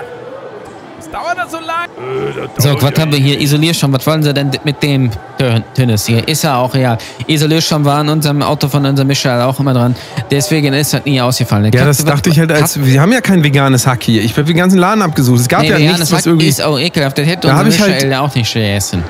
Was 1.09 1.13
dauert 1.13 1.39
das 1.39 1.51
so 1.53 1.59
lange? 1.59 2.49
So, 2.59 2.83
was 2.83 2.99
haben 3.01 3.13
wir 3.13 3.19
hier? 3.19 3.41
Isolierschirm, 3.41 3.93
was 3.93 4.07
wollen 4.07 4.23
Sie 4.23 4.35
denn 4.35 4.51
mit 4.65 4.83
dem 4.83 5.11
Tön- 5.39 5.63
Tönnis 5.75 6.07
hier? 6.07 6.27
Ist 6.27 6.43
ja 6.43 6.57
auch 6.59 6.75
real. 6.75 6.99
Isolierschirm 7.27 7.85
war 7.85 8.01
in 8.01 8.09
unserem 8.09 8.43
Auto 8.43 8.69
von 8.69 8.85
unserem 8.85 9.07
Michael 9.07 9.43
auch 9.43 9.59
immer 9.61 9.73
dran. 9.73 9.95
Deswegen 10.31 10.73
ist 10.75 10.95
das 10.95 11.05
nie 11.05 11.21
ausgefallen. 11.21 11.71
Ja, 11.73 11.85
das 11.85 12.05
dachte 12.05 12.31
ich 12.31 12.39
halt 12.39 12.51
als. 12.51 12.83
Wir 12.85 13.01
haben 13.01 13.13
ja 13.13 13.21
kein 13.21 13.43
veganes 13.45 13.87
Hack 13.87 14.03
hier. 14.03 14.23
Ich 14.23 14.33
habe 14.33 14.45
den 14.45 14.57
ganzen 14.57 14.79
Laden 14.79 15.03
abgesucht. 15.03 15.41
Es 15.41 15.49
gab 15.49 15.63
Nee, 15.63 15.69
ja 15.71 15.79
veganes 15.79 15.99
nichts, 16.01 16.13
was 16.13 16.19
Hack 16.21 16.27
irgendwie. 16.27 16.49
ist 16.49 16.63
auch 16.63 16.79
ekelhaft. 16.79 17.19
Das 17.19 17.27
hätte 17.27 17.49
Da 17.49 17.61
unser 17.61 17.69
ich 17.69 17.81
halt- 17.81 18.15
auch 18.15 18.35
nicht 18.35 18.53
gegessen. 18.53 19.05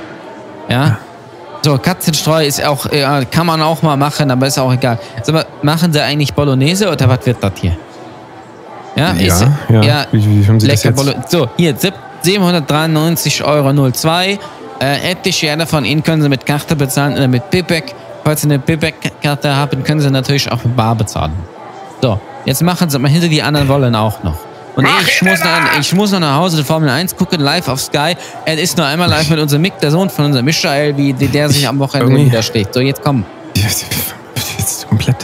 Ja? 0.69 0.99
So, 1.65 1.79
Katzenstreu 1.79 2.45
ist 2.47 2.63
auch, 2.65 2.93
ja, 2.93 3.25
kann 3.25 3.47
man 3.47 3.61
auch 3.63 3.83
mal 3.83 3.97
machen, 3.97 4.31
aber 4.31 4.47
ist 4.47 4.59
auch 4.59 4.73
egal. 4.73 4.99
Sag 5.23 5.35
mal, 5.35 5.47
machen 5.63 5.93
Sie 5.93 6.01
eigentlich 6.01 6.33
Bolognese 6.35 6.89
oder 6.91 7.09
was 7.09 7.25
wird 7.27 7.39
das 7.43 7.53
hier? 7.61 7.77
Ja, 8.97 9.13
Ja, 9.13 9.27
ist, 9.35 9.47
ja. 9.69 10.07
Wie- 10.13 10.43
wie 10.43 10.47
haben 10.49 10.59
Sie 10.59 10.69
das 10.69 10.85
lecker 10.85 11.03
jetzt? 11.07 11.31
So, 11.31 11.49
hier, 11.57 11.75
sieb- 11.77 11.95
793,02 12.23 13.45
Euro. 13.45 13.71
Äh, 14.79 14.85
hätte 14.97 15.29
ich 15.31 15.41
gerne 15.41 15.67
von 15.67 15.85
Ihnen, 15.85 16.03
können 16.03 16.23
Sie 16.23 16.29
mit 16.29 16.45
Karte 16.45 16.77
bezahlen 16.77 17.15
oder 17.15 17.29
mit 17.29 17.49
Payback. 17.51 17.95
Falls 18.25 18.43
Sie 18.43 18.49
eine 18.49 18.59
Payback-Karte 18.59 19.55
haben, 19.55 19.83
können 19.85 20.01
Sie 20.01 20.11
natürlich 20.11 20.51
auch 20.51 20.63
mit 20.65 20.77
Bar 20.77 20.95
bezahlen. 20.97 21.33
So, 22.03 22.21
jetzt 22.45 22.63
machen 22.63 22.91
Sie 22.91 22.99
mal 22.99 23.09
hinter 23.11 23.29
die 23.29 23.43
anderen 23.43 23.69
wollen 23.69 23.95
auch 23.95 24.23
noch. 24.23 24.37
Und 24.75 24.85
Mach 24.85 25.01
ich 25.07 25.23
muss, 25.23 25.39
noch, 25.41 25.81
ich 25.81 25.93
muss 25.95 26.11
noch 26.13 26.21
nach 26.21 26.37
Hause 26.37 26.59
die 26.59 26.65
Formel 26.65 26.91
1 26.91 27.17
gucken, 27.17 27.41
live 27.41 27.69
auf 27.69 27.81
Sky. 27.81 28.15
Er 28.45 28.59
ist 28.59 28.77
nur 28.77 28.85
einmal 28.87 29.09
live 29.09 29.31
mit 29.31 29.39
unserem 29.39 29.63
Mick, 29.63 29.79
der 29.79 29.91
Sohn 29.91 30.11
von 30.11 30.27
unserem 30.27 30.45
Michael, 30.45 30.95
wie 30.99 31.13
der 31.15 31.49
sich 31.49 31.67
am 31.67 31.79
Wochenende 31.79 32.15
widersteht. 32.27 32.75
So, 32.75 32.81
jetzt 32.81 33.01
komm. 33.03 33.25
Jetzt 33.57 33.87
ist 34.59 34.87
komplett 34.89 35.17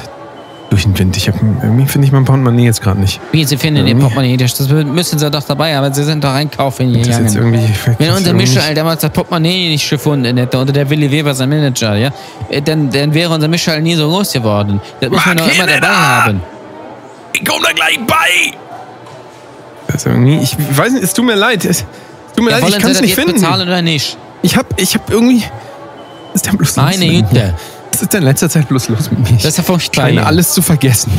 durch 0.73 0.85
den 0.85 0.99
Wind. 0.99 1.17
Ich 1.19 1.29
hab, 1.29 1.35
irgendwie 1.63 1.87
finde 1.87 2.07
ich 2.07 2.13
mein 2.13 2.25
Portemonnaie 2.25 2.65
jetzt 2.65 2.81
gerade 2.81 2.99
nicht. 2.99 3.21
Wie, 3.31 3.45
Sie 3.45 3.59
finden 3.59 3.85
den 3.85 3.99
Portemonnaie, 3.99 4.39
das 4.39 4.59
müssen 4.87 5.19
Sie 5.19 5.31
doch 5.31 5.43
dabei 5.43 5.77
haben. 5.77 5.93
Sie 5.93 6.03
sind 6.03 6.25
doch 6.25 6.33
einkaufen 6.33 6.95
ist 6.95 7.09
jetzt 7.09 7.37
irgendwie. 7.37 7.69
Wenn 7.99 8.11
unser 8.11 8.29
irgendwie- 8.31 8.47
Michael 8.47 8.75
damals 8.75 9.03
das 9.03 9.11
Portemonnaie 9.11 9.69
nicht 9.69 9.89
gefunden 9.91 10.35
hätte, 10.39 10.59
oder 10.59 10.73
der 10.73 10.89
Willi 10.89 11.11
Weber, 11.11 11.35
sein 11.35 11.51
Manager, 11.51 11.95
ja, 11.97 12.11
äh, 12.49 12.63
dann, 12.63 12.91
dann 12.91 13.13
wäre 13.13 13.35
unser 13.35 13.49
Michael 13.49 13.83
nie 13.83 13.95
so 13.95 14.09
groß 14.09 14.33
geworden. 14.33 14.81
Das 15.01 15.11
muss 15.11 15.27
man 15.27 15.37
doch 15.37 15.53
immer 15.53 15.67
dabei 15.67 15.81
da! 15.81 16.25
haben. 16.25 16.41
Ich 17.35 17.45
komm 17.45 17.63
da 17.63 17.73
gleich 17.73 18.01
bei! 18.07 19.95
Ist 19.95 20.07
irgendwie, 20.07 20.39
ich 20.39 20.57
weiß 20.59 20.93
nicht, 20.93 21.05
es 21.05 21.13
tut 21.13 21.27
mir 21.27 21.35
leid. 21.35 21.67
Es 21.67 21.85
tut 22.35 22.45
mir 22.47 22.51
Ja, 22.51 22.59
leid, 22.61 22.69
ich 22.71 22.79
kann 22.79 22.93
es 22.93 23.01
nicht 23.03 23.15
finden. 23.15 23.35
bezahlen 23.35 23.69
oder 23.69 23.83
nicht? 23.83 24.17
Ich 24.41 24.57
hab, 24.57 24.81
ich 24.81 24.95
hab 24.95 25.11
irgendwie. 25.11 25.43
Ist 26.33 26.47
denn 26.47 26.57
bloß? 26.57 26.77
Meine? 26.77 27.07
Güte. 27.07 27.55
Was 27.93 28.03
ist 28.03 28.13
denn 28.13 28.23
in 28.23 28.29
letzter 28.29 28.49
Zeit 28.49 28.69
bloß 28.69 28.89
los 28.89 29.11
mit 29.11 29.31
mir? 29.31 29.37
Das 29.37 29.45
ist 29.47 29.59
ja 29.59 29.63
furchtbar. 29.65 30.05
Scheine 30.07 30.21
hier. 30.21 30.27
alles 30.27 30.53
zu 30.53 30.63
vergessen. 30.63 31.13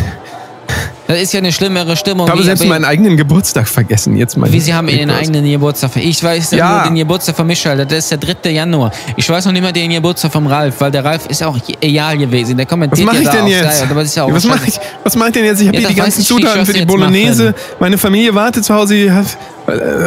Das 1.06 1.20
ist 1.22 1.34
ja 1.34 1.40
eine 1.40 1.52
schlimmere 1.52 1.98
Stimmung. 1.98 2.26
Ich 2.28 2.32
habe 2.32 2.44
selbst 2.44 2.66
meinen 2.66 2.86
eigenen 2.86 3.18
Geburtstag 3.18 3.68
vergessen. 3.68 4.16
Jetzt 4.16 4.38
mal. 4.38 4.52
Wie 4.52 4.60
Sie 4.60 4.74
haben 4.74 4.88
Ihren 4.88 5.12
eigenen 5.12 5.44
Geburtstag. 5.44 5.92
Ich 5.98 6.24
weiß 6.24 6.52
ja. 6.52 6.78
Nur 6.78 6.84
den 6.86 6.96
Geburtstag 6.96 7.36
von 7.36 7.46
Michael. 7.46 7.86
Das 7.86 8.00
ist 8.00 8.12
der 8.12 8.18
3. 8.18 8.50
Januar. 8.52 8.92
Ich 9.18 9.30
weiß 9.30 9.46
noch 9.46 9.52
nicht 9.52 9.62
mal 9.62 9.74
den 9.74 9.92
Geburtstag 9.92 10.32
vom 10.32 10.48
Ralf, 10.48 10.76
weil 10.80 10.92
der 10.92 11.04
Ralf 11.04 11.26
ist 11.28 11.44
auch 11.44 11.58
egal 11.82 12.18
gewesen. 12.18 12.56
Der 12.56 12.66
Was 12.66 12.70
kommentiert 12.72 13.06
mache 13.06 13.18
ja 13.18 13.22
ich 13.24 13.30
denn 13.30 13.48
jetzt? 13.48 13.82
Ist 13.84 14.16
ja 14.16 14.34
was 14.34 14.46
mache 14.46 14.68
ich, 14.68 14.80
was 15.04 15.16
mach 15.16 15.28
ich 15.28 15.34
denn 15.34 15.46
jetzt? 15.46 15.62
Ich 15.62 15.68
habe 15.68 15.76
Ja, 15.78 15.82
hier 15.82 15.90
die 15.90 15.96
ganzen 15.96 16.22
ich 16.22 16.28
Zutaten 16.28 16.62
was 16.62 16.68
für 16.70 16.74
die 16.74 16.86
Bolognese. 16.86 17.44
machen. 17.48 17.56
Meine 17.80 17.98
Familie 17.98 18.34
wartet 18.34 18.64
zu 18.64 18.74
Hause, 18.74 18.96
äh, 18.96 19.12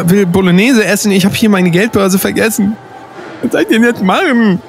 will 0.06 0.26
Bolognese 0.26 0.84
essen. 0.84 1.12
Ich 1.12 1.24
habe 1.26 1.34
hier 1.34 1.50
meine 1.50 1.70
Geldbörse 1.70 2.18
vergessen. 2.18 2.76
Was 3.42 3.52
soll 3.52 3.60
ich 3.62 3.68
denn 3.68 3.84
jetzt 3.84 4.02
machen? 4.02 4.60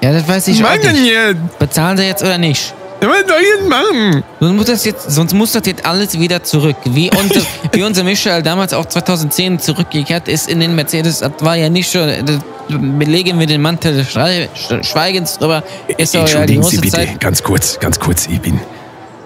Ja, 0.00 0.12
das 0.12 0.26
weiß 0.28 0.48
ich 0.48 0.64
auch 0.64 0.74
ich 0.74 0.92
nicht. 0.92 1.06
jetzt? 1.12 1.58
Bezahlen 1.58 1.96
Sie 1.96 2.04
jetzt 2.04 2.22
oder 2.22 2.38
nicht? 2.38 2.74
Ja, 3.00 3.08
Was 3.08 3.18
soll 3.28 3.36
ich 3.40 3.60
jetzt 3.60 3.68
machen? 3.68 4.24
Sonst 4.40 4.56
muss 4.56 4.66
das 4.66 4.84
jetzt, 4.84 5.10
sonst 5.10 5.32
muss 5.34 5.52
das 5.52 5.62
jetzt 5.66 5.86
alles 5.86 6.18
wieder 6.18 6.42
zurück. 6.42 6.76
Wie 6.84 7.10
unser, 7.18 7.40
wie 7.72 7.82
unser 7.82 8.02
Michael 8.04 8.42
damals 8.42 8.72
auch 8.74 8.86
2010 8.86 9.58
zurückgekehrt 9.60 10.26
ist 10.28 10.48
in 10.48 10.60
den 10.60 10.74
Mercedes. 10.74 11.18
Das 11.20 11.32
war 11.40 11.56
ja 11.56 11.68
nicht 11.68 11.90
schon, 11.90 12.08
das 12.26 12.38
belegen 12.68 13.38
wir 13.38 13.46
den 13.46 13.62
Mantel 13.62 13.94
des 13.96 14.10
Schrei- 14.10 14.48
Schweigens 14.82 15.38
drüber. 15.38 15.62
Ist 15.96 16.14
doch 16.14 16.28
ja 16.28 16.44
die 16.44 16.56
Entschuldigen 16.56 16.62
Sie 16.64 16.76
bitte, 16.78 16.90
Zeit. 16.96 17.20
ganz 17.20 17.42
kurz, 17.42 17.78
ganz 17.80 17.98
kurz, 18.00 18.26
ich 18.26 18.40
bin. 18.40 18.58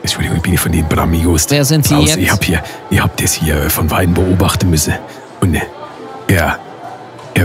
Entschuldigung, 0.02 0.36
ich 0.38 0.42
bin 0.42 0.58
von 0.58 0.72
den 0.72 0.86
Bramigos. 0.88 1.46
Wer 1.48 1.64
sind 1.64 1.86
Sie 1.86 1.94
draußen. 1.94 2.08
jetzt? 2.08 2.18
Ich 2.18 2.30
hab 2.30 2.44
hier, 2.44 2.62
ihr 2.90 3.02
habt 3.02 3.22
das 3.22 3.32
hier 3.34 3.70
von 3.70 3.90
Weitem 3.90 4.14
beobachten 4.14 4.68
müssen. 4.68 4.94
Und 5.40 5.54
äh, 5.54 5.60
ja, 6.30 6.58
ja, 7.36 7.44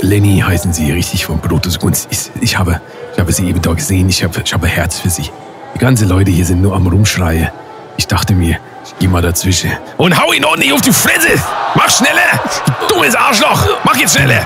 Lenny 0.00 0.42
heißen 0.46 0.72
Sie, 0.72 0.90
richtig, 0.92 1.26
von 1.26 1.40
Gunst. 1.40 2.08
Ich, 2.10 2.30
ich, 2.40 2.58
habe, 2.58 2.80
ich 3.12 3.18
habe 3.18 3.32
Sie 3.32 3.48
eben 3.48 3.60
da 3.60 3.72
gesehen, 3.72 4.08
ich 4.08 4.22
habe, 4.24 4.42
ich 4.44 4.52
habe 4.52 4.66
Herz 4.66 5.00
für 5.00 5.10
Sie. 5.10 5.30
Die 5.74 5.78
ganzen 5.78 6.08
Leute 6.08 6.30
hier 6.30 6.44
sind 6.44 6.62
nur 6.62 6.74
am 6.74 6.86
Rumschreien. 6.86 7.48
Ich 7.96 8.06
dachte 8.06 8.34
mir, 8.34 8.58
ich 8.84 8.94
geh 8.98 9.08
mal 9.08 9.22
dazwischen. 9.22 9.72
Und 9.96 10.18
hau 10.18 10.32
ihn 10.32 10.44
ordentlich 10.44 10.72
auf 10.72 10.80
die 10.80 10.92
Fresse! 10.92 11.40
Mach 11.74 11.90
schneller! 11.90 12.40
Du 12.80 12.94
dummes 12.94 13.14
Arschloch! 13.14 13.66
Mach 13.84 13.96
jetzt 13.96 14.16
schneller! 14.16 14.44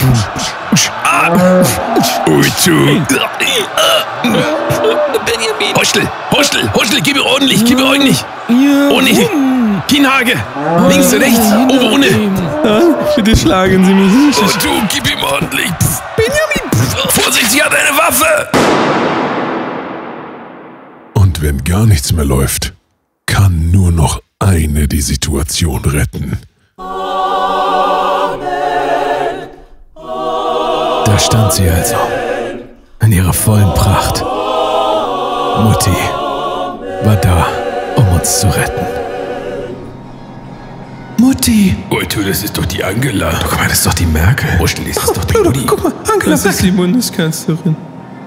Ah. 1.05 1.63
Ui. 2.29 2.47
Benjamin. 5.25 5.77
Hostel, 5.77 6.09
Hostel, 6.31 6.71
Hostel, 6.75 7.01
gib 7.03 7.17
mir 7.17 7.25
ordentlich, 7.25 7.65
gib 7.65 7.79
mir 7.79 7.87
ordentlich. 7.87 8.25
Ordentlich. 8.91 9.29
Kinnhage. 9.91 10.35
Links, 10.89 11.13
rechts, 11.13 11.53
oben, 11.69 11.95
unten. 11.95 12.39
Bitte 13.17 13.37
schlagen 13.37 13.85
Sie 13.85 13.93
mich 13.93 14.13
nicht. 14.13 14.39
Und 14.41 14.65
du, 14.65 14.69
gib 14.89 15.11
ihm 15.11 15.21
ordentlich. 15.21 15.69
Benjamin, 16.17 16.71
Vorsicht, 17.09 17.51
sie 17.51 17.61
hat 17.61 17.73
eine 17.75 17.99
Waffe. 17.99 18.49
Und 21.15 21.43
wenn 21.43 21.65
gar 21.65 21.87
nichts 21.87 22.13
mehr 22.13 22.25
läuft, 22.25 22.73
kann 23.27 23.73
nur 23.73 23.91
noch 23.91 24.23
eine 24.39 24.87
die 24.87 25.01
Situation 25.01 25.85
retten. 25.85 26.39
Da 31.05 31.19
stand 31.19 31.53
sie 31.53 31.69
also. 31.69 31.97
In 33.03 33.11
ihrer 33.11 33.33
vollen 33.33 33.75
Pracht. 33.75 34.23
Mutti 35.65 35.91
war 37.03 37.17
da, 37.17 37.49
um 37.97 38.07
uns 38.13 38.39
zu 38.39 38.47
retten. 38.47 39.00
Mutti. 41.31 41.77
Oh, 41.91 42.01
du, 42.13 42.25
das 42.25 42.43
ist 42.43 42.59
doch 42.59 42.67
die 42.67 42.83
Angela. 42.83 43.39
Guck 43.41 43.57
mal, 43.57 43.69
das 43.69 43.79
ist 43.79 43.87
doch 43.87 43.95
die 43.95 44.05
Merkel. 44.07 44.59
Hostel, 44.59 44.85
das 44.93 44.97
ist 44.97 45.17
doch 45.17 45.25
die 45.25 45.39
Mutti. 45.39 45.61
guck 45.65 45.85
mal, 45.85 45.93
Angela 46.13 46.33
Das 46.33 46.45
ist 46.45 46.61
die 46.61 46.73
Bundeskanzlerin. 46.73 47.77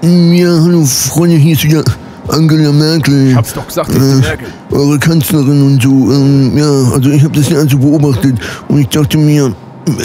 Ja, 0.02 0.48
hallo 0.62 0.86
Freunde, 0.86 1.36
hier 1.36 1.52
ist 1.52 1.64
wieder 1.64 1.84
Angela 2.28 2.72
Merkel. 2.72 3.28
Ich 3.28 3.36
Hab's 3.36 3.52
doch 3.52 3.66
gesagt, 3.66 3.90
das 3.90 3.98
ist 3.98 4.14
die 4.14 4.20
Merkel. 4.20 4.48
Eure 4.70 4.98
Kanzlerin 4.98 5.62
und 5.66 5.82
so. 5.82 5.90
Ähm, 5.90 6.56
ja, 6.56 6.94
also 6.94 7.10
ich 7.10 7.22
habe 7.22 7.38
das 7.38 7.50
ja 7.50 7.58
also 7.58 7.76
beobachtet 7.76 8.38
und 8.68 8.78
ich 8.78 8.88
dachte 8.88 9.18
mir, 9.18 9.54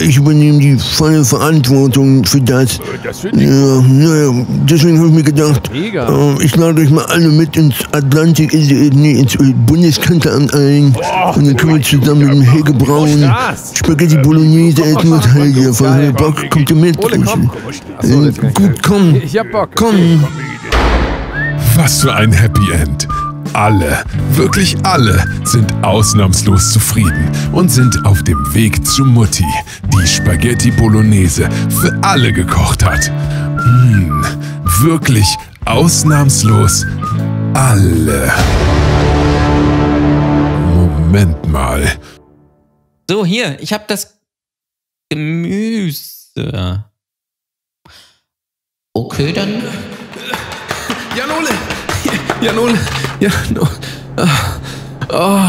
ich 0.01 0.17
übernehme 0.17 0.59
die 0.59 0.77
volle 0.77 1.23
Verantwortung 1.23 2.23
für 2.25 2.41
das. 2.41 2.79
Das 3.03 3.19
finde 3.21 3.43
Ja, 3.43 3.81
naja, 3.81 4.45
deswegen 4.69 4.97
habe 4.97 5.09
ich 5.09 5.13
mir 5.15 5.23
gedacht, 5.23 5.71
äh, 5.73 6.43
ich 6.43 6.55
lade 6.55 6.81
euch 6.81 6.89
mal 6.89 7.05
alle 7.05 7.29
mit 7.29 7.55
ins 7.55 7.75
Atlantik, 7.91 8.53
ins, 8.53 8.69
äh, 8.71 8.89
nee, 8.93 9.13
ins 9.19 9.35
äh, 9.35 9.53
Bundeskanzleramt 9.65 10.53
ein. 10.53 10.95
und 11.35 11.47
dann 11.47 11.55
können 11.55 11.75
wir 11.75 11.81
zusammen 11.81 12.19
mit 12.27 12.33
dem 12.33 12.41
Helge 12.41 12.73
Braun? 12.73 13.31
Spaghetti 13.73 14.17
Bolognese 14.17 14.83
essen. 14.83 15.11
Was 15.11 15.27
Helge? 15.33 15.73
Von 15.73 15.87
Geil, 15.87 16.13
Bock, 16.13 16.49
kommt 16.49 16.69
ihr 16.69 16.75
mit? 16.75 17.03
Ole, 17.03 17.19
komm. 17.19 17.51
Äh, 18.01 18.31
gut, 18.53 18.83
komm, 18.83 19.15
Ich 19.15 19.37
hab 19.37 19.51
Bock. 19.51 19.69
komm. 19.75 20.23
Was 21.75 22.01
für 22.01 22.13
ein 22.13 22.31
Happy 22.31 22.71
End. 22.73 23.07
Alle, 23.53 24.03
wirklich 24.31 24.75
alle, 24.85 25.25
sind 25.43 25.73
ausnahmslos 25.83 26.71
zufrieden 26.71 27.31
und 27.51 27.69
sind 27.69 28.05
auf 28.05 28.23
dem 28.23 28.53
Weg 28.53 28.85
zu 28.85 29.03
Mutti, 29.03 29.45
die 29.93 30.07
Spaghetti 30.07 30.71
Bolognese 30.71 31.49
für 31.69 31.97
alle 32.03 32.31
gekocht 32.31 32.83
hat. 32.85 33.07
Hm, 33.07 34.23
wirklich 34.81 35.27
ausnahmslos 35.65 36.85
alle. 37.53 38.31
Moment 40.75 41.47
mal. 41.47 41.97
So, 43.09 43.25
hier, 43.25 43.59
ich 43.59 43.73
habe 43.73 43.85
das 43.87 44.19
Gemüse. 45.09 46.85
Okay, 48.93 49.33
dann. 49.33 49.63
Janole! 51.17 51.49
Janole! 52.41 52.79
Janole! 53.19 53.69
Oh. 55.11 55.39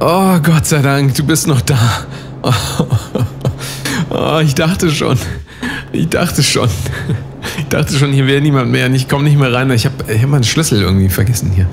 oh, 0.00 0.38
Gott 0.42 0.66
sei 0.66 0.80
Dank, 0.80 1.14
du 1.14 1.24
bist 1.24 1.46
noch 1.46 1.60
da. 1.60 1.78
Oh, 2.42 2.52
oh, 4.10 4.38
ich 4.42 4.54
dachte 4.54 4.90
schon. 4.90 5.18
Ich 5.92 6.08
dachte 6.08 6.42
schon. 6.42 6.68
Ich 7.58 7.68
dachte 7.68 7.92
schon, 7.98 8.12
hier 8.12 8.26
wäre 8.26 8.40
niemand 8.40 8.70
mehr 8.70 8.90
ich 8.92 9.08
komme 9.08 9.24
nicht 9.24 9.38
mehr 9.38 9.52
rein. 9.52 9.70
Ich 9.70 9.84
habe 9.84 9.96
hab 10.08 10.28
meinen 10.28 10.44
Schlüssel 10.44 10.80
irgendwie 10.80 11.08
vergessen 11.08 11.50
hier. 11.54 11.66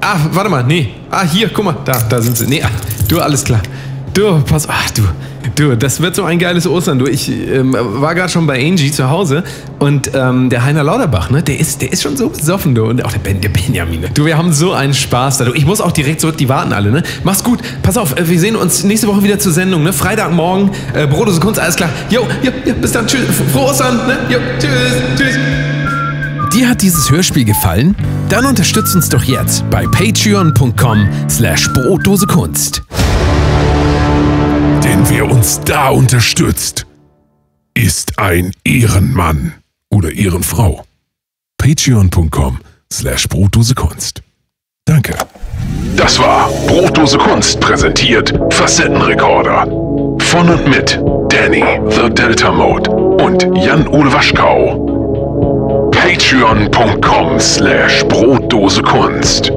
Ah, 0.00 0.18
warte 0.32 0.50
mal, 0.50 0.64
nee. 0.64 0.90
Ah, 1.10 1.24
hier, 1.24 1.48
guck 1.48 1.64
mal, 1.64 1.76
da, 1.84 1.98
da 2.02 2.20
sind 2.20 2.36
sie. 2.36 2.46
Nee, 2.46 2.62
du, 3.08 3.20
alles 3.20 3.44
klar. 3.44 3.62
Du, 4.14 4.38
pass, 4.42 4.68
ach 4.68 4.90
du, 4.90 5.02
du, 5.56 5.76
das 5.76 6.00
wird 6.00 6.14
so 6.14 6.22
ein 6.22 6.38
geiles 6.38 6.68
Ostern. 6.68 7.00
Du, 7.00 7.06
ich 7.06 7.28
ähm, 7.28 7.74
war 7.76 8.14
gerade 8.14 8.30
schon 8.30 8.46
bei 8.46 8.64
Angie 8.64 8.92
zu 8.92 9.10
Hause 9.10 9.42
und 9.80 10.12
ähm, 10.14 10.50
der 10.50 10.64
Heiner 10.64 10.84
Lauterbach, 10.84 11.30
ne, 11.30 11.42
der 11.42 11.58
ist, 11.58 11.82
der 11.82 11.92
ist 11.92 12.04
schon 12.04 12.16
so 12.16 12.28
besoffen, 12.28 12.76
du. 12.76 12.84
Und 12.84 13.04
auch 13.04 13.10
der, 13.10 13.18
ben, 13.18 13.40
der 13.40 13.48
Benjamin. 13.48 14.02
ne. 14.02 14.10
Du, 14.14 14.24
wir 14.24 14.38
haben 14.38 14.52
so 14.52 14.72
einen 14.72 14.94
Spaß 14.94 15.38
da. 15.38 15.46
Du, 15.46 15.52
ich 15.52 15.66
muss 15.66 15.80
auch 15.80 15.90
direkt 15.90 16.20
zurück, 16.20 16.36
die 16.36 16.48
warten 16.48 16.72
alle, 16.72 16.92
ne? 16.92 17.02
Mach's 17.24 17.42
gut, 17.42 17.58
pass 17.82 17.96
auf, 17.96 18.16
äh, 18.16 18.28
wir 18.28 18.38
sehen 18.38 18.54
uns 18.54 18.84
nächste 18.84 19.08
Woche 19.08 19.24
wieder 19.24 19.40
zur 19.40 19.50
Sendung, 19.50 19.82
ne? 19.82 19.92
Freitagmorgen, 19.92 20.70
äh, 20.94 21.08
Brotose 21.08 21.40
Kunst, 21.40 21.58
alles 21.58 21.74
klar. 21.74 21.90
Jo, 22.08 22.28
jo, 22.40 22.52
jo, 22.64 22.74
bis 22.80 22.92
dann, 22.92 23.08
tschüss, 23.08 23.22
frohe 23.52 23.70
Ostern, 23.70 23.96
ne? 24.06 24.16
Jo, 24.28 24.38
tschüss, 24.60 25.18
tschüss. 25.18 25.38
Dir 26.52 26.68
hat 26.68 26.82
dieses 26.82 27.10
Hörspiel 27.10 27.44
gefallen? 27.44 27.96
Dann 28.28 28.46
unterstütz 28.46 28.94
uns 28.94 29.08
doch 29.08 29.24
jetzt 29.24 29.68
bei 29.70 29.84
patreon.com 29.88 31.08
slash 31.28 31.68
brotdosekunst. 31.72 32.80
Denn 32.88 33.03
wer 35.08 35.30
uns 35.30 35.60
da 35.60 35.88
unterstützt, 35.90 36.86
ist 37.74 38.18
ein 38.18 38.52
Ehrenmann 38.64 39.54
oder 39.90 40.12
Ehrenfrau. 40.12 40.84
Patreon.com 41.58 42.60
slash 42.92 43.28
Brotdosekunst. 43.28 44.22
Danke. 44.86 45.16
Das 45.96 46.18
war 46.18 46.50
Brotdose 46.66 47.18
Kunst 47.18 47.60
präsentiert 47.60 48.38
Facettenrekorder. 48.50 49.66
Von 50.20 50.50
und 50.50 50.68
mit 50.68 51.00
Danny 51.28 51.64
The 51.88 52.10
Delta 52.10 52.52
Mode 52.52 52.90
und 52.90 53.42
Jan-Ole 53.56 54.12
Waschkau. 54.12 55.90
Patreon.com 55.90 57.40
slash 57.40 58.04
Brotdose 58.04 58.82
Kunst. 58.82 59.52